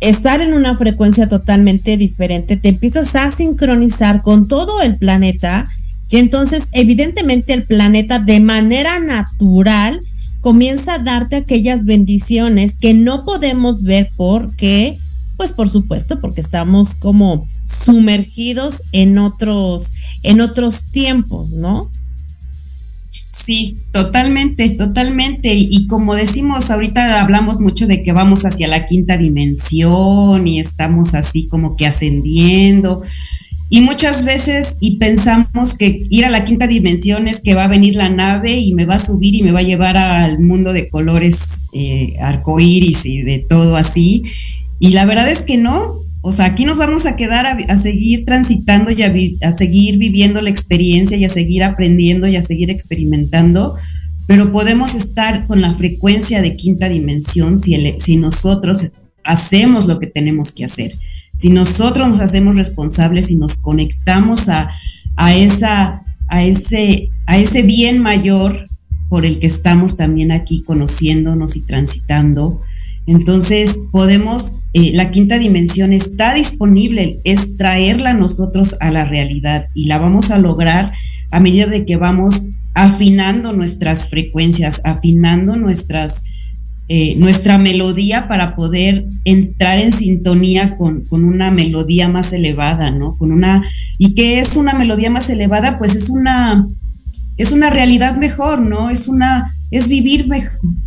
estar 0.01 0.41
en 0.41 0.53
una 0.53 0.77
frecuencia 0.77 1.29
totalmente 1.29 1.97
diferente, 1.97 2.57
te 2.57 2.69
empiezas 2.69 3.15
a 3.17 3.31
sincronizar 3.31 4.21
con 4.23 4.49
todo 4.49 4.83
el 4.83 4.97
planeta 4.97 5.65
y 6.11 6.19
entonces 6.19 6.65
evidentemente 6.73 7.55
el 7.55 7.65
planeta 7.65 8.19
de 8.19 8.41
manera 8.41 8.99
natural 8.99 10.01
comienza 10.41 10.95
a 10.95 10.99
darte 10.99 11.37
aquellas 11.37 11.87
bendiciones 11.87 12.77
que 12.77 12.93
no 12.93 13.25
podemos 13.25 13.83
ver 13.83 14.09
porque, 14.17 14.95
pues 15.39 15.53
por 15.53 15.71
supuesto, 15.71 16.21
porque 16.21 16.43
estamos 16.43 16.95
como 16.95 17.49
sumergidos 17.65 18.83
en 18.93 19.17
otros, 19.17 19.91
en 20.23 20.43
otros 20.43 20.91
tiempos, 20.93 21.53
¿no? 21.53 21.91
Sí, 23.35 23.77
totalmente, 23.91 24.71
totalmente. 24.71 25.53
Y, 25.55 25.89
como 25.89 26.15
decimos, 26.15 26.71
ahorita 26.71 27.21
hablamos 27.21 27.59
mucho 27.59 27.89
de 27.89 28.05
que 28.05 28.13
vamos 28.13 28.45
hacia 28.45 28.69
la 28.69 28.87
quinta 28.87 29.17
dimensión 29.17 30.47
y 30.47 30.61
estamos 30.61 31.17
así 31.17 31.49
como 31.49 31.77
que 31.77 31.87
ascendiendo. 31.87 33.03
Y 33.71 33.81
muchas 33.81 34.25
veces 34.25 34.77
y 34.79 34.99
pensamos 34.99 35.75
que 35.75 36.07
ir 36.11 36.25
a 36.25 36.31
la 36.31 36.45
quinta 36.45 36.69
dimensión 36.69 37.27
es 37.27 37.41
que 37.41 37.55
va 37.55 37.65
a 37.65 37.69
venir 37.69 37.97
la 37.97 38.09
nave 38.09 38.53
y 38.57 38.73
me 38.73 38.87
va 38.87 38.95
a 38.97 39.01
subir 39.01 39.35
y 39.35 39.43
me 39.43 39.51
va 39.51 39.61
a 39.61 39.65
llevar 39.65 39.97
al 39.97 40.39
mundo 40.39 40.73
de 40.73 40.89
colores 40.89 41.67
eh, 41.73 42.15
arcoíris 42.21 43.05
y 43.05 43.23
de 43.23 43.45
todo 43.49 43.75
así. 43.75 44.23
Y 44.79 44.91
la 44.91 45.07
verdad 45.07 45.29
es 45.29 45.43
que 45.43 45.57
no. 45.57 46.04
O 46.27 46.33
sea, 46.33 46.47
aquí 46.47 46.65
nos 46.65 46.79
vamos 46.79 47.05
a 47.05 47.17
quedar 47.17 47.45
a, 47.45 47.77
seguir 47.77 48.25
transitando 48.25 48.91
y 48.91 49.03
a, 49.03 49.53
seguir 49.53 49.99
viviendo 49.99 50.41
la 50.41 50.49
experiencia 50.49 51.19
y 51.19 51.27
a 51.27 51.29
seguir 51.29 51.63
aprendiendo 51.63 52.27
y 52.27 52.37
a 52.37 52.43
seguir 52.43 52.71
experimentando, 52.71 53.75
pero 54.27 54.51
podemos 54.51 54.95
estar 54.95 55.47
con 55.47 55.61
la 55.61 55.71
frecuencia 55.71 56.41
de 56.41 56.57
quinta 56.57 56.89
dimensión 56.89 57.59
si, 57.59 57.77
si 57.99 58.17
nosotros 58.17 58.95
hacemos 59.23 59.85
lo 59.85 59.99
que 59.99 60.07
tenemos 60.07 60.51
que 60.51 60.65
hacer. 60.65 60.93
Si 61.35 61.51
nosotros 61.51 62.09
nos 62.09 62.23
hacemos 62.23 62.57
responsables 62.57 63.31
y 63.31 63.37
nos 63.37 63.57
conectamos 63.57 64.49
a, 64.49 64.71
esa, 65.35 66.01
a, 66.29 66.43
ese, 66.43 67.11
a 67.27 67.37
ese 67.37 67.61
bien 67.61 67.99
mayor 67.99 68.65
por 69.11 69.27
el 69.27 69.41
que 69.41 69.47
estamos 69.47 69.99
también 69.99 70.33
aquí 70.33 70.63
conociéndonos 70.63 71.55
y 71.57 71.67
transitando, 71.67 72.63
entonces 73.07 73.79
podemos, 73.91 74.63
eh, 74.73 74.93
la 74.95 75.11
quinta 75.11 75.39
dimensión 75.39 75.93
está 75.93 76.35
disponible, 76.35 77.19
es 77.25 77.57
traerla 77.57 78.15
nosotros 78.15 78.77
a 78.81 78.91
la 78.91 79.05
realidad 79.05 79.69
y 79.75 79.87
la 79.87 79.99
vamos 79.99 80.31
a 80.31 80.39
lograr 80.39 80.93
a 81.31 81.41
medida 81.41 81.67
de 81.67 81.85
que 81.85 81.97
vamos 81.97 82.51
afinando 82.75 83.53
nuestras 83.53 84.09
frecuencias, 84.09 84.81
afinando 84.85 85.57
nuestras 85.57 86.25
eh, 86.87 87.15
nuestra 87.17 87.57
melodía 87.57 88.29
para 88.29 88.55
poder 88.55 89.07
entrar 89.25 89.79
en 89.79 89.91
sintonía 89.91 90.77
con, 90.77 91.05
una 91.11 91.51
melodía 91.51 92.11
más 92.11 92.35
elevada, 92.35 92.91
¿no? 92.91 93.17
Con 93.17 93.33
una, 93.33 93.65
¿y 93.97 94.15
qué 94.15 94.39
es 94.39 94.55
una 94.55 94.75
melodía 94.75 95.09
más 95.09 95.31
elevada? 95.31 95.79
Pues 95.79 95.95
es 95.95 96.11
una, 96.11 96.67
es 97.39 97.53
una 97.53 97.71
realidad 97.71 98.17
mejor, 98.19 98.61
¿no? 98.61 98.91
Es 98.91 99.09
una, 99.09 99.51
es 99.71 99.89
vivir, 99.89 100.27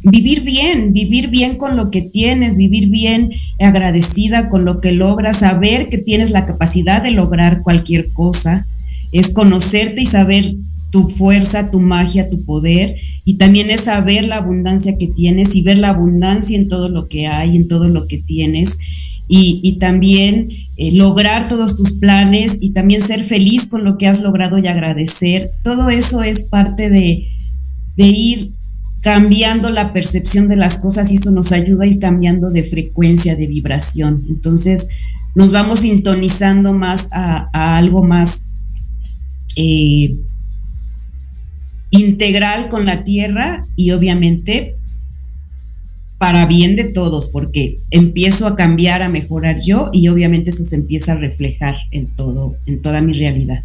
vivir 0.04 0.42
bien, 0.42 0.94
vivir 0.94 1.30
bien 1.30 1.58
con 1.58 1.76
lo 1.76 1.92
que 1.92 2.02
tienes, 2.02 2.56
vivir 2.56 2.90
bien 2.90 3.30
agradecida 3.60 4.50
con 4.50 4.66
lo 4.66 4.82
que 4.82 4.92
logras, 4.92 5.40
saber 5.40 5.90
que 5.90 5.98
tienes 5.98 6.32
la 6.32 6.46
capacidad 6.46 7.02
de 7.02 7.12
lograr 7.12 7.62
cualquier 7.64 8.12
cosa, 8.14 8.66
es 9.12 9.30
conocerte 9.30 10.02
y 10.02 10.06
saber 10.06 10.54
tu 10.92 11.10
fuerza, 11.10 11.70
tu 11.70 11.80
magia, 11.80 12.30
tu 12.30 12.46
poder 12.46 12.96
y 13.26 13.36
también 13.36 13.70
es 13.70 13.82
saber 13.82 14.24
la 14.24 14.38
abundancia 14.38 14.98
que 14.98 15.08
tienes 15.08 15.56
y 15.56 15.62
ver 15.62 15.78
la 15.78 15.90
abundancia 15.90 16.58
en 16.58 16.70
todo 16.70 16.88
lo 16.88 17.08
que 17.08 17.28
hay, 17.28 17.58
en 17.58 17.68
todo 17.68 17.90
lo 17.90 18.08
que 18.08 18.20
tienes 18.20 18.78
y, 19.28 19.78
también 19.80 20.50
eh, 20.78 20.92
lograr 20.94 21.48
todos 21.48 21.76
tus 21.76 21.94
planes 21.94 22.58
y 22.62 22.72
también 22.72 23.02
ser 23.02 23.24
feliz 23.24 23.68
con 23.68 23.84
lo 23.84 23.98
que 23.98 24.08
has 24.08 24.22
logrado 24.22 24.58
y 24.58 24.68
agradecer. 24.68 25.50
Todo 25.64 25.90
eso 25.90 26.24
es 26.24 26.42
parte 26.42 26.90
de, 26.90 27.28
ir 27.98 28.52
cambiando 29.08 29.70
la 29.70 29.94
percepción 29.94 30.50
de 30.50 30.58
las 30.58 30.80
cosas 30.80 31.10
y 31.10 31.16
eso 31.16 31.32
nos 31.32 31.54
ayuda 31.54 31.86
a 31.86 31.88
ir 31.88 31.98
cambiando 31.98 32.50
de 32.50 32.64
frecuencia, 32.64 33.38
de 33.38 33.48
vibración. 33.48 34.22
Entonces 34.28 34.90
nos 35.34 35.54
vamos 35.54 35.80
sintonizando 35.80 36.74
más 36.74 37.08
a, 37.14 37.78
algo 37.78 38.04
más 38.04 38.52
eh, 39.56 40.14
integral 41.90 42.68
con 42.68 42.86
la 42.86 43.06
tierra 43.06 43.62
y 43.78 43.92
obviamente 43.92 44.76
para 46.18 46.46
bien 46.46 46.76
de 46.76 46.92
todos, 46.92 47.30
porque 47.30 47.78
empiezo 47.92 48.46
a 48.46 48.58
cambiar, 48.58 49.04
a 49.04 49.08
mejorar 49.08 49.62
yo 49.66 49.90
y 49.94 50.10
obviamente 50.10 50.50
eso 50.50 50.66
se 50.66 50.76
empieza 50.76 51.14
a 51.14 51.16
reflejar 51.16 51.78
en 51.92 52.08
todo, 52.08 52.56
en 52.66 52.82
toda 52.82 53.00
mi 53.00 53.14
realidad. 53.14 53.64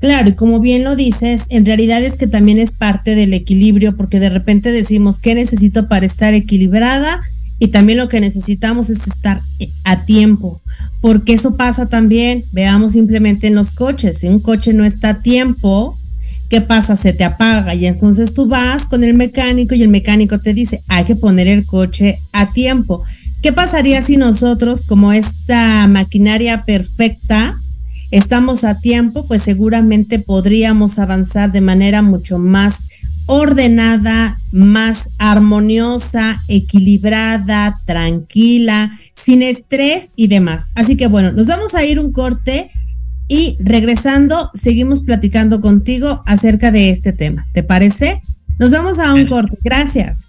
Claro, 0.00 0.28
y 0.28 0.34
como 0.34 0.60
bien 0.60 0.84
lo 0.84 0.94
dices, 0.94 1.42
en 1.48 1.66
realidad 1.66 2.02
es 2.04 2.16
que 2.16 2.28
también 2.28 2.58
es 2.58 2.72
parte 2.72 3.16
del 3.16 3.34
equilibrio, 3.34 3.96
porque 3.96 4.20
de 4.20 4.30
repente 4.30 4.70
decimos, 4.70 5.20
¿qué 5.20 5.34
necesito 5.34 5.88
para 5.88 6.06
estar 6.06 6.34
equilibrada? 6.34 7.20
Y 7.58 7.68
también 7.68 7.98
lo 7.98 8.08
que 8.08 8.20
necesitamos 8.20 8.90
es 8.90 9.06
estar 9.06 9.40
a 9.84 10.04
tiempo, 10.04 10.60
porque 11.00 11.32
eso 11.32 11.56
pasa 11.56 11.86
también, 11.86 12.44
veamos 12.52 12.92
simplemente 12.92 13.48
en 13.48 13.56
los 13.56 13.72
coches, 13.72 14.18
si 14.18 14.28
un 14.28 14.38
coche 14.38 14.72
no 14.72 14.84
está 14.84 15.10
a 15.10 15.20
tiempo, 15.20 15.98
¿qué 16.48 16.60
pasa? 16.60 16.94
Se 16.94 17.12
te 17.12 17.24
apaga 17.24 17.74
y 17.74 17.86
entonces 17.86 18.34
tú 18.34 18.46
vas 18.46 18.86
con 18.86 19.02
el 19.02 19.14
mecánico 19.14 19.74
y 19.74 19.82
el 19.82 19.88
mecánico 19.88 20.38
te 20.38 20.54
dice, 20.54 20.82
hay 20.86 21.04
que 21.04 21.16
poner 21.16 21.48
el 21.48 21.66
coche 21.66 22.16
a 22.32 22.52
tiempo. 22.52 23.04
¿qué 23.42 23.52
pasaría 23.52 24.02
si 24.02 24.16
nosotros, 24.16 24.82
como 24.82 25.12
esta 25.12 25.86
maquinaria 25.86 26.62
perfecta, 26.64 27.56
estamos 28.10 28.64
a 28.64 28.80
tiempo? 28.80 29.26
Pues 29.26 29.42
seguramente 29.42 30.18
podríamos 30.18 30.98
avanzar 30.98 31.52
de 31.52 31.60
manera 31.60 32.02
mucho 32.02 32.38
más 32.38 32.88
ordenada, 33.26 34.38
más 34.52 35.10
armoniosa, 35.18 36.38
equilibrada, 36.48 37.74
tranquila, 37.84 38.90
sin 39.12 39.42
estrés 39.42 40.12
y 40.16 40.28
demás. 40.28 40.68
Así 40.74 40.96
que 40.96 41.08
bueno, 41.08 41.32
nos 41.32 41.46
vamos 41.46 41.74
a 41.74 41.84
ir 41.84 42.00
un 42.00 42.12
corte 42.12 42.70
y 43.28 43.56
regresando 43.60 44.50
seguimos 44.54 45.02
platicando 45.02 45.60
contigo 45.60 46.22
acerca 46.24 46.70
de 46.70 46.88
este 46.88 47.12
tema. 47.12 47.46
¿Te 47.52 47.62
parece? 47.62 48.22
Nos 48.58 48.70
vamos 48.70 48.98
a 48.98 49.12
un 49.12 49.26
corte. 49.26 49.54
Gracias. 49.62 50.28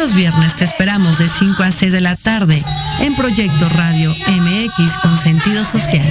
Los 0.00 0.14
viernes 0.14 0.56
te 0.56 0.64
esperamos 0.64 1.18
de 1.18 1.28
5 1.28 1.62
a 1.62 1.70
6 1.70 1.92
de 1.92 2.00
la 2.00 2.16
tarde 2.16 2.62
en 3.00 3.14
Proyecto 3.16 3.68
Radio 3.76 4.10
MX 4.10 4.96
con 5.02 5.18
sentido 5.18 5.62
social. 5.62 6.10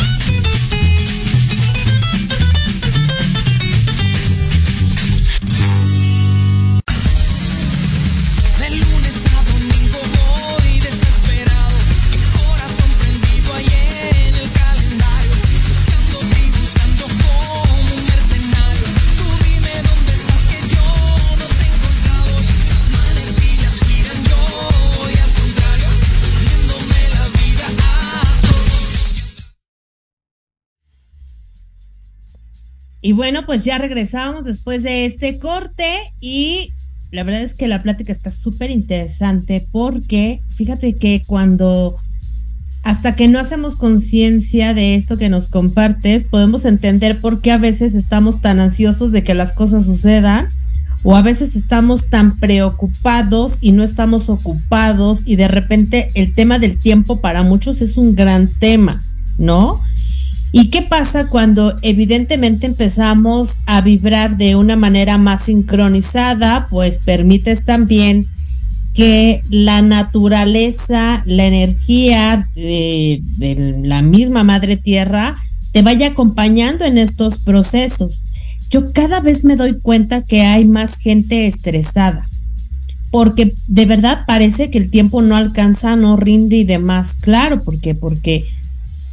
Y 33.01 33.13
bueno, 33.13 33.45
pues 33.45 33.63
ya 33.65 33.77
regresamos 33.77 34.43
después 34.43 34.83
de 34.83 35.05
este 35.05 35.39
corte 35.39 35.97
y 36.19 36.71
la 37.11 37.23
verdad 37.23 37.41
es 37.41 37.55
que 37.55 37.67
la 37.67 37.81
plática 37.81 38.11
está 38.11 38.29
súper 38.29 38.69
interesante 38.69 39.67
porque 39.71 40.41
fíjate 40.49 40.95
que 40.95 41.21
cuando 41.25 41.97
hasta 42.83 43.15
que 43.15 43.27
no 43.27 43.39
hacemos 43.39 43.75
conciencia 43.75 44.73
de 44.73 44.95
esto 44.95 45.17
que 45.17 45.29
nos 45.29 45.49
compartes, 45.49 46.23
podemos 46.23 46.65
entender 46.65 47.19
por 47.19 47.41
qué 47.41 47.51
a 47.51 47.57
veces 47.57 47.95
estamos 47.95 48.41
tan 48.41 48.59
ansiosos 48.59 49.11
de 49.11 49.23
que 49.23 49.35
las 49.35 49.53
cosas 49.53 49.85
sucedan 49.85 50.47
o 51.03 51.15
a 51.15 51.21
veces 51.21 51.55
estamos 51.55 52.07
tan 52.07 52.37
preocupados 52.37 53.57
y 53.61 53.71
no 53.71 53.83
estamos 53.83 54.29
ocupados 54.29 55.23
y 55.25 55.35
de 55.35 55.47
repente 55.47 56.09
el 56.15 56.33
tema 56.33 56.59
del 56.59 56.77
tiempo 56.77 57.21
para 57.21 57.43
muchos 57.43 57.81
es 57.81 57.97
un 57.97 58.15
gran 58.15 58.47
tema, 58.47 59.01
¿no? 59.37 59.79
¿Y 60.53 60.69
qué 60.69 60.81
pasa 60.81 61.27
cuando 61.27 61.75
evidentemente 61.81 62.65
empezamos 62.65 63.59
a 63.67 63.79
vibrar 63.79 64.35
de 64.35 64.55
una 64.55 64.75
manera 64.75 65.17
más 65.17 65.43
sincronizada? 65.43 66.67
Pues 66.69 66.99
permites 66.99 67.63
también 67.63 68.25
que 68.93 69.41
la 69.49 69.81
naturaleza, 69.81 71.23
la 71.25 71.45
energía 71.45 72.45
de, 72.55 73.23
la 73.83 74.01
misma 74.01 74.43
madre 74.43 74.75
tierra 74.75 75.35
te 75.71 75.81
vaya 75.81 76.07
acompañando 76.07 76.83
en 76.83 76.97
estos 76.97 77.43
procesos. 77.43 78.27
Yo 78.69 78.91
cada 78.91 79.21
vez 79.21 79.45
me 79.45 79.55
doy 79.55 79.79
cuenta 79.79 80.21
que 80.21 80.41
hay 80.41 80.65
más 80.65 80.97
gente 80.97 81.47
estresada, 81.47 82.25
porque 83.09 83.53
de 83.67 83.85
verdad 83.85 84.25
parece 84.27 84.69
que 84.69 84.77
el 84.77 84.89
tiempo 84.89 85.21
no 85.21 85.37
alcanza, 85.37 85.95
no 85.95 86.17
rinde 86.17 86.57
y 86.57 86.63
demás. 86.65 87.15
Claro, 87.21 87.63
porque 87.63 87.95
porque 87.95 88.45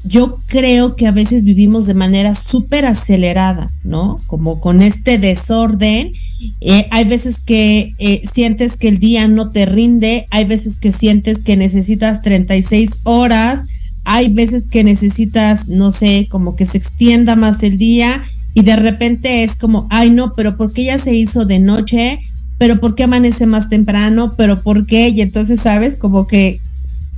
yo 0.04 0.38
creo 0.46 0.96
que 0.96 1.06
a 1.06 1.12
veces 1.12 1.44
vivimos 1.44 1.86
de 1.86 1.94
manera 1.94 2.34
súper 2.34 2.86
acelerada, 2.86 3.70
¿no? 3.84 4.16
Como 4.26 4.60
con 4.60 4.82
este 4.82 5.18
desorden. 5.18 6.12
Eh, 6.60 6.86
hay 6.90 7.04
veces 7.04 7.40
que 7.40 7.92
eh, 7.98 8.22
sientes 8.32 8.76
que 8.76 8.88
el 8.88 8.98
día 8.98 9.26
no 9.28 9.50
te 9.50 9.66
rinde, 9.66 10.24
hay 10.30 10.44
veces 10.44 10.78
que 10.78 10.92
sientes 10.92 11.38
que 11.38 11.56
necesitas 11.56 12.22
36 12.22 12.90
horas, 13.04 13.62
hay 14.04 14.32
veces 14.32 14.64
que 14.70 14.84
necesitas, 14.84 15.68
no 15.68 15.90
sé, 15.90 16.28
como 16.30 16.56
que 16.56 16.64
se 16.64 16.78
extienda 16.78 17.36
más 17.36 17.62
el 17.62 17.76
día 17.76 18.22
y 18.54 18.62
de 18.62 18.76
repente 18.76 19.44
es 19.44 19.56
como, 19.56 19.86
ay 19.90 20.10
no, 20.10 20.32
pero 20.32 20.56
¿por 20.56 20.72
qué 20.72 20.84
ya 20.84 20.98
se 20.98 21.14
hizo 21.14 21.44
de 21.44 21.58
noche? 21.58 22.20
¿Pero 22.56 22.80
por 22.80 22.94
qué 22.94 23.04
amanece 23.04 23.46
más 23.46 23.68
temprano? 23.68 24.32
¿Pero 24.36 24.60
por 24.62 24.86
qué? 24.86 25.08
Y 25.08 25.20
entonces, 25.20 25.60
¿sabes? 25.60 25.96
Como 25.96 26.26
que 26.26 26.58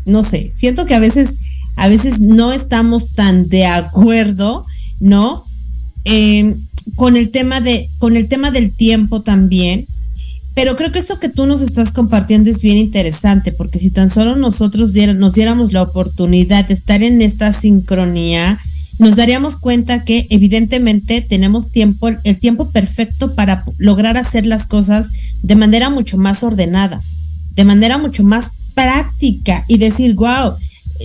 no 0.07 0.25
sé, 0.25 0.53
siento 0.55 0.87
que 0.87 0.95
a 0.95 1.01
veces, 1.01 1.37
a 1.81 1.89
veces 1.89 2.21
no 2.21 2.53
estamos 2.53 3.15
tan 3.15 3.49
de 3.49 3.65
acuerdo, 3.65 4.67
¿no? 5.01 5.43
Em, 6.05 6.55
con 6.95 7.17
el 7.17 7.31
tema 7.31 7.63
de, 7.63 7.89
con 7.99 8.19
el 8.19 8.29
tema 8.29 8.51
del 8.51 8.71
tiempo 8.71 9.23
también. 9.23 9.87
Pero 10.55 10.77
creo 10.77 10.93
que 10.93 10.99
esto 10.99 11.19
que 11.19 11.31
tú 11.31 11.47
nos 11.47 11.63
estás 11.63 11.91
compartiendo 11.91 12.51
es 12.51 12.61
bien 12.61 12.77
interesante, 12.77 13.51
porque 13.51 13.79
si 13.79 13.91
tan 13.91 14.11
solo 14.11 14.37
nosotros 14.37 14.93
nos 14.93 15.33
diéramos 15.33 15.73
la 15.73 15.81
oportunidad 15.81 16.69
de 16.69 16.75
estar 16.75 17.03
en 17.03 17.23
esta 17.23 17.51
sincronía, 17.51 18.59
nos 18.99 19.17
daríamos 19.17 19.57
cuenta 19.57 20.05
que 20.05 20.27
evidentemente 20.29 21.23
tenemos 21.23 21.71
tiempo, 21.71 22.11
el 22.25 22.39
tiempo 22.39 22.69
perfecto 22.73 23.35
para 23.35 23.65
lograr 23.79 24.19
hacer 24.19 24.45
las 24.45 24.67
cosas 24.67 25.13
de 25.41 25.57
manera 25.57 25.89
mucho 25.89 26.19
más 26.19 26.43
ordenada, 26.43 27.01
de 27.55 27.65
manera 27.65 27.97
mucho 27.97 28.23
más 28.23 28.51
práctica 28.75 29.65
y 29.67 29.79
decir, 29.79 30.15
wow, 30.15 30.53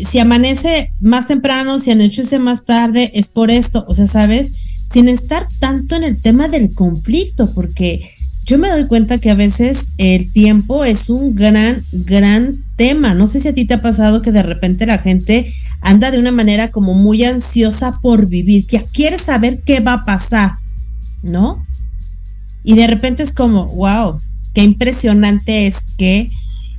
si 0.10 0.19
amanece 0.19 0.91
más 0.99 1.27
temprano, 1.27 1.79
si 1.79 1.91
anochece 1.91 2.39
más 2.39 2.65
tarde, 2.65 3.12
es 3.13 3.27
por 3.27 3.51
esto, 3.51 3.86
o 3.88 3.95
sea, 3.95 4.08
¿sabes? 4.08 4.51
Sin 4.91 5.08
estar 5.08 5.47
tanto 5.60 5.95
en 5.95 6.03
el 6.03 6.21
tema 6.21 6.47
del 6.47 6.71
conflicto, 6.71 7.51
porque 7.53 8.10
yo 8.45 8.60
me 8.60 8.69
doy 8.69 8.86
cuenta 8.88 9.17
que 9.17 9.31
a 9.31 9.36
veces 9.36 9.88
el 9.97 10.31
tiempo 10.31 10.86
es 10.86 11.10
un 11.10 11.34
gran, 11.34 11.81
gran 11.91 12.53
tema. 12.75 13.13
No 13.13 13.25
sé 13.25 13.39
si 13.39 13.47
a 13.47 13.53
ti 13.53 13.65
te 13.65 13.73
ha 13.73 13.81
pasado 13.81 14.21
que 14.21 14.31
de 14.31 14.43
repente 14.43 14.86
la 14.86 14.99
gente 14.99 15.51
anda 15.81 16.12
de 16.12 16.19
una 16.19 16.31
manera 16.31 16.69
como 16.69 16.93
muy 16.93 17.23
ansiosa 17.23 17.99
por 18.01 18.27
vivir, 18.27 18.67
que 18.67 18.84
quiere 18.93 19.17
saber 19.17 19.62
qué 19.65 19.79
va 19.79 19.93
a 19.93 20.03
pasar, 20.03 20.51
¿no? 21.23 21.65
Y 22.63 22.75
de 22.75 22.87
repente 22.87 23.23
es 23.23 23.33
como, 23.33 23.65
wow, 23.75 24.17
qué 24.54 24.63
impresionante 24.63 25.67
es 25.67 25.77
que 25.98 26.29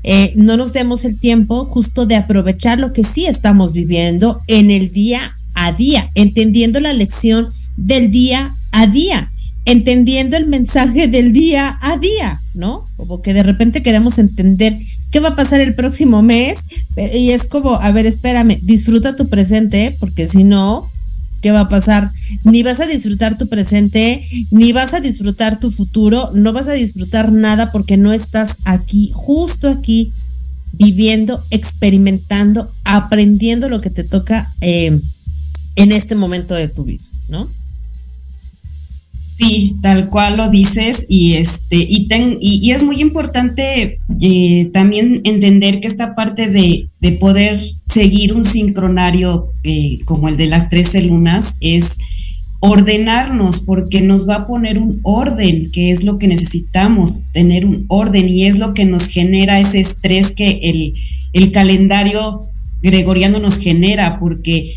eh, 0.07 0.33
no 0.37 0.57
nos 0.57 0.73
demos 0.73 1.05
el 1.05 1.19
tiempo 1.19 1.65
justo 1.67 2.07
de 2.07 2.17
aprovechar 2.17 2.79
lo 2.79 2.93
que 2.93 3.05
sí 3.05 3.27
estamos 3.27 3.73
viviendo 3.73 4.41
en 4.47 4.71
el 4.71 4.91
día 4.91 5.33
a 5.55 5.73
día, 5.73 6.09
entendiendo 6.15 6.81
la 6.81 6.93
lección 6.93 7.49
del 7.77 8.11
día 8.11 8.51
a 8.73 8.87
día 8.87 9.31
entendiendo 9.67 10.37
el 10.37 10.47
mensaje 10.47 11.09
del 11.09 11.33
día 11.33 11.77
a 11.83 11.99
día, 11.99 12.39
¿no? 12.55 12.85
Como 12.97 13.21
que 13.21 13.35
de 13.35 13.43
repente 13.43 13.83
queremos 13.83 14.17
entender 14.19 14.79
qué 15.11 15.21
va 15.21 15.31
a 15.31 15.37
pasar 15.37 15.61
el 15.61 15.75
próximo 15.75 16.23
mes 16.23 16.59
y 17.13 17.31
es 17.31 17.47
como, 17.47 17.75
a 17.75 17.91
ver, 17.91 18.07
espérame, 18.07 18.59
disfruta 18.63 19.17
tu 19.17 19.29
presente, 19.29 19.95
porque 19.99 20.29
si 20.29 20.45
no, 20.45 20.89
¿qué 21.47 21.53
va 21.53 21.61
a 21.61 21.69
pasar? 21.69 22.11
Ni 22.43 22.65
vas 22.65 22.81
a 22.81 22.89
disfrutar 22.89 23.39
tu 23.39 23.47
presente, 23.47 24.27
ni 24.51 24.73
vas 24.73 24.95
a 24.95 25.01
disfrutar 25.01 25.61
tu 25.61 25.71
futuro, 25.71 26.29
no 26.35 26.53
vas 26.53 26.67
a 26.67 26.73
disfrutar 26.73 27.31
nada 27.31 27.71
porque 27.71 27.97
no 27.97 28.13
estás 28.13 28.57
aquí, 28.65 29.13
justo 29.15 29.69
aquí, 29.69 30.13
viviendo, 30.73 31.41
experimentando, 31.53 32.69
aprendiendo 32.83 33.69
lo 33.69 33.81
que 33.81 33.91
te 33.91 34.03
toca 34.03 34.53
eh, 34.61 34.99
en 35.77 35.93
este 35.93 36.17
momento 36.17 36.57
de 36.57 36.67
tu 36.67 36.83
vida, 36.83 37.05
¿no? 37.29 37.49
Sí, 39.37 39.77
tal 39.83 40.09
cual 40.09 40.39
lo 40.39 40.49
dices 40.49 41.05
y 41.11 41.35
este 41.35 41.77
y, 41.77 42.09
ten, 42.09 42.39
y, 42.41 42.71
es 42.71 42.85
muy 42.85 43.03
importante 43.03 43.99
eh, 44.19 44.71
también 44.73 45.21
entender 45.25 45.81
que 45.81 45.89
esta 45.89 46.15
parte 46.15 46.49
de, 46.49 46.89
poder 47.21 47.63
seguir 47.87 48.35
un 48.35 48.45
sincronario 48.45 49.53
eh, 49.63 49.99
como 50.07 50.29
el 50.29 50.37
de 50.37 50.47
las 50.47 50.71
13 50.71 51.03
lunas 51.03 51.57
es 51.61 51.99
ordenarnos 52.61 53.61
porque 53.61 54.01
nos 54.01 54.29
va 54.29 54.37
a 54.37 54.47
poner 54.47 54.79
un 54.79 55.01
orden, 55.03 55.71
que 55.71 55.91
es 55.91 56.03
lo 56.03 56.19
que 56.19 56.29
necesitamos, 56.29 57.27
tener 57.33 57.67
un 57.67 57.85
orden 57.89 58.29
y 58.29 58.47
es 58.47 58.59
lo 58.59 58.73
que 58.73 58.87
nos 58.87 59.07
genera 59.07 59.61
ese 59.61 59.81
estrés 59.81 60.33
que 60.33 60.61
el, 60.63 60.95
el 61.35 61.53
calendario 61.53 62.41
gregoriano 62.83 63.39
nos 63.39 63.59
genera 63.59 64.19
porque 64.19 64.75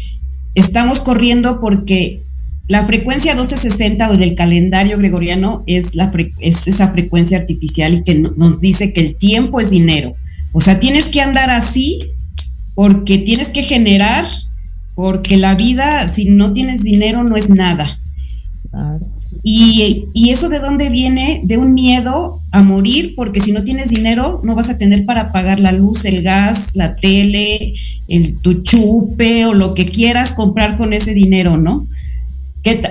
estamos 0.54 1.00
corriendo 1.00 1.62
porque 1.62 2.22
la 2.70 2.84
frecuencia 2.84 3.34
1260 3.34 4.12
o 4.12 4.18
del 4.18 4.36
calendario 4.36 5.00
gregoriano 5.00 5.64
es, 5.66 5.96
la 5.96 6.12
es 6.40 6.68
esa 6.68 6.90
frecuencia 6.90 7.40
artificial 7.40 7.96
y 7.96 8.04
que 8.04 8.14
nos 8.14 8.62
dice 8.62 8.94
que 8.94 9.02
el 9.02 9.16
tiempo 9.16 9.60
es 9.60 9.72
dinero. 9.72 10.14
O 10.54 10.62
sea, 10.62 10.80
tienes 10.80 11.06
que 11.08 11.20
andar 11.20 11.50
así 11.50 12.00
porque 12.76 13.18
tienes 13.18 13.48
que 13.48 13.64
generar, 13.64 14.24
porque 14.94 15.36
la 15.36 15.56
vida, 15.56 16.08
si 16.08 16.26
no 16.26 16.54
tienes 16.54 16.84
dinero, 16.84 17.24
no 17.24 17.38
es 17.38 17.50
nada. 17.50 17.98
Y, 19.42 20.06
y, 20.14 20.30
eso 20.30 20.48
de 20.48 20.60
dónde 20.60 20.90
viene? 20.90 21.42
De 21.46 21.58
un 21.58 21.74
miedo 21.74 22.40
a 22.52 22.62
morir, 22.62 23.14
porque 23.16 23.40
si 23.40 23.52
no 23.52 23.64
tienes 23.64 23.90
dinero, 23.90 24.42
no 24.44 24.54
vas 24.54 24.70
a 24.70 24.78
tener 24.78 25.06
para 25.06 25.32
pagar 25.32 25.60
la 25.60 25.72
luz, 25.72 26.06
el 26.06 26.22
gas, 26.22 26.76
la 26.76 26.96
tele, 26.96 27.74
el 28.08 28.36
tu 28.36 28.62
chupe 28.62 29.48
o 29.48 29.56
lo 29.56 29.74
que 29.74 29.88
quieras 29.88 30.34
comprar 30.34 30.78
con 30.78 30.94
ese 30.94 31.16
dinero, 31.16 31.58
¿no? 31.58 31.88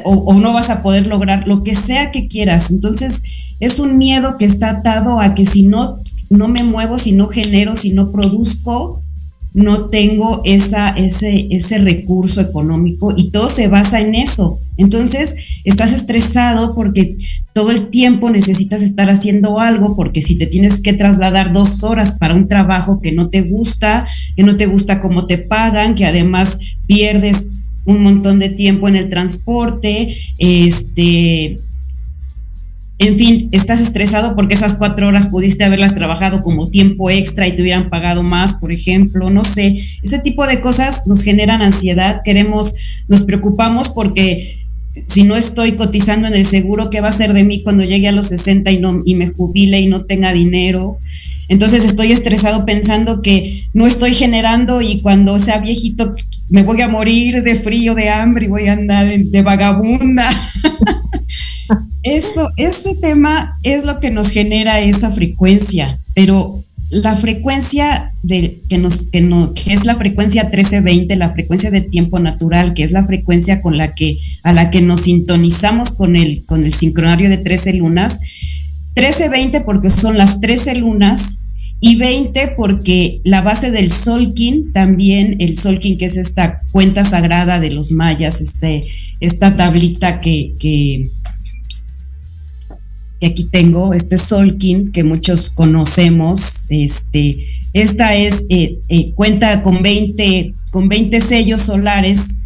O, 0.05 0.35
no 0.35 0.53
vas 0.53 0.71
a 0.71 0.83
poder 0.83 1.07
lograr 1.07 1.47
lo 1.47 1.63
que 1.63 1.75
sea 1.75 2.11
que 2.11 2.29
quieras. 2.29 2.71
Entonces, 2.71 3.23
es 3.61 3.79
un 3.79 3.99
miedo 3.99 4.37
que 4.39 4.45
está 4.45 4.71
atado 4.71 5.21
a 5.21 5.35
que 5.35 5.47
si 5.47 5.65
no, 5.65 5.99
no 6.31 6.49
me 6.49 6.63
muevo, 6.63 6.99
si 6.99 7.13
no 7.13 7.29
genero, 7.29 7.77
si 7.77 7.91
no 7.91 8.11
produzco, 8.11 9.03
no 9.55 9.87
tengo 9.87 10.43
esa, 10.45 10.91
ese, 10.91 11.49
ese 11.51 11.79
recurso 11.79 12.41
económico 12.41 13.15
y 13.17 13.31
todo 13.31 13.49
se 13.49 13.69
basa 13.69 14.01
en 14.01 14.15
eso. 14.15 14.61
Entonces, 14.77 15.37
estás 15.65 15.93
estresado 15.93 16.75
porque 16.75 17.17
todo 17.53 17.73
el 17.73 17.91
tiempo 17.91 18.31
necesitas 18.31 18.83
estar 18.83 19.11
haciendo 19.11 19.59
algo, 19.59 19.97
porque 19.97 20.23
si 20.23 20.39
te 20.39 20.47
tienes 20.47 20.81
que 20.81 20.93
trasladar 20.93 21.53
dos 21.53 21.83
horas 21.83 22.13
para 22.13 22.35
un 22.35 22.47
trabajo 22.47 23.01
que 23.01 23.11
no 23.11 23.31
te 23.31 23.43
gusta, 23.43 24.07
que 24.37 24.45
no 24.45 24.57
te 24.57 24.67
gusta 24.67 25.01
cómo 25.01 25.27
te 25.27 25.39
pagan, 25.39 25.97
que 25.97 26.07
además 26.07 26.61
pierdes 26.87 27.51
un 27.89 28.03
montón 28.03 28.39
de 28.39 28.51
tiempo 28.51 28.89
en 28.89 28.97
el 28.97 29.09
transporte, 29.09 30.17
este, 30.39 31.57
en 32.99 33.15
fin, 33.15 33.49
estás 33.53 33.81
estresado 33.81 34.35
porque 34.35 34.55
esas 34.55 34.75
cuatro 34.75 35.09
horas 35.09 35.29
pudiste 35.29 35.65
haberlas 35.65 35.95
trabajado 35.95 36.41
como 36.41 36.69
tiempo 36.69 37.11
extra 37.11 37.47
y 37.47 37.55
te 37.55 37.63
hubieran 37.63 37.89
pagado 37.89 38.23
más, 38.23 38.55
por 38.55 38.73
ejemplo, 38.73 39.31
no 39.31 39.45
sé, 39.45 39.85
ese 40.03 40.19
tipo 40.19 40.47
de 40.47 40.61
cosas 40.61 41.07
nos 41.07 41.23
generan 41.23 41.63
ansiedad, 41.63 42.21
queremos, 42.25 42.75
nos 43.09 43.25
preocupamos 43.25 43.89
porque 43.89 44.59
si 45.07 45.23
no 45.23 45.37
estoy 45.37 45.73
cotizando 45.73 46.27
en 46.27 46.35
el 46.35 46.45
seguro, 46.45 46.91
¿qué 46.91 47.01
va 47.01 47.09
a 47.09 47.13
ser 47.13 47.33
de 47.33 47.45
mí 47.45 47.63
cuando 47.63 47.85
llegue 47.85 48.09
a 48.09 48.13
los 48.13 48.27
60 48.29 48.71
y, 48.71 48.81
no, 48.81 49.01
y 49.05 49.15
me 49.15 49.29
jubile 49.29 49.81
y 49.81 49.87
no 49.87 50.05
tenga 50.05 50.33
dinero? 50.33 50.99
Entonces 51.49 51.85
estoy 51.85 52.13
estresado 52.13 52.67
pensando 52.67 53.23
que 53.23 53.63
no 53.73 53.87
estoy 53.87 54.13
generando 54.13 54.83
y 54.83 55.01
cuando 55.01 55.39
sea 55.39 55.59
viejito 55.59 56.15
me 56.51 56.63
voy 56.63 56.81
a 56.81 56.89
morir 56.89 57.43
de 57.43 57.55
frío, 57.57 57.95
de 57.95 58.09
hambre 58.09 58.47
y 58.47 58.49
voy 58.49 58.69
a 58.69 58.73
andar 58.73 59.07
de 59.19 59.43
vagabunda. 59.43 60.29
Eso, 62.03 62.51
ese 62.57 62.95
tema 62.97 63.59
es 63.63 63.85
lo 63.85 64.01
que 64.01 64.11
nos 64.11 64.31
genera 64.31 64.81
esa 64.81 65.11
frecuencia, 65.11 65.99
pero 66.15 66.63
la 66.91 67.17
frecuencia 67.17 68.13
de, 68.23 68.57
que, 68.69 68.79
nos, 68.79 69.11
que, 69.11 69.21
no, 69.21 69.53
que 69.53 69.75
es 69.75 69.85
la 69.85 69.97
frecuencia 69.97 70.45
1320, 70.45 71.17
la 71.17 71.31
frecuencia 71.31 71.71
de 71.71 71.83
tiempo 71.83 72.19
natural, 72.19 72.73
que 72.73 72.85
es 72.85 72.93
la 72.93 73.05
frecuencia 73.05 73.61
con 73.61 73.77
la 73.77 73.95
que, 73.95 74.17
a 74.43 74.55
la 74.55 74.71
que 74.71 74.81
nos 74.81 75.03
sintonizamos 75.03 75.91
con 75.93 76.17
el, 76.17 76.45
con 76.47 76.65
el 76.65 76.73
sincronario 76.73 77.29
de 77.29 77.39
13 77.39 77.75
lunas, 77.75 78.21
1320 78.97 79.61
porque 79.61 79.91
son 79.91 80.17
las 80.17 80.41
13 80.41 80.77
lunas 80.77 81.48
y 81.81 81.97
20 81.97 82.55
porque 82.57 83.21
la 83.25 83.41
base 83.41 83.71
del 83.71 83.93
Solkin, 83.93 84.73
también 84.73 85.37
el 85.39 85.59
Solkin, 85.59 85.97
que 85.97 86.07
es 86.07 86.17
esta 86.17 86.61
cuenta 86.73 87.05
sagrada 87.05 87.61
de 87.61 87.71
los 87.71 87.93
mayas, 87.93 88.41
este, 88.41 88.87
esta 89.21 89.57
tablita 89.57 90.19
que, 90.19 90.55
que, 90.59 91.07
aquí 93.23 93.45
tengo, 93.45 93.95
este 93.95 94.19
Solkin 94.19 94.91
que 94.91 95.05
muchos 95.05 95.51
conocemos, 95.51 96.67
este, 96.69 97.47
esta 97.73 98.15
es 98.15 98.45
eh, 98.49 98.79
eh, 98.89 99.13
cuenta 99.15 99.63
con 99.63 99.83
20, 99.83 100.53
con 100.73 100.89
20 100.89 101.21
sellos 101.21 101.63
solares 101.63 102.41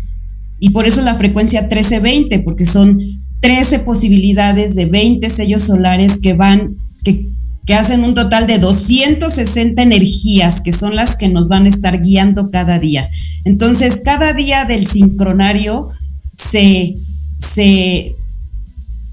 y 0.59 0.71
por 0.71 0.87
eso 0.87 1.03
la 1.03 1.15
frecuencia 1.15 1.63
1320, 1.63 2.39
porque 2.41 2.67
son 2.67 2.99
13 3.41 3.81
posibilidades 3.81 4.77
de 4.77 4.87
20 4.87 5.29
sellos 5.31 5.63
solares 5.63 6.21
que 6.21 6.35
van, 6.35 6.77
que 7.03 7.27
que 7.67 7.75
hacen 7.75 8.05
un 8.05 8.15
total 8.15 8.47
de 8.47 8.59
260 8.59 9.83
energías, 9.83 10.61
que 10.61 10.73
son 10.73 10.97
las 10.97 11.17
que 11.17 11.29
nos 11.29 11.49
van 11.49 11.67
a 11.67 11.69
estar 11.69 12.03
guiando 12.03 12.51
cada 12.51 12.79
día. 12.79 13.09
Entonces, 13.45 14.01
cada 14.05 14.33
día 14.33 14.65
del 14.65 14.87
sincronario 14.87 15.89
se, 16.37 16.95
se, 17.39 18.13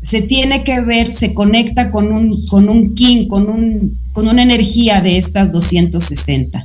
se 0.01 0.21
tiene 0.21 0.63
que 0.63 0.81
ver, 0.81 1.11
se 1.11 1.33
conecta 1.33 1.91
con 1.91 2.11
un, 2.11 2.35
con 2.47 2.69
un 2.69 2.95
king, 2.95 3.27
con, 3.27 3.49
un, 3.49 3.95
con 4.13 4.27
una 4.27 4.43
energía 4.43 5.01
de 5.01 5.17
estas 5.17 5.51
260. 5.51 6.63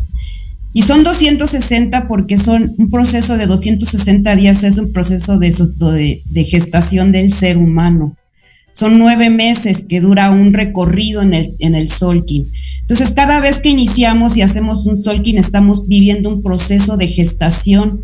Y 0.72 0.82
son 0.82 1.04
260 1.04 2.08
porque 2.08 2.36
son 2.36 2.68
un 2.78 2.90
proceso 2.90 3.36
de 3.36 3.46
260 3.46 4.34
días, 4.36 4.64
es 4.64 4.78
un 4.78 4.92
proceso 4.92 5.38
de, 5.38 5.50
de, 5.50 6.22
de 6.24 6.44
gestación 6.44 7.12
del 7.12 7.32
ser 7.32 7.56
humano. 7.56 8.16
Son 8.74 8.98
nueve 8.98 9.30
meses 9.30 9.86
que 9.88 10.00
dura 10.00 10.30
un 10.30 10.52
recorrido 10.52 11.22
en 11.22 11.32
el, 11.32 11.54
en 11.60 11.76
el 11.76 11.88
Solkin. 11.90 12.42
Entonces, 12.80 13.12
cada 13.12 13.40
vez 13.40 13.60
que 13.60 13.68
iniciamos 13.68 14.36
y 14.36 14.42
hacemos 14.42 14.84
un 14.86 14.96
Solkin, 14.96 15.38
estamos 15.38 15.86
viviendo 15.86 16.28
un 16.28 16.42
proceso 16.42 16.96
de 16.96 17.06
gestación. 17.06 18.02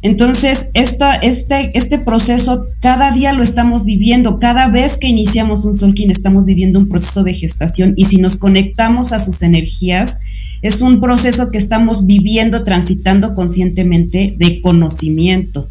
Entonces, 0.00 0.70
esta, 0.72 1.14
este, 1.16 1.70
este 1.74 1.98
proceso 1.98 2.66
cada 2.80 3.12
día 3.12 3.34
lo 3.34 3.42
estamos 3.42 3.84
viviendo, 3.84 4.38
cada 4.38 4.68
vez 4.68 4.96
que 4.96 5.06
iniciamos 5.06 5.66
un 5.66 5.76
Solkin 5.76 6.10
estamos 6.10 6.46
viviendo 6.46 6.78
un 6.78 6.88
proceso 6.88 7.22
de 7.22 7.34
gestación 7.34 7.92
y 7.96 8.06
si 8.06 8.16
nos 8.16 8.36
conectamos 8.36 9.12
a 9.12 9.20
sus 9.20 9.42
energías, 9.42 10.18
es 10.62 10.80
un 10.80 11.00
proceso 11.00 11.50
que 11.50 11.58
estamos 11.58 12.06
viviendo, 12.06 12.62
transitando 12.62 13.34
conscientemente 13.34 14.34
de 14.38 14.62
conocimiento. 14.62 15.68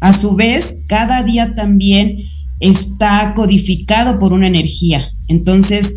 A 0.00 0.12
su 0.12 0.36
vez, 0.36 0.76
cada 0.86 1.22
día 1.24 1.54
también 1.54 2.28
está 2.60 3.32
codificado 3.34 4.18
por 4.18 4.32
una 4.32 4.46
energía. 4.46 5.08
Entonces, 5.28 5.94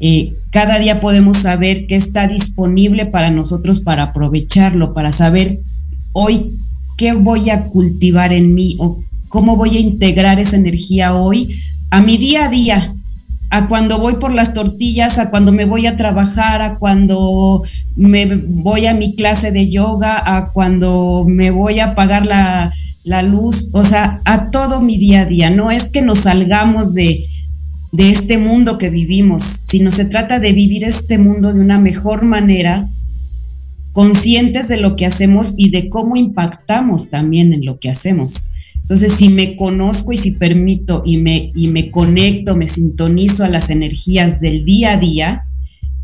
eh, 0.00 0.32
cada 0.50 0.78
día 0.78 1.00
podemos 1.00 1.38
saber 1.38 1.86
qué 1.86 1.96
está 1.96 2.28
disponible 2.28 3.06
para 3.06 3.30
nosotros 3.30 3.80
para 3.80 4.04
aprovecharlo, 4.04 4.94
para 4.94 5.12
saber 5.12 5.58
hoy 6.12 6.50
qué 6.96 7.12
voy 7.12 7.50
a 7.50 7.64
cultivar 7.64 8.32
en 8.32 8.54
mí 8.54 8.76
o 8.78 8.98
cómo 9.28 9.56
voy 9.56 9.76
a 9.76 9.80
integrar 9.80 10.38
esa 10.38 10.56
energía 10.56 11.14
hoy 11.14 11.56
a 11.90 12.00
mi 12.00 12.16
día 12.16 12.46
a 12.46 12.48
día, 12.48 12.92
a 13.50 13.68
cuando 13.68 13.98
voy 13.98 14.14
por 14.14 14.32
las 14.32 14.52
tortillas, 14.52 15.18
a 15.18 15.30
cuando 15.30 15.52
me 15.52 15.64
voy 15.64 15.86
a 15.86 15.96
trabajar, 15.96 16.60
a 16.60 16.76
cuando 16.76 17.62
me 17.94 18.26
voy 18.26 18.86
a 18.86 18.94
mi 18.94 19.14
clase 19.14 19.52
de 19.52 19.70
yoga, 19.70 20.20
a 20.36 20.50
cuando 20.52 21.24
me 21.28 21.52
voy 21.52 21.78
a 21.78 21.94
pagar 21.94 22.26
la, 22.26 22.72
la 23.04 23.22
luz, 23.22 23.70
o 23.72 23.84
sea, 23.84 24.20
a 24.24 24.50
todo 24.50 24.80
mi 24.80 24.98
día 24.98 25.22
a 25.22 25.26
día. 25.26 25.50
No 25.50 25.70
es 25.70 25.88
que 25.88 26.02
nos 26.02 26.20
salgamos 26.20 26.94
de, 26.94 27.24
de 27.92 28.10
este 28.10 28.38
mundo 28.38 28.78
que 28.78 28.90
vivimos, 28.90 29.62
sino 29.66 29.92
se 29.92 30.06
trata 30.06 30.40
de 30.40 30.52
vivir 30.52 30.84
este 30.84 31.18
mundo 31.18 31.52
de 31.52 31.60
una 31.60 31.78
mejor 31.78 32.24
manera, 32.24 32.86
conscientes 33.92 34.68
de 34.68 34.78
lo 34.78 34.96
que 34.96 35.06
hacemos 35.06 35.54
y 35.56 35.70
de 35.70 35.88
cómo 35.88 36.16
impactamos 36.16 37.10
también 37.10 37.52
en 37.52 37.64
lo 37.64 37.78
que 37.78 37.90
hacemos. 37.90 38.50
Entonces, 38.82 39.14
si 39.14 39.28
me 39.28 39.56
conozco 39.56 40.12
y 40.12 40.18
si 40.18 40.32
permito 40.32 41.02
y 41.06 41.16
me, 41.16 41.50
y 41.54 41.68
me 41.68 41.90
conecto, 41.90 42.56
me 42.56 42.68
sintonizo 42.68 43.44
a 43.44 43.48
las 43.48 43.70
energías 43.70 44.40
del 44.40 44.64
día 44.64 44.92
a 44.92 44.96
día, 44.98 45.42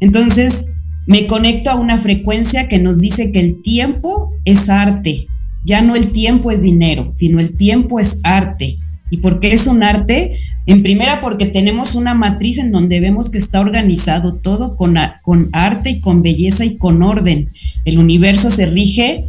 entonces 0.01 0.69
me 1.07 1.27
conecto 1.27 1.71
a 1.71 1.75
una 1.75 1.99
frecuencia 1.99 2.69
que 2.69 2.79
nos 2.79 3.01
dice 3.01 3.33
que 3.33 3.41
el 3.41 3.61
tiempo 3.63 4.33
es 4.45 4.69
arte. 4.69 5.27
Ya 5.65 5.83
no 5.83 5.97
el 5.97 6.13
tiempo 6.13 6.51
es 6.51 6.63
dinero, 6.63 7.11
sino 7.13 7.41
el 7.41 7.57
tiempo 7.57 8.01
es 8.01 8.21
arte. 8.23 8.77
¿Y 9.11 9.19
por 9.19 9.41
qué 9.41 9.53
es 9.53 9.67
un 9.67 9.83
arte? 9.83 10.35
En 10.67 10.83
primera, 10.83 11.21
porque 11.21 11.47
tenemos 11.47 11.95
una 11.95 12.15
matriz 12.15 12.59
en 12.59 12.71
donde 12.71 13.01
vemos 13.01 13.31
que 13.31 13.39
está 13.39 13.61
organizado 13.61 14.37
todo 14.37 14.77
con, 14.77 14.97
con 15.23 15.49
arte 15.53 15.91
y 15.91 16.01
con 16.01 16.23
belleza 16.23 16.65
y 16.65 16.77
con 16.77 17.03
orden. 17.03 17.49
El 17.85 17.99
universo 17.99 18.51
se 18.51 18.67
rige 18.67 19.25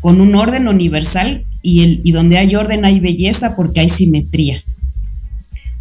con 0.00 0.20
un 0.20 0.34
orden 0.34 0.68
universal 0.68 1.44
y, 1.62 1.82
el, 1.82 2.00
y 2.04 2.12
donde 2.12 2.38
hay 2.38 2.54
orden 2.54 2.84
hay 2.84 3.00
belleza 3.00 3.54
porque 3.54 3.80
hay 3.80 3.90
simetría. 3.90 4.62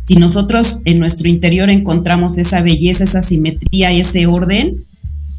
Si 0.03 0.15
nosotros 0.15 0.81
en 0.85 0.99
nuestro 0.99 1.27
interior 1.27 1.69
encontramos 1.69 2.37
esa 2.37 2.61
belleza, 2.61 3.03
esa 3.03 3.21
simetría, 3.21 3.91
ese 3.91 4.25
orden, 4.25 4.73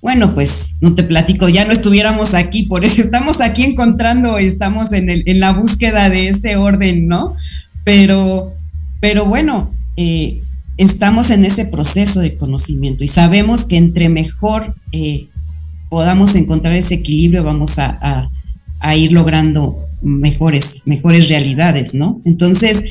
bueno, 0.00 0.34
pues 0.34 0.76
no 0.80 0.94
te 0.94 1.02
platico, 1.02 1.48
ya 1.48 1.64
no 1.64 1.72
estuviéramos 1.72 2.34
aquí, 2.34 2.64
por 2.64 2.84
eso 2.84 3.00
estamos 3.02 3.40
aquí 3.40 3.64
encontrando, 3.64 4.38
estamos 4.38 4.92
en, 4.92 5.10
el, 5.10 5.22
en 5.26 5.40
la 5.40 5.52
búsqueda 5.52 6.10
de 6.10 6.28
ese 6.28 6.56
orden, 6.56 7.08
¿no? 7.08 7.34
Pero, 7.84 8.50
pero 9.00 9.26
bueno, 9.26 9.70
eh, 9.96 10.40
estamos 10.76 11.30
en 11.30 11.44
ese 11.44 11.64
proceso 11.64 12.20
de 12.20 12.36
conocimiento 12.36 13.02
y 13.02 13.08
sabemos 13.08 13.64
que 13.64 13.76
entre 13.76 14.08
mejor 14.08 14.74
eh, 14.92 15.26
podamos 15.88 16.34
encontrar 16.34 16.74
ese 16.74 16.94
equilibrio, 16.94 17.42
vamos 17.42 17.78
a, 17.78 18.28
a 18.80 18.96
ir 18.96 19.12
logrando 19.12 19.74
mejores, 20.02 20.82
mejores 20.86 21.28
realidades, 21.28 21.94
¿no? 21.94 22.20
Entonces, 22.24 22.84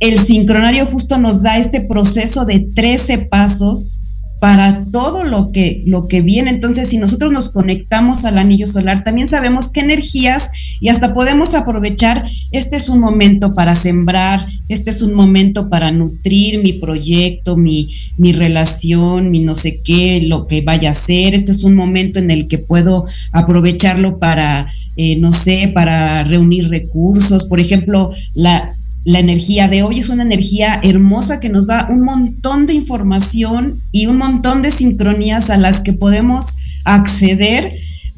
el 0.00 0.18
sincronario 0.18 0.86
justo 0.86 1.18
nos 1.18 1.42
da 1.42 1.56
este 1.56 1.80
proceso 1.80 2.44
de 2.44 2.60
13 2.60 3.18
pasos 3.18 4.00
para 4.40 4.84
todo 4.92 5.24
lo 5.24 5.52
que, 5.52 5.82
lo 5.86 6.06
que 6.06 6.20
viene. 6.20 6.50
Entonces, 6.50 6.88
si 6.88 6.98
nosotros 6.98 7.32
nos 7.32 7.50
conectamos 7.50 8.24
al 8.24 8.38
anillo 8.38 8.66
solar, 8.66 9.02
también 9.04 9.28
sabemos 9.28 9.70
qué 9.70 9.80
energías 9.80 10.50
y 10.80 10.88
hasta 10.88 11.14
podemos 11.14 11.54
aprovechar, 11.54 12.28
este 12.52 12.76
es 12.76 12.88
un 12.88 13.00
momento 13.00 13.54
para 13.54 13.74
sembrar, 13.74 14.46
este 14.68 14.90
es 14.90 15.02
un 15.02 15.14
momento 15.14 15.70
para 15.70 15.90
nutrir 15.92 16.62
mi 16.62 16.74
proyecto, 16.74 17.56
mi, 17.56 17.94
mi 18.18 18.32
relación, 18.32 19.30
mi 19.30 19.40
no 19.40 19.54
sé 19.54 19.80
qué, 19.82 20.22
lo 20.26 20.46
que 20.46 20.60
vaya 20.60 20.90
a 20.90 20.94
ser. 20.94 21.34
Este 21.34 21.52
es 21.52 21.64
un 21.64 21.74
momento 21.74 22.18
en 22.18 22.30
el 22.30 22.48
que 22.48 22.58
puedo 22.58 23.06
aprovecharlo 23.32 24.18
para, 24.18 24.72
eh, 24.96 25.16
no 25.16 25.32
sé, 25.32 25.70
para 25.72 26.24
reunir 26.24 26.68
recursos. 26.68 27.44
Por 27.44 27.60
ejemplo, 27.60 28.12
la, 28.34 28.70
la 29.04 29.18
energía 29.18 29.68
de 29.68 29.82
hoy 29.82 29.98
es 29.98 30.08
una 30.08 30.22
energía 30.22 30.80
hermosa 30.82 31.38
que 31.38 31.50
nos 31.50 31.66
da 31.66 31.88
un 31.90 32.00
montón 32.00 32.66
de 32.66 32.72
información 32.72 33.74
y 33.92 34.06
un 34.06 34.16
montón 34.16 34.62
de 34.62 34.70
sincronías 34.70 35.50
a 35.50 35.58
las 35.58 35.80
que 35.80 35.92
podemos 35.92 36.56
acceder 36.84 37.72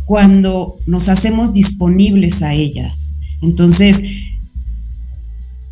cuando 0.05 0.77
nos 0.87 1.09
hacemos 1.09 1.53
disponibles 1.53 2.43
a 2.43 2.55
ella. 2.55 2.93
Entonces, 3.43 4.03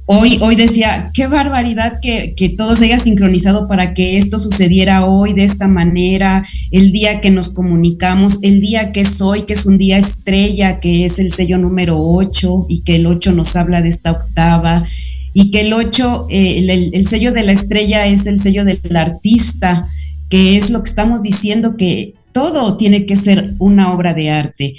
Hoy, 0.07 0.39
hoy 0.43 0.55
decía, 0.55 1.11
qué 1.15 1.29
barbaridad 1.29 1.95
que, 2.03 2.35
que, 2.37 2.51
todo 2.51 2.77
se 2.77 2.85
haya 2.87 2.99
sincronizado 2.99 3.67
para 3.67 3.95
que 3.95 4.19
esto 4.19 4.39
sucediera 4.39 5.07
hoy 5.07 5.33
de 5.33 5.45
esta 5.45 5.67
manera, 5.67 6.47
el 6.71 6.93
día 6.93 7.23
que 7.23 7.31
nos 7.31 7.49
comunicamos, 7.49 8.39
el 8.43 8.61
día 8.61 8.93
que 8.93 9.01
es 9.01 9.23
hoy, 9.23 9.45
que 9.45 9.55
es 9.55 9.65
un 9.65 9.79
día 9.79 9.97
estrella, 9.97 10.79
que 10.79 11.07
es 11.07 11.19
el 11.19 11.33
sello 11.33 11.57
número 11.57 11.97
8 11.99 12.67
y 12.69 12.83
que 12.83 12.97
el 12.97 13.07
8 13.07 13.33
nos 13.33 13.57
habla 13.57 13.81
de 13.81 13.89
esta 13.89 14.13
octava 14.13 14.87
y 15.33 15.51
que 15.51 15.63
el 15.63 15.73
8, 15.73 16.27
eh, 16.29 16.59
el, 16.59 16.91
el 16.93 17.07
sello 17.07 17.33
de 17.33 17.43
la 17.43 17.53
estrella 17.53 18.07
es 18.07 18.27
el 18.27 18.39
sello 18.39 18.67
del 18.67 18.97
artista, 18.97 19.87
que 20.29 20.59
es 20.59 20.69
lo 20.69 20.83
que 20.83 20.91
estamos 20.91 21.23
diciendo 21.23 21.79
que 21.79 22.13
todo 22.33 22.77
tiene 22.77 23.07
que 23.07 23.17
ser 23.17 23.45
una 23.59 23.93
obra 23.93 24.13
de 24.13 24.31
arte. 24.31 24.75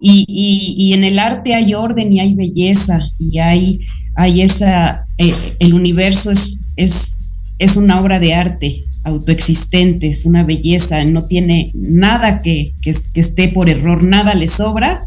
Y, 0.00 0.24
y, 0.26 0.74
y, 0.76 0.94
en 0.94 1.04
el 1.04 1.20
arte 1.20 1.54
hay 1.54 1.74
orden 1.74 2.12
y 2.12 2.18
hay 2.18 2.34
belleza 2.34 3.00
y 3.20 3.38
hay 3.38 3.78
hay 4.14 4.42
esa, 4.42 5.06
eh, 5.18 5.34
el 5.58 5.74
universo 5.74 6.30
es, 6.30 6.58
es, 6.76 7.18
es 7.58 7.76
una 7.76 8.00
obra 8.00 8.18
de 8.18 8.34
arte 8.34 8.84
autoexistente, 9.04 10.08
es 10.08 10.26
una 10.26 10.44
belleza, 10.44 11.04
no 11.04 11.24
tiene 11.26 11.70
nada 11.74 12.38
que, 12.38 12.72
que, 12.82 12.90
esté 12.90 13.48
por 13.48 13.68
error, 13.68 14.02
nada 14.02 14.34
le 14.34 14.48
sobra 14.48 15.00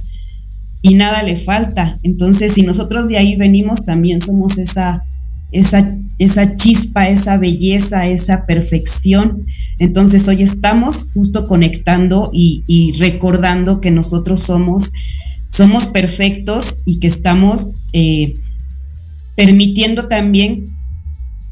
y 0.81 0.95
nada 0.95 1.23
le 1.23 1.37
falta. 1.37 1.97
Entonces, 2.03 2.53
si 2.53 2.63
nosotros 2.63 3.07
de 3.07 3.17
ahí 3.17 3.35
venimos, 3.35 3.85
también 3.85 4.19
somos 4.19 4.57
esa, 4.57 5.03
esa, 5.51 5.89
esa 6.19 6.55
chispa, 6.55 7.07
esa 7.07 7.37
belleza, 7.37 8.05
esa 8.05 8.45
perfección. 8.45 9.45
Entonces, 9.79 10.27
hoy 10.27 10.43
estamos 10.43 11.09
justo 11.13 11.45
conectando 11.45 12.31
y, 12.33 12.63
y 12.67 12.91
recordando 12.93 13.79
que 13.79 13.91
nosotros 13.91 14.41
somos, 14.41 14.91
somos 15.49 15.85
perfectos 15.87 16.81
y 16.85 16.99
que 16.99 17.07
estamos 17.07 17.71
eh, 17.93 18.33
permitiendo 19.35 20.07
también 20.07 20.65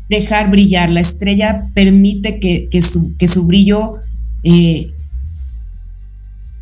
dejar 0.09 0.49
brillar. 0.49 0.89
La 0.89 1.01
estrella 1.01 1.61
permite 1.73 2.39
que, 2.39 2.69
que, 2.69 2.81
su, 2.81 3.15
que 3.17 3.27
su, 3.27 3.45
brillo 3.45 3.95
eh, 4.43 4.92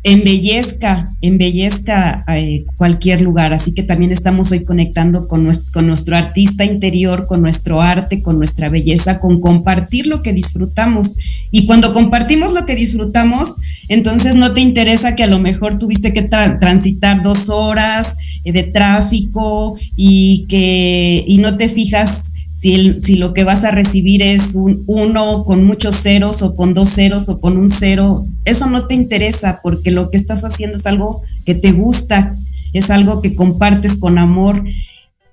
embellezca, 0.04 1.08
embellezca 1.20 2.24
eh, 2.28 2.64
cualquier 2.76 3.22
lugar. 3.22 3.52
Así 3.52 3.72
que 3.72 3.82
también 3.82 4.10
estamos 4.12 4.50
hoy 4.50 4.64
conectando 4.64 5.28
con 5.28 5.42
nuestro, 5.44 5.72
con 5.72 5.86
nuestro, 5.86 6.16
artista 6.16 6.64
interior, 6.64 7.26
con 7.26 7.40
nuestro 7.40 7.80
arte, 7.80 8.22
con 8.22 8.38
nuestra 8.38 8.68
belleza, 8.68 9.18
con 9.18 9.40
compartir 9.40 10.06
lo 10.08 10.22
que 10.22 10.32
disfrutamos. 10.32 11.16
Y 11.50 11.66
cuando 11.66 11.94
compartimos 11.94 12.52
lo 12.52 12.66
que 12.66 12.74
disfrutamos, 12.74 13.58
entonces 13.88 14.34
no 14.34 14.52
te 14.52 14.60
interesa 14.60 15.14
que 15.14 15.22
a 15.22 15.28
lo 15.28 15.38
mejor 15.38 15.78
tuviste 15.78 16.12
que 16.12 16.22
tra 16.22 16.58
transitar 16.58 17.22
dos 17.22 17.48
horas 17.48 18.16
eh, 18.44 18.52
de 18.52 18.64
tráfico 18.64 19.78
y 19.96 20.46
que 20.48 21.24
y 21.26 21.38
no 21.38 21.56
te 21.56 21.68
fijas 21.68 22.32
si, 22.62 23.16
lo 23.16 23.34
que 23.34 23.42
vas 23.42 23.64
a 23.64 23.72
recibir 23.72 24.22
es 24.22 24.54
un 24.54 24.84
uno 24.86 25.42
con 25.44 25.64
muchos 25.64 25.96
ceros 25.96 26.42
o 26.42 26.54
con 26.54 26.74
dos 26.74 26.90
ceros 26.90 27.28
o 27.28 27.40
con 27.40 27.56
un 27.56 27.68
cero, 27.68 28.24
eso 28.44 28.70
no 28.70 28.86
te 28.86 28.94
interesa 28.94 29.58
porque 29.64 29.90
lo 29.90 30.10
que 30.10 30.16
estás 30.16 30.44
haciendo 30.44 30.76
es 30.76 30.86
algo 30.86 31.22
que 31.44 31.56
te 31.56 31.72
gusta, 31.72 32.36
es 32.72 32.90
algo 32.90 33.20
que 33.20 33.34
compartes 33.34 33.96
con 33.96 34.16
amor 34.16 34.62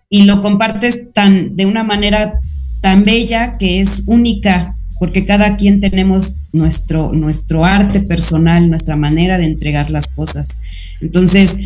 y 0.10 0.24
lo 0.24 0.42
compartes 0.42 1.14
tan 1.14 1.56
de 1.56 1.68
una 1.68 1.84
manera 1.84 2.40
tan 2.82 3.06
bella 3.06 3.58
que 3.58 3.80
es 3.82 4.04
única 4.08 4.76
porque 4.98 5.28
cada 5.28 5.56
quien 5.56 5.80
tenemos 5.80 6.46
nuestro 6.52 7.14
nuestro 7.14 7.64
arte 7.64 8.00
personal, 8.00 8.72
nuestra 8.72 8.96
manera 8.96 9.38
de 9.38 9.46
entregar 9.46 9.92
las 9.92 10.16
cosas. 10.16 10.62
Entonces, 11.00 11.60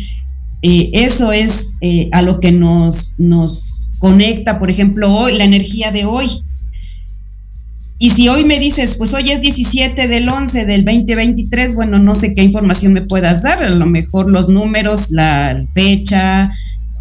eh, 0.60 0.90
eso 0.92 1.32
es 1.32 1.76
eh, 1.80 2.10
a 2.12 2.20
lo 2.20 2.38
que 2.38 2.52
nos 2.52 3.83
conecta, 3.98 4.58
por 4.58 4.70
ejemplo, 4.70 5.12
hoy, 5.12 5.36
la 5.36 5.44
energía 5.44 5.90
de 5.90 6.04
hoy. 6.04 6.28
y 7.98 8.10
si 8.10 8.28
hoy 8.28 8.44
me 8.44 8.58
dices, 8.58 8.96
pues 8.96 9.14
hoy 9.14 9.30
es 9.30 9.40
17 9.40 10.08
del 10.08 10.28
11 10.28 10.66
del 10.66 10.84
2023, 10.84 11.74
bueno, 11.74 11.98
no 11.98 12.14
sé 12.14 12.34
qué 12.34 12.42
información 12.42 12.92
me 12.92 13.02
puedas 13.02 13.42
dar, 13.42 13.62
a 13.62 13.70
lo 13.70 13.86
mejor 13.86 14.30
los 14.30 14.48
números, 14.48 15.10
la 15.10 15.56
fecha, 15.72 16.50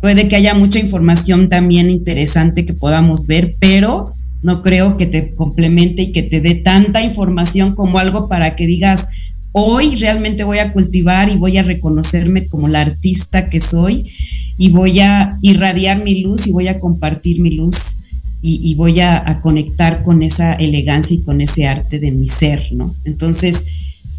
puede 0.02 0.28
que 0.28 0.36
haya 0.36 0.54
mucha 0.54 0.80
información 0.80 1.50
también 1.50 1.90
interesante 1.90 2.66
que 2.66 2.74
podamos 2.74 3.26
ver, 3.26 3.54
pero 3.60 4.14
no 4.44 4.62
creo 4.62 4.98
que 4.98 5.06
te 5.06 5.34
complemente 5.34 6.04
y 6.04 6.12
que 6.12 6.24
te 6.24 6.42
dé 6.42 6.56
tanta 6.56 7.02
información 7.02 7.74
como 7.74 7.98
algo 7.98 8.28
para 8.28 8.56
que 8.56 8.68
digas, 8.68 9.08
hoy 9.54 9.96
realmente 9.96 10.44
voy 10.44 10.60
a 10.60 10.74
cultivar 10.74 11.30
y 11.30 11.38
voy 11.38 11.58
a 11.58 11.64
reconocerme 11.64 12.48
como 12.48 12.68
la 12.68 12.82
artista 12.82 13.50
que 13.50 13.60
soy 13.60 14.12
y 14.58 14.70
voy 14.70 15.00
a 15.00 15.38
irradiar 15.42 16.04
mi 16.04 16.22
luz 16.22 16.48
y 16.48 16.52
voy 16.52 16.68
a 16.68 16.80
compartir 16.80 17.40
mi 17.40 17.52
luz 17.52 17.98
y, 18.46 18.76
voy 18.76 19.00
a, 19.00 19.40
conectar 19.42 20.04
con 20.04 20.22
esa 20.22 20.54
elegancia 20.56 21.16
y 21.16 21.24
con 21.24 21.40
ese 21.40 21.66
arte 21.66 22.00
de 22.00 22.12
mi 22.12 22.28
ser, 22.28 22.68
¿no? 22.74 22.94
Entonces, 23.06 23.66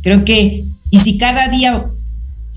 creo 0.03 0.25
que, 0.25 0.65
y 0.91 1.01
si 1.01 1.19
cada 1.19 1.49
día 1.49 1.85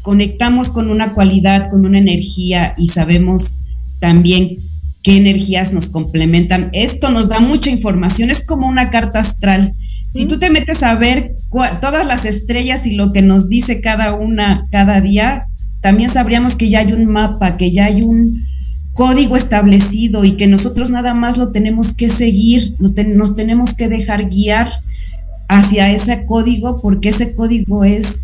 conectamos 0.01 0.69
con 0.69 0.89
una 0.89 1.11
cualidad, 1.13 1.69
con 1.69 1.85
una 1.85 1.97
energía 1.97 2.73
y 2.77 2.87
sabemos 2.87 3.63
también 3.99 4.55
qué 5.03 5.17
energías 5.17 5.73
nos 5.73 5.89
complementan, 5.89 6.69
esto 6.71 7.09
nos 7.09 7.27
da 7.27 7.41
mucha 7.41 7.69
información, 7.69 8.31
es 8.31 8.45
como 8.45 8.69
una 8.69 8.89
carta 8.89 9.19
astral. 9.19 9.73
Si 10.13 10.25
tú 10.25 10.39
te 10.39 10.49
metes 10.49 10.83
a 10.83 10.95
ver 10.95 11.31
todas 11.81 12.07
las 12.07 12.23
estrellas 12.23 12.87
y 12.87 12.93
lo 12.93 13.11
que 13.11 13.21
nos 13.21 13.49
dice 13.49 13.81
cada 13.81 14.13
una 14.13 14.65
cada 14.71 15.01
día, 15.01 15.47
también 15.81 16.09
sabríamos 16.09 16.55
que 16.55 16.69
ya 16.69 16.79
hay 16.79 16.93
un 16.93 17.05
mapa, 17.05 17.57
que 17.57 17.71
ya 17.71 17.85
hay 17.85 18.01
un, 18.01 18.43
código 18.97 19.35
establecido 19.35 20.25
y 20.25 20.31
que 20.37 20.47
nosotros 20.47 20.89
nada 20.89 21.13
más 21.13 21.37
lo 21.37 21.51
tenemos 21.51 21.93
que 21.93 22.09
seguir, 22.09 22.73
nos 22.79 23.35
tenemos 23.35 23.75
que 23.75 23.89
dejar 23.89 24.27
guiar 24.27 24.71
hacia 25.47 25.91
ese 25.91 26.25
código 26.25 26.81
porque 26.81 27.09
ese 27.09 27.35
código 27.35 27.85
es 27.85 28.23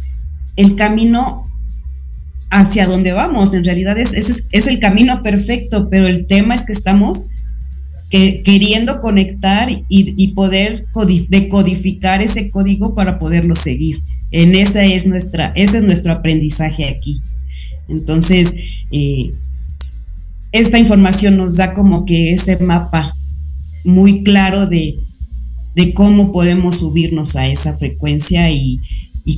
el 0.56 0.76
camino 0.76 1.44
hacia 2.50 2.88
donde 2.88 3.12
vamos. 3.12 3.54
En 3.54 3.64
realidad 3.64 4.00
es, 4.00 4.14
es, 4.14 4.68
el 4.68 4.80
camino 4.80 5.22
perfecto, 5.22 5.90
pero 5.92 6.08
el 6.08 6.26
tema 6.26 6.56
es 6.56 6.66
que 6.66 6.74
estamos 6.74 7.28
queriendo 8.10 9.00
conectar 9.00 9.70
y, 9.90 10.28
poder 10.34 10.86
decodificar 11.30 12.24
ese 12.24 12.50
código 12.50 12.96
para 12.96 13.20
poderlo 13.20 13.56
seguir. 13.56 14.00
En 14.32 14.56
esa 14.56 14.84
es 14.84 15.06
nuestra, 15.06 15.52
ese 15.54 15.78
es 15.78 15.84
nuestro 15.84 16.14
aprendizaje 16.14 16.90
aquí. 16.90 17.14
Entonces, 17.88 18.56
eh, 18.92 19.34
esta 20.52 20.78
información 20.78 21.38
nos 21.38 21.58
da 21.58 21.74
como 21.74 22.06
que 22.06 22.34
ese 22.34 22.58
mapa 22.58 23.14
muy 23.84 24.24
claro 24.24 24.68
de, 24.68 24.96
cómo 25.96 26.32
podemos 26.32 26.80
subirnos 26.80 27.36
a 27.36 27.48
esa 27.48 27.74
frecuencia 27.74 28.50
y, 28.52 28.80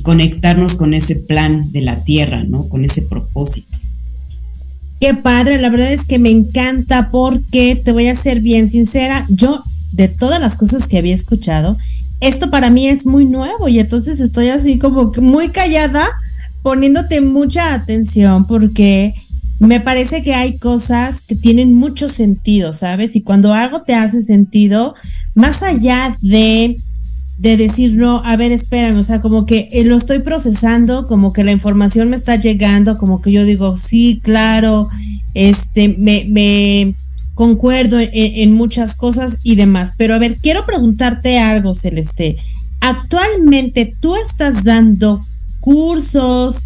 conectarnos 0.02 0.74
con 0.74 0.94
ese 0.94 1.14
plan 1.14 1.70
de 1.72 1.80
la 1.80 2.02
Tierra, 2.02 2.42
¿no? 2.44 2.68
Con 2.68 2.84
ese 2.84 3.02
propósito. 3.02 3.78
Qué 5.00 5.14
padre, 5.14 5.60
la 5.60 5.70
verdad 5.70 5.92
es 5.92 6.04
que 6.04 6.18
me 6.18 6.30
encanta 6.30 7.08
porque 7.10 7.80
te 7.82 7.92
voy 7.92 8.08
a 8.08 8.16
ser 8.16 8.40
bien 8.40 8.68
sincera, 8.68 9.24
yo 9.28 9.62
de 9.92 10.08
todas 10.08 10.40
las 10.40 10.56
cosas 10.56 10.86
que 10.86 10.98
había 10.98 11.14
escuchado, 11.14 11.76
esto 12.20 12.50
para 12.50 12.70
mí 12.70 12.88
es 12.88 13.06
muy 13.06 13.26
nuevo 13.26 13.68
y 13.68 13.78
entonces 13.78 14.18
estoy 14.20 14.48
así 14.48 14.78
como 14.78 15.12
muy 15.18 15.50
callada 15.50 16.08
poniéndote 16.66 17.20
mucha 17.20 17.74
atención 17.74 18.44
porque 18.44 19.14
me 19.60 19.78
parece 19.78 20.24
que 20.24 20.34
hay 20.34 20.58
cosas 20.58 21.20
que 21.20 21.36
tienen 21.36 21.76
mucho 21.76 22.08
sentido, 22.08 22.74
¿sabes? 22.74 23.14
Y 23.14 23.20
cuando 23.20 23.54
algo 23.54 23.82
te 23.82 23.94
hace 23.94 24.20
sentido, 24.20 24.96
más 25.36 25.62
allá 25.62 26.18
de, 26.22 26.76
de 27.38 27.56
decir, 27.56 27.92
no, 27.92 28.20
a 28.24 28.34
ver, 28.34 28.50
espérame, 28.50 28.98
o 28.98 29.04
sea, 29.04 29.20
como 29.20 29.46
que 29.46 29.68
eh, 29.70 29.84
lo 29.84 29.96
estoy 29.96 30.18
procesando, 30.18 31.06
como 31.06 31.32
que 31.32 31.44
la 31.44 31.52
información 31.52 32.10
me 32.10 32.16
está 32.16 32.34
llegando, 32.34 32.98
como 32.98 33.22
que 33.22 33.30
yo 33.30 33.44
digo, 33.44 33.78
sí, 33.78 34.18
claro, 34.20 34.88
este, 35.34 35.94
me, 35.98 36.24
me 36.30 36.96
concuerdo 37.34 38.00
en, 38.00 38.10
en 38.12 38.52
muchas 38.54 38.96
cosas 38.96 39.38
y 39.44 39.54
demás. 39.54 39.92
Pero 39.96 40.16
a 40.16 40.18
ver, 40.18 40.36
quiero 40.36 40.66
preguntarte 40.66 41.38
algo, 41.38 41.76
Celeste. 41.76 42.36
Actualmente 42.80 43.94
tú 44.00 44.16
estás 44.16 44.64
dando 44.64 45.20
cursos, 45.66 46.62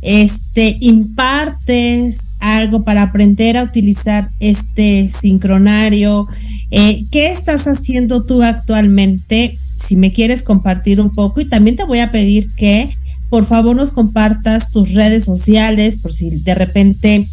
este, 0.00 0.76
impartes 0.78 2.20
algo 2.38 2.84
para 2.84 3.02
aprender 3.02 3.56
a 3.56 3.64
utilizar 3.64 4.30
este 4.38 5.10
sincronario. 5.10 6.28
Eh, 6.70 7.04
¿Qué 7.10 7.32
estás 7.32 7.66
haciendo 7.66 8.22
tú 8.22 8.44
actualmente? 8.44 9.52
Si 9.58 9.96
me 9.96 10.12
quieres 10.12 10.44
compartir 10.44 11.00
un 11.00 11.10
poco 11.10 11.40
y 11.40 11.46
también 11.46 11.74
te 11.74 11.82
voy 11.82 11.98
a 11.98 12.12
pedir 12.12 12.48
que 12.54 12.88
por 13.28 13.44
favor 13.44 13.74
nos 13.74 13.90
compartas 13.90 14.70
tus 14.70 14.92
redes 14.92 15.24
sociales 15.24 15.96
por 15.96 16.12
si 16.12 16.30
de 16.30 16.54
repente 16.54 17.26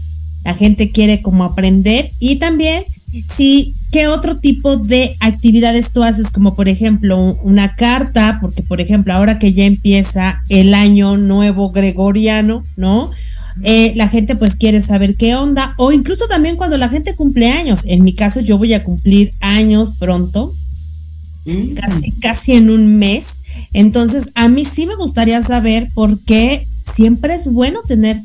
la 0.43 0.55
gente 0.55 0.89
quiere 0.89 1.21
como 1.21 1.43
aprender 1.43 2.09
y 2.19 2.37
también 2.37 2.83
si 3.29 3.75
qué 3.91 4.07
otro 4.07 4.37
tipo 4.37 4.77
de 4.77 5.15
actividades 5.19 5.91
tú 5.91 6.03
haces 6.03 6.31
como 6.31 6.55
por 6.55 6.67
ejemplo 6.67 7.17
una 7.43 7.75
carta 7.75 8.37
porque 8.41 8.61
por 8.63 8.79
ejemplo 8.79 9.13
ahora 9.13 9.37
que 9.37 9.53
ya 9.53 9.65
empieza 9.65 10.43
el 10.49 10.73
año 10.73 11.17
nuevo 11.17 11.69
gregoriano 11.71 12.63
no 12.77 13.09
eh, 13.63 13.93
la 13.95 14.07
gente 14.07 14.35
pues 14.35 14.55
quiere 14.55 14.81
saber 14.81 15.15
qué 15.15 15.35
onda, 15.35 15.73
o 15.77 15.91
incluso 15.91 16.27
también 16.27 16.55
cuando 16.55 16.77
la 16.77 16.89
gente 16.89 17.15
cumple 17.15 17.49
años. 17.51 17.81
En 17.85 18.03
mi 18.03 18.13
caso 18.13 18.39
yo 18.39 18.57
voy 18.57 18.73
a 18.73 18.83
cumplir 18.83 19.33
años 19.39 19.97
pronto, 19.99 20.53
mm. 21.45 21.73
casi, 21.73 22.11
casi 22.11 22.53
en 22.53 22.69
un 22.69 22.97
mes. 22.97 23.41
Entonces 23.73 24.29
a 24.35 24.47
mí 24.47 24.65
sí 24.65 24.87
me 24.87 24.95
gustaría 24.95 25.41
saber 25.41 25.89
por 25.93 26.19
qué 26.23 26.65
siempre 26.95 27.35
es 27.35 27.45
bueno 27.51 27.81
tener 27.87 28.17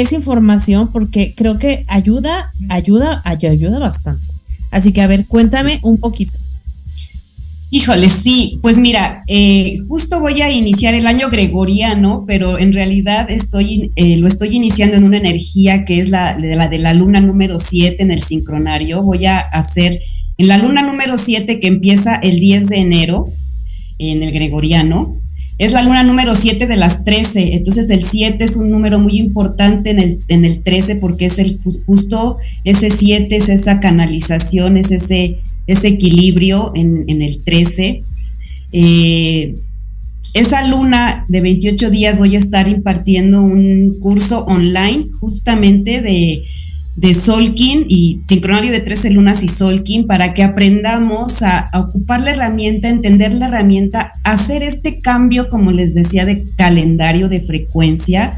esa 0.00 0.14
información 0.14 0.90
porque 0.92 1.34
creo 1.36 1.58
que 1.58 1.84
ayuda, 1.88 2.50
ayuda, 2.68 3.22
ayuda 3.24 3.78
bastante. 3.78 4.26
Así 4.70 4.92
que 4.92 5.02
a 5.02 5.06
ver, 5.06 5.24
cuéntame 5.26 5.78
un 5.82 5.98
poquito. 5.98 6.32
Híjole, 7.70 8.08
sí, 8.08 8.60
pues 8.62 8.78
mira, 8.78 9.24
eh, 9.26 9.76
justo 9.88 10.20
voy 10.20 10.42
a 10.42 10.52
iniciar 10.52 10.94
el 10.94 11.08
año 11.08 11.28
gregoriano, 11.28 12.24
pero 12.26 12.58
en 12.58 12.72
realidad 12.72 13.28
estoy, 13.30 13.90
eh, 13.96 14.16
lo 14.16 14.28
estoy 14.28 14.54
iniciando 14.54 14.96
en 14.96 15.02
una 15.02 15.18
energía 15.18 15.84
que 15.84 15.98
es 15.98 16.08
la, 16.08 16.38
la 16.38 16.68
de 16.68 16.78
la 16.78 16.94
luna 16.94 17.20
número 17.20 17.58
7 17.58 18.00
en 18.00 18.12
el 18.12 18.22
sincronario. 18.22 19.02
Voy 19.02 19.26
a 19.26 19.38
hacer 19.38 19.98
en 20.38 20.48
la 20.48 20.58
luna 20.58 20.82
número 20.82 21.16
7 21.16 21.58
que 21.58 21.66
empieza 21.66 22.14
el 22.14 22.38
10 22.38 22.68
de 22.68 22.76
enero 22.76 23.26
en 23.98 24.22
el 24.22 24.32
gregoriano. 24.32 25.16
Es 25.58 25.72
la 25.72 25.82
luna 25.82 26.02
número 26.02 26.34
7 26.34 26.66
de 26.66 26.76
las 26.76 27.04
13, 27.04 27.54
entonces 27.54 27.88
el 27.90 28.02
7 28.02 28.42
es 28.42 28.56
un 28.56 28.70
número 28.70 28.98
muy 28.98 29.18
importante 29.18 29.90
en 29.90 30.00
el, 30.00 30.18
en 30.28 30.44
el 30.44 30.62
13 30.62 30.96
porque 30.96 31.26
es 31.26 31.38
el 31.38 31.58
justo 31.86 32.38
ese 32.64 32.90
7 32.90 33.36
es 33.36 33.48
esa 33.48 33.78
canalización, 33.78 34.76
es 34.76 34.90
ese 34.90 35.38
ese 35.66 35.88
equilibrio 35.88 36.72
en, 36.74 37.22
el 37.22 37.42
13. 37.42 38.02
Eh, 38.72 39.54
esa 40.34 40.66
luna 40.66 41.24
de 41.28 41.40
28 41.40 41.90
días 41.90 42.18
voy 42.18 42.34
a 42.36 42.38
estar 42.38 42.68
impartiendo 42.68 43.40
un 43.40 43.94
curso 44.00 44.44
online 44.44 45.04
justamente 45.20 46.02
de, 46.02 46.44
de 46.96 47.12
Solkin 47.12 47.86
y 47.88 48.20
sincronario 48.26 48.70
de 48.70 48.80
13 48.80 49.10
lunas 49.10 49.42
y 49.42 49.48
Solkin 49.48 50.06
para 50.06 50.32
que 50.32 50.44
aprendamos 50.44 51.42
a, 51.42 51.68
ocupar 51.74 52.20
la 52.20 52.30
herramienta, 52.30 52.88
entender 52.88 53.34
la 53.34 53.48
herramienta, 53.48 54.12
hacer 54.22 54.62
este 54.62 55.00
cambio, 55.00 55.48
como 55.48 55.72
les 55.72 55.94
decía, 55.94 56.24
de 56.24 56.44
calendario, 56.56 57.28
de 57.28 57.40
frecuencia 57.40 58.32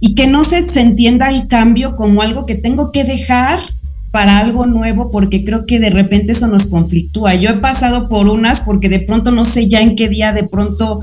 y 0.00 0.14
que 0.14 0.26
no 0.26 0.44
se, 0.44 0.62
se 0.68 0.80
entienda 0.80 1.28
el 1.28 1.48
cambio 1.48 1.96
como 1.96 2.22
algo 2.22 2.46
que 2.46 2.54
tengo 2.54 2.92
que 2.92 3.04
dejar 3.04 3.60
para 4.12 4.38
algo 4.38 4.66
nuevo 4.66 5.10
porque 5.10 5.44
creo 5.44 5.64
que 5.66 5.80
de 5.80 5.90
repente 5.90 6.32
eso 6.32 6.46
nos 6.46 6.66
conflictúa. 6.66 7.34
Yo 7.34 7.50
he 7.50 7.54
pasado 7.54 8.08
por 8.08 8.28
unas 8.28 8.60
porque 8.60 8.88
de 8.88 9.00
pronto 9.00 9.32
no 9.32 9.44
sé 9.44 9.68
ya 9.68 9.80
en 9.80 9.96
qué 9.96 10.08
día 10.08 10.32
de 10.32 10.44
pronto 10.44 11.00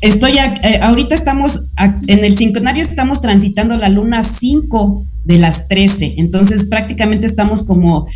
estoy, 0.00 0.32
eh, 0.38 0.80
ahorita 0.82 1.14
estamos, 1.14 1.66
en 2.06 2.24
el 2.24 2.36
sincronario 2.36 2.82
estamos 2.82 3.20
transitando 3.20 3.76
la 3.76 3.88
luna 3.88 4.22
5 4.22 5.04
de 5.24 5.38
las 5.38 5.68
13, 5.68 6.14
entonces 6.18 6.66
prácticamente 6.66 7.26
estamos 7.26 7.62
como 7.64 8.06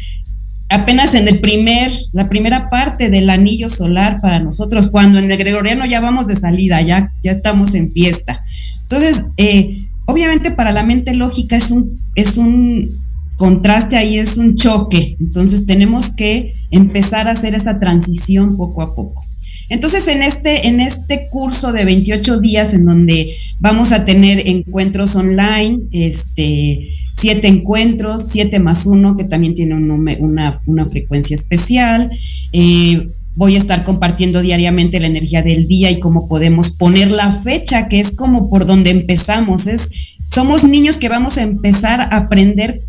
apenas 0.69 1.15
en 1.15 1.29
el 1.29 1.41
primer, 1.41 1.93
la 2.13 2.29
primera 2.29 2.69
parte 2.69 3.09
del 3.09 3.31
anillo 3.31 3.69
solar 3.69 4.21
para 4.21 4.41
nosotros, 4.41 4.91
cuando 4.91 5.19
en 5.19 5.31
el 5.31 5.39
gregoriano 5.39 5.87
ya 5.87 6.01
vamos 6.01 6.27
de 6.27 6.37
salida, 6.37 6.81
ya, 6.83 7.11
ya 7.23 7.33
estamos 7.33 7.75
en 7.75 7.93
fiesta. 7.93 8.41
Entonces, 8.83 9.27
eh, 9.37 9.75
obviamente 10.07 10.51
para 10.51 10.73
la 10.73 10.83
mente 10.83 11.15
lógica 11.15 11.57
es 11.57 11.71
un, 11.71 11.95
es 12.15 12.37
un 12.37 12.89
contraste 13.37 13.97
ahí 13.97 14.19
es 14.19 14.39
un 14.39 14.57
choque. 14.57 15.17
Entonces 15.21 15.67
tenemos 15.67 16.11
que 16.11 16.53
empezar 16.71 17.29
a 17.29 17.33
hacer 17.33 17.55
esa 17.55 17.77
transición 17.77 18.57
poco 18.57 18.83
a 18.83 18.95
poco. 18.95 19.23
Entonces, 19.69 20.07
en 20.09 20.23
este, 20.23 20.69
en 20.69 20.81
este 20.81 21.29
curso 21.31 21.73
de 21.73 21.85
28 21.85 22.41
días, 22.41 22.73
en 22.73 22.85
donde 22.85 23.35
vamos 23.59 23.93
a 23.93 24.05
tener 24.05 24.47
encuentros 24.47 25.17
online, 25.17 25.77
este, 25.91 26.89
siete 27.17 27.49
encuentros, 27.49 28.29
siete 28.29 28.59
más 28.59 28.87
uno, 28.87 29.17
que 29.17 29.25
también 29.25 29.55
tiene 29.55 29.75
un 29.75 29.91
una, 29.91 30.61
una 30.67 30.85
frecuencia 30.87 31.35
especial. 31.35 32.11
Eh, 32.53 33.07
voy 33.35 33.55
a 33.57 33.59
estar 33.59 33.85
compartiendo 33.85 34.41
diariamente 34.41 35.01
la 35.01 35.09
energía 35.09 35.43
del 35.43 35.67
día 35.67 35.91
y 35.91 35.99
cómo 35.99 36.29
podemos 36.29 36.71
poner 36.71 37.11
la 37.11 37.33
fecha, 37.33 37.89
que 37.89 38.01
es 38.01 38.13
como 38.13 38.49
por 38.49 38.67
donde 38.67 38.91
empezamos. 38.91 39.67
Es, 39.67 39.91
somos 40.31 40.65
niños 40.65 40.97
que 40.97 41.09
vamos 41.09 41.39
a 41.39 41.43
empezar 41.43 42.01
a 42.01 42.17
aprender 42.17 42.81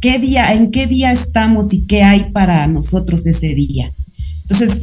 qué 0.00 0.18
día, 0.18 0.52
en 0.54 0.70
qué 0.70 0.86
día 0.86 1.12
estamos 1.12 1.72
y 1.72 1.86
qué 1.86 2.02
hay 2.02 2.26
para 2.32 2.66
nosotros 2.66 3.26
ese 3.26 3.54
día. 3.54 3.90
Entonces, 4.42 4.82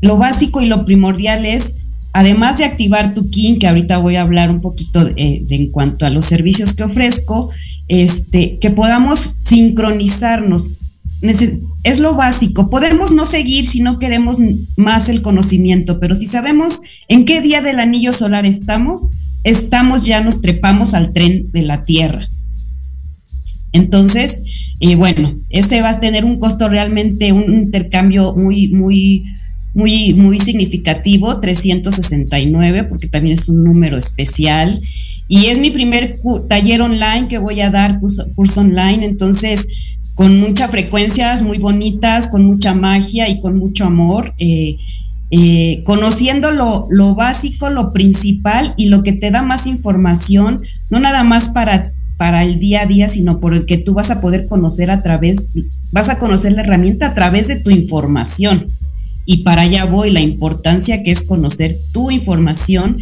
lo 0.00 0.18
básico 0.18 0.62
y 0.62 0.66
lo 0.66 0.84
primordial 0.84 1.46
es, 1.46 1.76
además 2.12 2.58
de 2.58 2.64
activar 2.64 3.14
tu 3.14 3.30
KIN, 3.30 3.58
que 3.58 3.68
ahorita 3.68 3.98
voy 3.98 4.16
a 4.16 4.22
hablar 4.22 4.50
un 4.50 4.60
poquito 4.60 5.04
de, 5.04 5.44
en 5.48 5.70
cuanto 5.70 6.06
a 6.06 6.10
los 6.10 6.26
servicios 6.26 6.74
que 6.74 6.84
ofrezco, 6.84 7.50
este, 7.88 8.58
que 8.60 8.70
podamos 8.70 9.36
sincronizarnos 9.40 10.70
es 11.22 12.00
lo 12.00 12.14
básico. 12.14 12.68
Podemos 12.68 13.12
no 13.12 13.24
seguir 13.24 13.66
si 13.66 13.80
no 13.80 13.98
queremos 13.98 14.38
más 14.76 15.08
el 15.08 15.22
conocimiento, 15.22 15.98
pero 15.98 16.14
si 16.14 16.26
sabemos 16.26 16.82
en 17.08 17.24
qué 17.24 17.40
día 17.40 17.62
del 17.62 17.78
anillo 17.78 18.12
solar 18.12 18.44
estamos, 18.46 19.10
estamos 19.44 20.04
ya 20.04 20.20
nos 20.20 20.40
trepamos 20.42 20.94
al 20.94 21.12
tren 21.12 21.50
de 21.52 21.62
la 21.62 21.82
Tierra. 21.82 22.26
Entonces, 23.72 24.42
eh, 24.80 24.96
bueno, 24.96 25.32
este 25.48 25.80
va 25.80 25.90
a 25.90 26.00
tener 26.00 26.24
un 26.24 26.38
costo 26.38 26.68
realmente, 26.68 27.32
un 27.32 27.52
intercambio 27.54 28.34
muy, 28.34 28.68
muy, 28.68 29.24
muy, 29.76 30.14
muy 30.14 30.40
significativo, 30.40 31.38
369, 31.38 32.84
porque 32.84 33.08
también 33.08 33.34
es 33.34 33.48
un 33.50 33.62
número 33.62 33.98
especial. 33.98 34.80
Y 35.28 35.46
es 35.46 35.58
mi 35.58 35.70
primer 35.70 36.14
taller 36.48 36.80
online 36.80 37.28
que 37.28 37.36
voy 37.38 37.60
a 37.60 37.70
dar, 37.70 38.00
curso 38.00 38.60
online. 38.60 39.04
Entonces, 39.04 39.68
con 40.14 40.40
muchas 40.40 40.70
frecuencias 40.70 41.42
muy 41.42 41.58
bonitas, 41.58 42.28
con 42.28 42.44
mucha 42.46 42.74
magia 42.74 43.28
y 43.28 43.38
con 43.40 43.58
mucho 43.58 43.84
amor, 43.84 44.32
eh, 44.38 44.76
eh, 45.30 45.82
conociendo 45.84 46.52
lo, 46.52 46.86
lo, 46.90 47.14
básico, 47.14 47.68
lo 47.68 47.92
principal 47.92 48.72
y 48.78 48.86
lo 48.86 49.02
que 49.02 49.12
te 49.12 49.30
da 49.30 49.42
más 49.42 49.66
información, 49.66 50.62
no 50.88 51.00
nada 51.00 51.22
más 51.22 51.50
para, 51.50 51.92
para 52.16 52.44
el 52.44 52.58
día 52.58 52.82
a 52.82 52.86
día, 52.86 53.08
sino 53.08 53.40
por 53.40 53.54
el 53.54 53.66
que 53.66 53.76
tú 53.76 53.92
vas 53.92 54.10
a 54.10 54.22
poder 54.22 54.46
conocer 54.46 54.90
a 54.90 55.02
través, 55.02 55.52
vas 55.92 56.08
a 56.08 56.18
conocer 56.18 56.52
la 56.52 56.62
herramienta 56.62 57.08
a 57.08 57.14
través 57.14 57.48
de 57.48 57.56
tu 57.56 57.70
información. 57.70 58.66
Y 59.26 59.38
para 59.38 59.62
allá 59.62 59.84
voy, 59.84 60.10
la 60.10 60.20
importancia 60.20 61.02
que 61.02 61.10
es 61.10 61.22
conocer 61.22 61.76
tu 61.92 62.10
información 62.10 62.96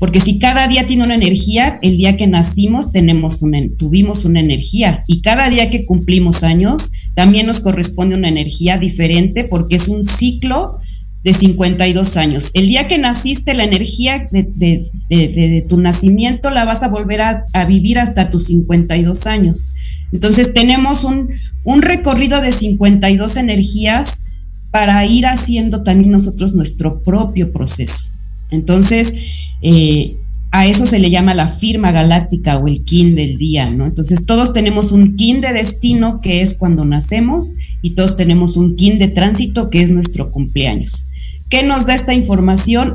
porque 0.00 0.18
si 0.18 0.38
cada 0.38 0.66
día 0.66 0.86
tiene 0.86 1.04
una 1.04 1.14
energía, 1.14 1.78
el 1.82 1.98
día 1.98 2.16
que 2.16 2.26
nacimos 2.26 2.90
tenemos 2.90 3.42
una, 3.42 3.58
tuvimos 3.76 4.24
una 4.24 4.40
energía 4.40 5.04
y 5.06 5.20
cada 5.20 5.50
día 5.50 5.68
que 5.68 5.84
cumplimos 5.84 6.42
años 6.42 6.92
también 7.14 7.46
nos 7.46 7.60
corresponde 7.60 8.16
una 8.16 8.30
energía 8.30 8.78
diferente 8.78 9.44
porque 9.44 9.76
es 9.76 9.88
un 9.88 10.02
ciclo 10.02 10.78
de 11.22 11.34
52 11.34 12.16
años. 12.16 12.50
El 12.54 12.68
día 12.68 12.88
que 12.88 12.96
naciste, 12.96 13.52
la 13.52 13.64
energía 13.64 14.26
de, 14.30 15.66
tu 15.68 15.76
nacimiento 15.76 16.48
la 16.48 16.64
vas 16.64 16.82
a 16.82 16.88
volver 16.88 17.20
a, 17.20 17.64
vivir 17.66 17.98
hasta 17.98 18.30
tus 18.30 18.46
52 18.46 19.26
años. 19.26 19.74
Entonces 20.12 20.54
tenemos 20.54 21.04
un, 21.04 21.28
un 21.64 21.82
recorrido 21.82 22.40
de 22.40 22.52
52 22.52 23.36
energías 23.36 24.29
para 24.70 25.04
ir 25.06 25.26
haciendo 25.26 25.82
también 25.82 26.10
nosotros 26.10 26.54
nuestro 26.54 27.02
propio 27.02 27.50
proceso. 27.50 28.04
Entonces, 28.50 29.14
eh, 29.62 30.14
a 30.52 30.66
eso 30.66 30.84
se 30.84 30.98
le 30.98 31.10
llama 31.10 31.34
la 31.34 31.46
firma 31.46 31.92
galáctica 31.92 32.58
o 32.58 32.66
el 32.66 32.84
kin 32.84 33.14
del 33.14 33.36
día, 33.36 33.70
¿no? 33.70 33.86
Entonces 33.86 34.26
todos 34.26 34.52
tenemos 34.52 34.90
un 34.90 35.14
kin 35.14 35.40
de 35.40 35.52
destino 35.52 36.18
que 36.20 36.40
es 36.40 36.54
cuando 36.54 36.84
nacemos 36.84 37.56
y 37.82 37.90
todos 37.90 38.16
tenemos 38.16 38.56
un 38.56 38.74
kin 38.74 38.98
de 38.98 39.08
tránsito 39.08 39.70
que 39.70 39.82
es 39.82 39.92
nuestro 39.92 40.32
cumpleaños. 40.32 41.10
¿Qué 41.50 41.62
nos 41.62 41.86
da 41.86 41.94
esta 41.94 42.14
información? 42.14 42.94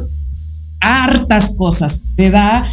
Hartas 0.82 1.52
cosas. 1.58 2.04
Te 2.16 2.30
da 2.30 2.66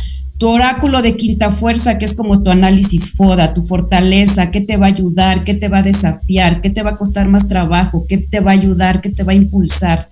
tu 0.43 0.49
oráculo 0.49 1.03
de 1.03 1.17
quinta 1.17 1.53
fuerza, 1.53 1.99
que 1.99 2.05
es 2.05 2.15
como 2.15 2.43
tu 2.43 2.51
análisis 2.51 3.13
FODA, 3.13 3.55
tu 3.55 3.63
fortaleza, 3.63 4.51
qué 4.51 4.61
te 4.61 4.77
va 4.77 4.87
a 4.87 4.89
ayudar, 4.89 5.45
qué 5.45 5.55
te 5.55 5.69
va 5.69 5.79
a 5.79 5.83
desafiar, 5.85 6.61
qué 6.61 6.69
te 6.69 6.83
va 6.83 6.91
a 6.91 6.97
costar 6.97 7.29
más 7.29 7.47
trabajo, 7.47 8.05
qué 8.09 8.19
te 8.19 8.41
va 8.41 8.51
a 8.51 8.55
ayudar, 8.55 9.01
qué 9.01 9.11
te 9.11 9.23
va 9.23 9.31
a 9.31 9.37
impulsar 9.37 10.09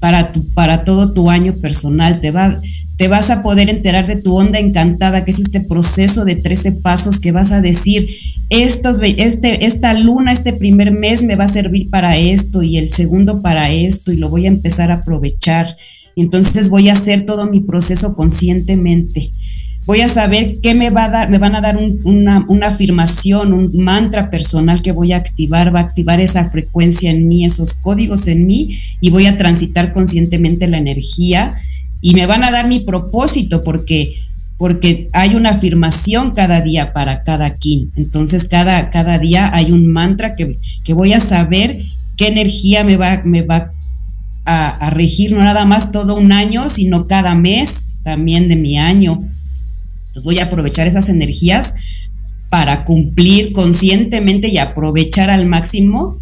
para, 0.00 0.32
tu, 0.32 0.42
para 0.54 0.86
todo 0.86 1.12
tu 1.12 1.28
año 1.28 1.52
personal. 1.60 2.18
Te 2.22 2.30
va 2.30 2.58
te 2.96 3.08
vas 3.08 3.28
a 3.28 3.42
poder 3.42 3.68
enterar 3.68 4.06
de 4.06 4.16
tu 4.16 4.34
onda 4.34 4.58
encantada, 4.58 5.22
que 5.22 5.32
es 5.32 5.38
este 5.38 5.60
proceso 5.60 6.24
de 6.24 6.36
13 6.36 6.72
pasos 6.80 7.20
que 7.20 7.32
vas 7.32 7.52
a 7.52 7.60
decir, 7.60 8.08
estos, 8.48 9.00
este, 9.02 9.66
esta 9.66 9.92
luna, 9.92 10.32
este 10.32 10.54
primer 10.54 10.92
mes 10.92 11.22
me 11.22 11.36
va 11.36 11.44
a 11.44 11.48
servir 11.48 11.90
para 11.90 12.16
esto 12.16 12.62
y 12.62 12.78
el 12.78 12.90
segundo 12.90 13.42
para 13.42 13.70
esto 13.70 14.12
y 14.12 14.16
lo 14.16 14.30
voy 14.30 14.46
a 14.46 14.48
empezar 14.48 14.90
a 14.90 15.02
aprovechar. 15.02 15.76
entonces 16.16 16.70
voy 16.70 16.88
a 16.88 16.94
hacer 16.94 17.26
todo 17.26 17.44
mi 17.44 17.60
proceso 17.60 18.14
conscientemente. 18.14 19.30
Voy 19.86 20.00
a 20.00 20.08
saber 20.08 20.54
qué 20.62 20.74
me 20.74 20.88
va 20.88 21.04
a 21.04 21.10
dar, 21.10 21.30
me 21.30 21.38
van 21.38 21.54
a 21.54 21.60
dar 21.60 21.78
una, 22.04 22.46
afirmación, 22.66 23.52
un 23.52 23.70
mantra 23.76 24.30
personal 24.30 24.82
que 24.82 24.92
voy 24.92 25.12
a 25.12 25.18
activar, 25.18 25.74
va 25.74 25.80
a 25.80 25.82
activar 25.82 26.20
esa 26.20 26.48
frecuencia 26.48 27.10
en 27.10 27.28
mí, 27.28 27.44
esos 27.44 27.74
códigos 27.74 28.26
en 28.26 28.46
mí 28.46 28.78
y 29.00 29.10
voy 29.10 29.26
a 29.26 29.36
transitar 29.36 29.92
conscientemente 29.92 30.66
la 30.68 30.78
energía 30.78 31.54
y 32.00 32.14
me 32.14 32.26
van 32.26 32.44
a 32.44 32.50
dar 32.50 32.66
mi 32.66 32.80
propósito 32.80 33.62
porque 33.62 34.14
porque 34.56 35.08
hay 35.12 35.34
una 35.34 35.50
afirmación 35.50 36.32
cada 36.32 36.60
día 36.60 36.92
para 36.92 37.22
cada 37.22 37.52
kin. 37.52 37.90
Entonces, 37.96 38.48
cada, 38.48 38.88
cada 38.88 39.18
día 39.18 39.50
hay 39.52 39.72
un 39.72 39.86
mantra 39.86 40.36
que, 40.36 40.56
voy 40.94 41.12
a 41.12 41.20
saber 41.20 41.76
qué 42.16 42.28
energía 42.28 42.84
me 42.84 42.96
va, 42.96 43.20
me 43.24 43.42
va 43.42 43.70
a, 44.44 44.90
regir, 44.90 45.32
no 45.32 45.42
nada 45.42 45.64
más 45.64 45.90
todo 45.90 46.16
un 46.16 46.32
año, 46.32 46.68
sino 46.68 47.06
cada 47.06 47.34
mes 47.34 47.96
también 48.04 48.48
de 48.48 48.56
mi 48.56 48.78
año. 48.78 49.18
Entonces, 50.14 50.24
voy 50.24 50.38
a 50.38 50.44
aprovechar 50.44 50.86
esas 50.86 51.08
energías 51.08 51.74
para 52.50 52.84
cumplir 52.84 53.52
conscientemente 53.52 54.48
y 54.48 54.58
aprovechar 54.58 55.28
al 55.28 55.46
máximo 55.46 56.18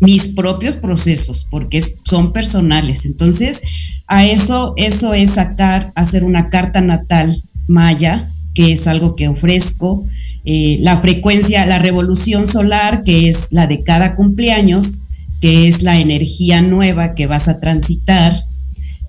mis 0.00 0.28
propios 0.28 0.74
procesos, 0.76 1.46
porque 1.48 1.80
son 1.80 2.32
personales. 2.32 3.06
Entonces, 3.06 3.62
a 4.08 4.26
eso, 4.26 4.74
eso 4.76 5.14
es 5.14 5.30
sacar, 5.30 5.92
hacer 5.94 6.24
una 6.24 6.48
carta 6.48 6.80
natal 6.80 7.40
maya, 7.68 8.28
que 8.52 8.72
es 8.72 8.88
algo 8.88 9.14
que 9.14 9.28
ofrezco, 9.28 10.04
eh, 10.44 10.78
la 10.80 10.96
frecuencia, 10.96 11.66
la 11.66 11.78
revolución 11.78 12.46
solar, 12.46 13.04
que 13.04 13.28
es 13.28 13.52
la 13.52 13.66
de 13.66 13.82
cada 13.82 14.16
cumpleaños, 14.16 15.08
que 15.40 15.68
es 15.68 15.82
la 15.82 15.98
energía 15.98 16.62
nueva 16.62 17.14
que 17.14 17.26
vas 17.26 17.46
a 17.46 17.60
transitar, 17.60 18.42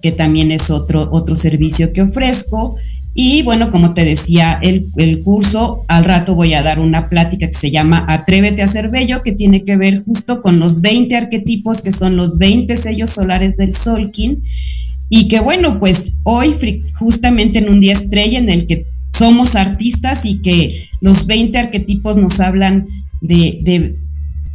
que 0.02 0.12
también 0.12 0.52
es 0.52 0.70
otro, 0.70 1.10
otro 1.12 1.36
servicio 1.36 1.92
que 1.92 2.02
ofrezco. 2.02 2.76
Y 3.20 3.42
bueno, 3.42 3.72
como 3.72 3.96
te 3.96 4.06
decía, 4.06 4.60
el, 4.62 4.86
el, 4.96 5.22
curso, 5.22 5.84
al 5.88 6.06
rato 6.06 6.36
voy 6.36 6.54
a 6.54 6.62
dar 6.62 6.78
una 6.78 7.10
plática 7.10 7.48
que 7.48 7.56
se 7.56 7.72
llama 7.72 8.06
Atrévete 8.08 8.62
a 8.62 8.68
ser 8.68 8.92
bello, 8.92 9.24
que 9.24 9.32
tiene 9.32 9.64
que 9.64 9.76
ver 9.76 10.04
justo 10.04 10.44
con 10.44 10.60
los 10.60 10.82
20 10.82 11.16
arquetipos, 11.16 11.82
que 11.82 11.92
son 11.92 12.16
los 12.16 12.38
20 12.38 12.78
sellos 12.78 13.10
solares 13.10 13.58
del 13.58 13.74
Solkin, 13.74 14.44
y 15.10 15.28
que 15.30 15.40
bueno, 15.40 15.80
pues 15.80 16.14
hoy 16.26 16.54
justamente 16.94 17.58
en 17.58 17.70
un 17.70 17.82
día 17.82 17.94
estrella 17.94 18.38
en 18.38 18.52
el 18.52 18.68
que 18.68 18.86
somos 19.12 19.56
artistas 19.56 20.24
y 20.24 20.38
que 20.44 20.88
los 21.02 21.26
20 21.26 21.58
arquetipos 21.58 22.18
nos 22.18 22.40
hablan 22.40 22.86
de, 23.22 23.58
de, 23.64 23.96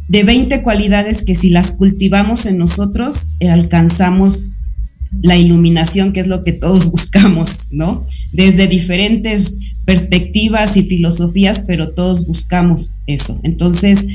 de 0.07 0.23
20 0.23 0.63
cualidades 0.63 1.21
que 1.25 1.35
si 1.35 1.49
las 1.49 1.73
cultivamos 1.73 2.45
en 2.45 2.59
nosotros 2.59 3.31
eh, 3.41 3.49
alcanzamos 3.49 4.61
la 5.21 5.37
iluminación, 5.37 6.13
que 6.13 6.19
es 6.19 6.27
lo 6.27 6.43
que 6.43 6.53
todos 6.53 6.91
buscamos, 6.91 7.67
¿no? 7.71 8.01
Desde 8.31 8.67
diferentes 8.67 9.59
perspectivas 9.85 10.77
y 10.77 10.83
filosofías, 10.83 11.61
pero 11.67 11.91
todos 11.91 12.27
buscamos 12.27 12.93
eso. 13.05 13.39
Entonces, 13.43 14.07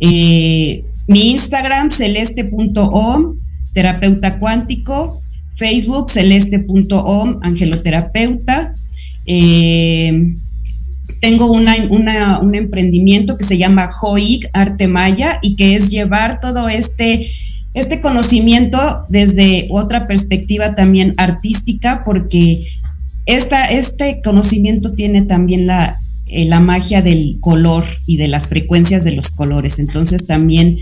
eh, 0.00 0.84
mi 1.08 1.30
Instagram, 1.30 1.90
celeste.om, 1.90 3.36
terapeuta 3.72 4.38
cuántico, 4.38 5.18
Facebook, 5.56 6.10
celeste.om, 6.10 7.38
angeloterapeuta. 7.42 8.72
Eh, 9.26 10.34
tengo 11.20 11.50
un 11.50 12.54
emprendimiento 12.54 13.38
que 13.38 13.44
se 13.44 13.56
llama 13.56 13.88
JOIC 13.90 14.50
Arte 14.52 14.88
Maya 14.88 15.38
y 15.40 15.56
que 15.56 15.74
es 15.74 15.90
llevar 15.90 16.40
todo 16.40 16.68
este, 16.68 17.30
este 17.74 18.00
conocimiento 18.00 19.04
desde 19.08 19.66
otra 19.70 20.06
perspectiva 20.06 20.74
también 20.74 21.14
artística, 21.16 22.02
porque 22.04 22.60
esta, 23.26 23.66
este 23.66 24.20
conocimiento 24.22 24.92
tiene 24.92 25.22
también 25.22 25.66
la, 25.66 25.96
eh, 26.26 26.44
la 26.44 26.60
magia 26.60 27.02
del 27.02 27.38
color 27.40 27.84
y 28.06 28.16
de 28.16 28.28
las 28.28 28.48
frecuencias 28.48 29.04
de 29.04 29.12
los 29.12 29.30
colores. 29.30 29.78
Entonces 29.78 30.26
también 30.26 30.78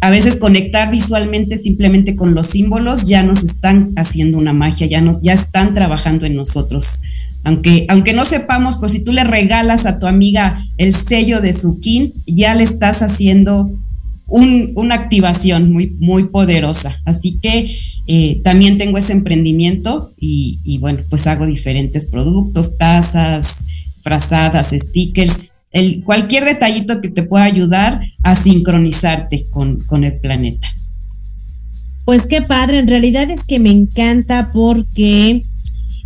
a 0.00 0.10
veces 0.10 0.36
conectar 0.36 0.90
visualmente 0.90 1.58
simplemente 1.58 2.16
con 2.16 2.34
los 2.34 2.46
símbolos 2.46 3.06
ya 3.06 3.22
nos 3.22 3.44
están 3.44 3.90
haciendo 3.96 4.38
una 4.38 4.54
magia, 4.54 4.86
ya 4.86 5.02
nos 5.02 5.20
ya 5.20 5.34
están 5.34 5.74
trabajando 5.74 6.24
en 6.24 6.34
nosotros. 6.34 7.02
Aunque, 7.44 7.86
aunque 7.88 8.12
no 8.12 8.24
sepamos, 8.24 8.78
pues 8.78 8.92
si 8.92 9.04
tú 9.04 9.12
le 9.12 9.24
regalas 9.24 9.86
a 9.86 9.98
tu 9.98 10.06
amiga 10.06 10.62
el 10.78 10.94
sello 10.94 11.40
de 11.40 11.52
su 11.52 11.80
kin, 11.80 12.12
ya 12.26 12.54
le 12.54 12.64
estás 12.64 13.02
haciendo 13.02 13.70
una 14.30 14.94
activación 14.94 15.72
muy, 15.72 15.96
muy 15.98 16.24
poderosa. 16.24 16.98
Así 17.04 17.38
que 17.40 17.70
eh, 18.06 18.40
también 18.42 18.78
tengo 18.78 18.98
ese 18.98 19.12
emprendimiento 19.12 20.10
y, 20.18 20.78
bueno, 20.78 21.00
pues 21.10 21.26
hago 21.26 21.46
diferentes 21.46 22.06
productos, 22.06 22.76
tazas, 22.78 23.66
frazadas, 24.02 24.70
stickers, 24.70 25.58
el, 25.72 26.02
cualquier 26.02 26.44
detallito 26.44 27.00
que 27.00 27.08
te 27.08 27.22
pueda 27.22 27.44
ayudar 27.44 28.02
a 28.22 28.34
sincronizarte 28.34 29.44
con, 29.50 29.78
con 29.86 30.04
el 30.04 30.18
planeta. 30.20 30.68
Pues 32.04 32.26
qué 32.26 32.42
padre, 32.42 32.78
en 32.78 32.88
realidad 32.88 33.30
es 33.30 33.44
que 33.44 33.58
me 33.58 33.70
encanta 33.70 34.50
porque 34.52 35.42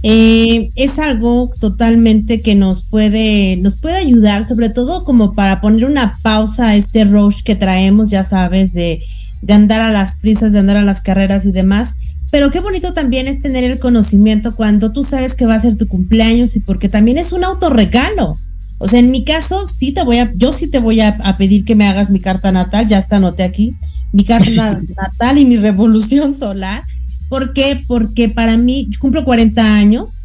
eh, 0.07 0.70
es 0.74 0.98
algo 0.98 1.50
totalmente 1.59 2.42
que 2.42 2.55
nos 2.55 2.82
puede, 2.82 3.57
nos 3.62 3.76
puede 3.76 3.96
ayudar, 3.96 4.44
sobre 4.44 4.68
todo 4.68 5.02
como 5.02 5.32
para 5.32 5.62
poner 5.62 5.86
una 5.86 6.18
pausa 6.20 6.66
a 6.66 6.76
este 6.76 7.05
rush 7.05 7.42
que 7.42 7.57
traemos, 7.57 8.11
ya 8.11 8.22
sabes, 8.22 8.74
de, 8.74 9.02
de 9.40 9.55
andar 9.55 9.80
a 9.80 9.90
las 9.90 10.16
prisas, 10.16 10.52
de 10.52 10.59
andar 10.59 10.76
a 10.76 10.84
las 10.84 11.00
carreras 11.00 11.46
y 11.46 11.52
demás. 11.52 11.94
Pero 12.30 12.50
qué 12.50 12.61
bonito 12.61 12.92
también 12.92 13.28
es 13.28 13.40
tener 13.40 13.64
el 13.64 13.78
conocimiento 13.78 14.55
cuando 14.55 14.92
tú 14.92 15.05
sabes 15.05 15.34
que 15.34 15.46
va 15.46 15.55
a 15.55 15.61
ser 15.61 15.78
tu 15.78 15.88
cumpleaños 15.88 16.55
y 16.55 16.61
porque 16.61 16.90
también 16.90 17.16
es 17.16 17.32
un 17.32 17.42
autorregalo. 17.42 18.36
O 18.76 18.88
sea, 18.88 18.98
en 18.98 19.11
mi 19.11 19.24
caso, 19.24 19.66
sí 19.66 19.92
te 19.92 20.02
voy 20.02 20.18
a, 20.18 20.30
yo 20.36 20.52
sí 20.52 20.68
te 20.68 20.80
voy 20.80 21.00
a, 21.00 21.16
a 21.24 21.38
pedir 21.38 21.64
que 21.64 21.76
me 21.76 21.88
hagas 21.88 22.11
mi 22.11 22.20
carta 22.20 22.52
natal, 22.52 22.88
ya 22.88 22.98
está, 22.98 23.16
anoté 23.16 23.42
aquí, 23.42 23.74
mi 24.12 24.24
carta 24.24 24.78
natal 24.98 25.38
y 25.38 25.46
mi 25.46 25.57
revolución 25.57 26.36
solar 26.36 26.82
¿Por 27.29 27.53
qué? 27.53 27.81
Porque 27.87 28.29
para 28.29 28.57
mí, 28.57 28.87
yo 28.91 28.99
cumplo 29.01 29.25
40 29.25 29.77
años, 29.77 30.20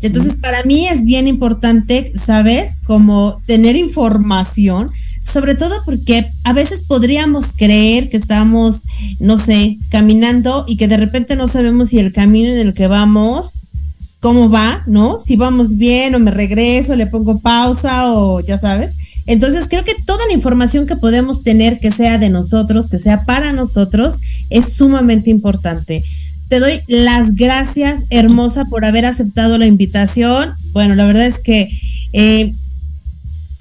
entonces 0.00 0.34
para 0.38 0.64
mí 0.64 0.88
es 0.88 1.04
bien 1.04 1.28
importante, 1.28 2.12
¿sabes? 2.16 2.78
Como 2.84 3.40
tener 3.46 3.76
información, 3.76 4.90
sobre 5.22 5.54
todo 5.54 5.74
porque 5.84 6.26
a 6.42 6.52
veces 6.52 6.82
podríamos 6.82 7.52
creer 7.56 8.10
que 8.10 8.16
estamos, 8.16 8.82
no 9.20 9.38
sé, 9.38 9.78
caminando 9.90 10.64
y 10.66 10.76
que 10.76 10.88
de 10.88 10.96
repente 10.96 11.36
no 11.36 11.46
sabemos 11.46 11.90
si 11.90 12.00
el 12.00 12.12
camino 12.12 12.50
en 12.50 12.58
el 12.58 12.74
que 12.74 12.88
vamos, 12.88 13.52
cómo 14.18 14.50
va, 14.50 14.82
¿no? 14.86 15.18
Si 15.20 15.36
vamos 15.36 15.76
bien 15.76 16.14
o 16.14 16.18
me 16.18 16.32
regreso, 16.32 16.96
le 16.96 17.06
pongo 17.06 17.40
pausa 17.40 18.12
o 18.12 18.40
ya 18.40 18.58
sabes. 18.58 18.96
Entonces 19.26 19.66
creo 19.68 19.84
que 19.84 19.94
toda 20.04 20.26
la 20.26 20.32
información 20.32 20.86
que 20.86 20.96
podemos 20.96 21.44
tener 21.44 21.78
que 21.78 21.92
sea 21.92 22.18
de 22.18 22.28
nosotros, 22.28 22.88
que 22.88 22.98
sea 22.98 23.24
para 23.24 23.52
nosotros, 23.52 24.18
es 24.50 24.72
sumamente 24.72 25.30
importante. 25.30 26.02
Te 26.52 26.60
doy 26.60 26.82
las 26.86 27.34
gracias, 27.34 28.02
hermosa, 28.10 28.66
por 28.66 28.84
haber 28.84 29.06
aceptado 29.06 29.56
la 29.56 29.64
invitación. 29.64 30.52
Bueno, 30.74 30.94
la 30.94 31.06
verdad 31.06 31.24
es 31.24 31.38
que 31.38 31.70
eh, 32.12 32.52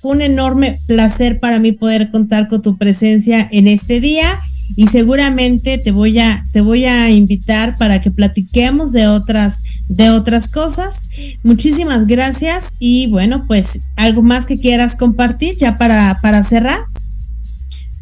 fue 0.01 0.11
un 0.11 0.21
enorme 0.21 0.77
placer 0.87 1.39
para 1.39 1.59
mí 1.59 1.71
poder 1.71 2.11
contar 2.11 2.49
con 2.49 2.61
tu 2.61 2.77
presencia 2.77 3.47
en 3.49 3.69
este 3.69 4.01
día 4.01 4.37
y 4.75 4.87
seguramente 4.87 5.77
te 5.77 5.91
voy 5.91 6.19
a 6.19 6.43
te 6.51 6.59
voy 6.59 6.83
a 6.83 7.09
invitar 7.09 7.77
para 7.77 8.01
que 8.01 8.11
platiquemos 8.11 8.91
de 8.91 9.07
otras 9.07 9.61
de 9.87 10.09
otras 10.09 10.49
cosas. 10.49 11.05
Muchísimas 11.43 12.07
gracias 12.07 12.71
y 12.77 13.07
bueno, 13.07 13.45
pues 13.47 13.79
algo 13.95 14.21
más 14.21 14.43
que 14.43 14.57
quieras 14.57 14.97
compartir 14.97 15.55
ya 15.55 15.77
para 15.77 16.19
para 16.21 16.43
cerrar. 16.43 16.79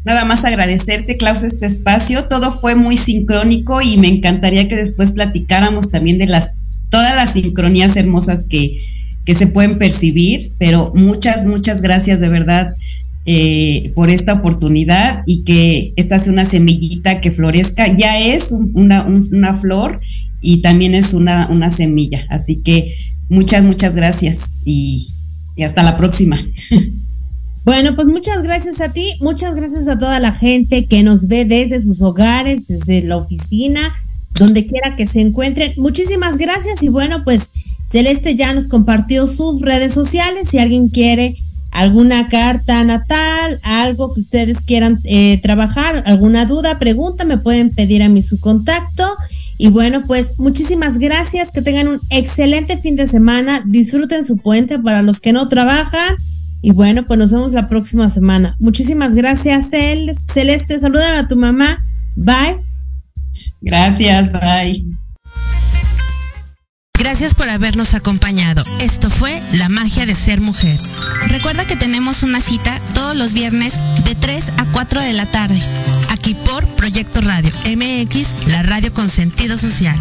Nada 0.04 0.24
más 0.24 0.44
agradecerte, 0.44 1.16
Klaus, 1.16 1.42
este 1.42 1.66
espacio. 1.66 2.24
Todo 2.24 2.52
fue 2.52 2.74
muy 2.74 2.96
sincrónico 2.96 3.82
y 3.82 3.98
me 3.98 4.08
encantaría 4.08 4.68
que 4.68 4.76
después 4.76 5.12
platicáramos 5.12 5.90
también 5.90 6.18
de 6.18 6.26
las 6.26 6.54
todas 6.88 7.14
las 7.14 7.34
sincronías 7.34 7.96
hermosas 7.96 8.46
que, 8.46 8.80
que 9.24 9.34
se 9.34 9.46
pueden 9.46 9.78
percibir. 9.78 10.52
Pero 10.58 10.92
muchas, 10.94 11.44
muchas 11.44 11.82
gracias 11.82 12.20
de 12.20 12.28
verdad 12.28 12.74
eh, 13.26 13.92
por 13.94 14.08
esta 14.08 14.32
oportunidad 14.32 15.22
y 15.26 15.44
que 15.44 15.92
esta 15.96 16.18
sea 16.18 16.32
una 16.32 16.46
semillita 16.46 17.20
que 17.20 17.30
florezca. 17.30 17.94
Ya 17.94 18.18
es 18.18 18.52
una, 18.52 19.04
una 19.04 19.54
flor 19.54 19.98
y 20.40 20.62
también 20.62 20.94
es 20.94 21.12
una, 21.12 21.46
una 21.48 21.70
semilla. 21.70 22.26
Así 22.30 22.62
que 22.62 22.96
muchas, 23.28 23.64
muchas 23.64 23.94
gracias 23.94 24.62
y 24.64 25.08
hasta 25.62 25.82
la 25.82 25.98
próxima. 25.98 26.38
Bueno, 27.70 27.94
pues 27.94 28.08
muchas 28.08 28.42
gracias 28.42 28.80
a 28.80 28.88
ti, 28.88 29.12
muchas 29.20 29.54
gracias 29.54 29.86
a 29.86 29.96
toda 29.96 30.18
la 30.18 30.32
gente 30.32 30.86
que 30.86 31.04
nos 31.04 31.28
ve 31.28 31.44
desde 31.44 31.80
sus 31.80 32.02
hogares, 32.02 32.66
desde 32.66 33.00
la 33.00 33.16
oficina, 33.16 33.94
donde 34.40 34.66
quiera 34.66 34.96
que 34.96 35.06
se 35.06 35.20
encuentren. 35.20 35.74
Muchísimas 35.76 36.36
gracias 36.36 36.82
y 36.82 36.88
bueno, 36.88 37.22
pues 37.22 37.42
Celeste 37.88 38.34
ya 38.34 38.52
nos 38.54 38.66
compartió 38.66 39.28
sus 39.28 39.62
redes 39.62 39.94
sociales. 39.94 40.48
Si 40.48 40.58
alguien 40.58 40.88
quiere 40.88 41.36
alguna 41.70 42.28
carta 42.28 42.82
natal, 42.82 43.60
algo 43.62 44.12
que 44.14 44.22
ustedes 44.22 44.58
quieran 44.66 44.98
eh, 45.04 45.38
trabajar, 45.40 46.02
alguna 46.06 46.46
duda, 46.46 46.80
pregunta, 46.80 47.24
me 47.24 47.38
pueden 47.38 47.70
pedir 47.70 48.02
a 48.02 48.08
mí 48.08 48.20
su 48.20 48.40
contacto. 48.40 49.06
Y 49.58 49.68
bueno, 49.68 50.02
pues 50.08 50.40
muchísimas 50.40 50.98
gracias, 50.98 51.52
que 51.52 51.62
tengan 51.62 51.86
un 51.86 52.00
excelente 52.10 52.78
fin 52.78 52.96
de 52.96 53.06
semana, 53.06 53.62
disfruten 53.64 54.24
su 54.24 54.38
puente 54.38 54.80
para 54.80 55.02
los 55.02 55.20
que 55.20 55.32
no 55.32 55.48
trabajan 55.48 56.16
y 56.62 56.72
bueno, 56.72 57.06
pues 57.06 57.18
nos 57.18 57.32
vemos 57.32 57.52
la 57.52 57.66
próxima 57.66 58.10
semana. 58.10 58.56
Muchísimas 58.58 59.14
gracias, 59.14 59.68
Celeste. 60.32 60.78
Salúdame 60.78 61.18
a 61.18 61.28
tu 61.28 61.36
mamá. 61.36 61.78
Bye. 62.16 62.56
Gracias, 63.60 64.32
bye. 64.32 64.84
Gracias 66.98 67.34
por 67.34 67.48
habernos 67.48 67.94
acompañado. 67.94 68.62
Esto 68.78 69.08
fue 69.08 69.42
La 69.54 69.70
magia 69.70 70.04
de 70.04 70.14
ser 70.14 70.42
mujer. 70.42 70.78
Recuerda 71.28 71.66
que 71.66 71.74
tenemos 71.74 72.22
una 72.22 72.42
cita 72.42 72.78
todos 72.94 73.16
los 73.16 73.32
viernes 73.32 73.80
de 74.04 74.14
3 74.14 74.52
a 74.58 74.66
4 74.66 75.00
de 75.00 75.14
la 75.14 75.24
tarde, 75.24 75.58
aquí 76.10 76.34
por 76.34 76.66
Proyecto 76.76 77.22
Radio 77.22 77.50
MX, 77.64 78.48
la 78.48 78.62
radio 78.62 78.92
con 78.92 79.08
sentido 79.08 79.56
social. 79.56 79.98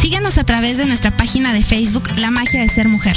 Síguenos 0.00 0.38
a 0.38 0.44
través 0.44 0.78
de 0.78 0.86
nuestra 0.86 1.10
página 1.10 1.52
de 1.52 1.62
Facebook 1.62 2.08
La 2.16 2.30
magia 2.30 2.62
de 2.62 2.68
ser 2.68 2.88
mujer. 2.88 3.16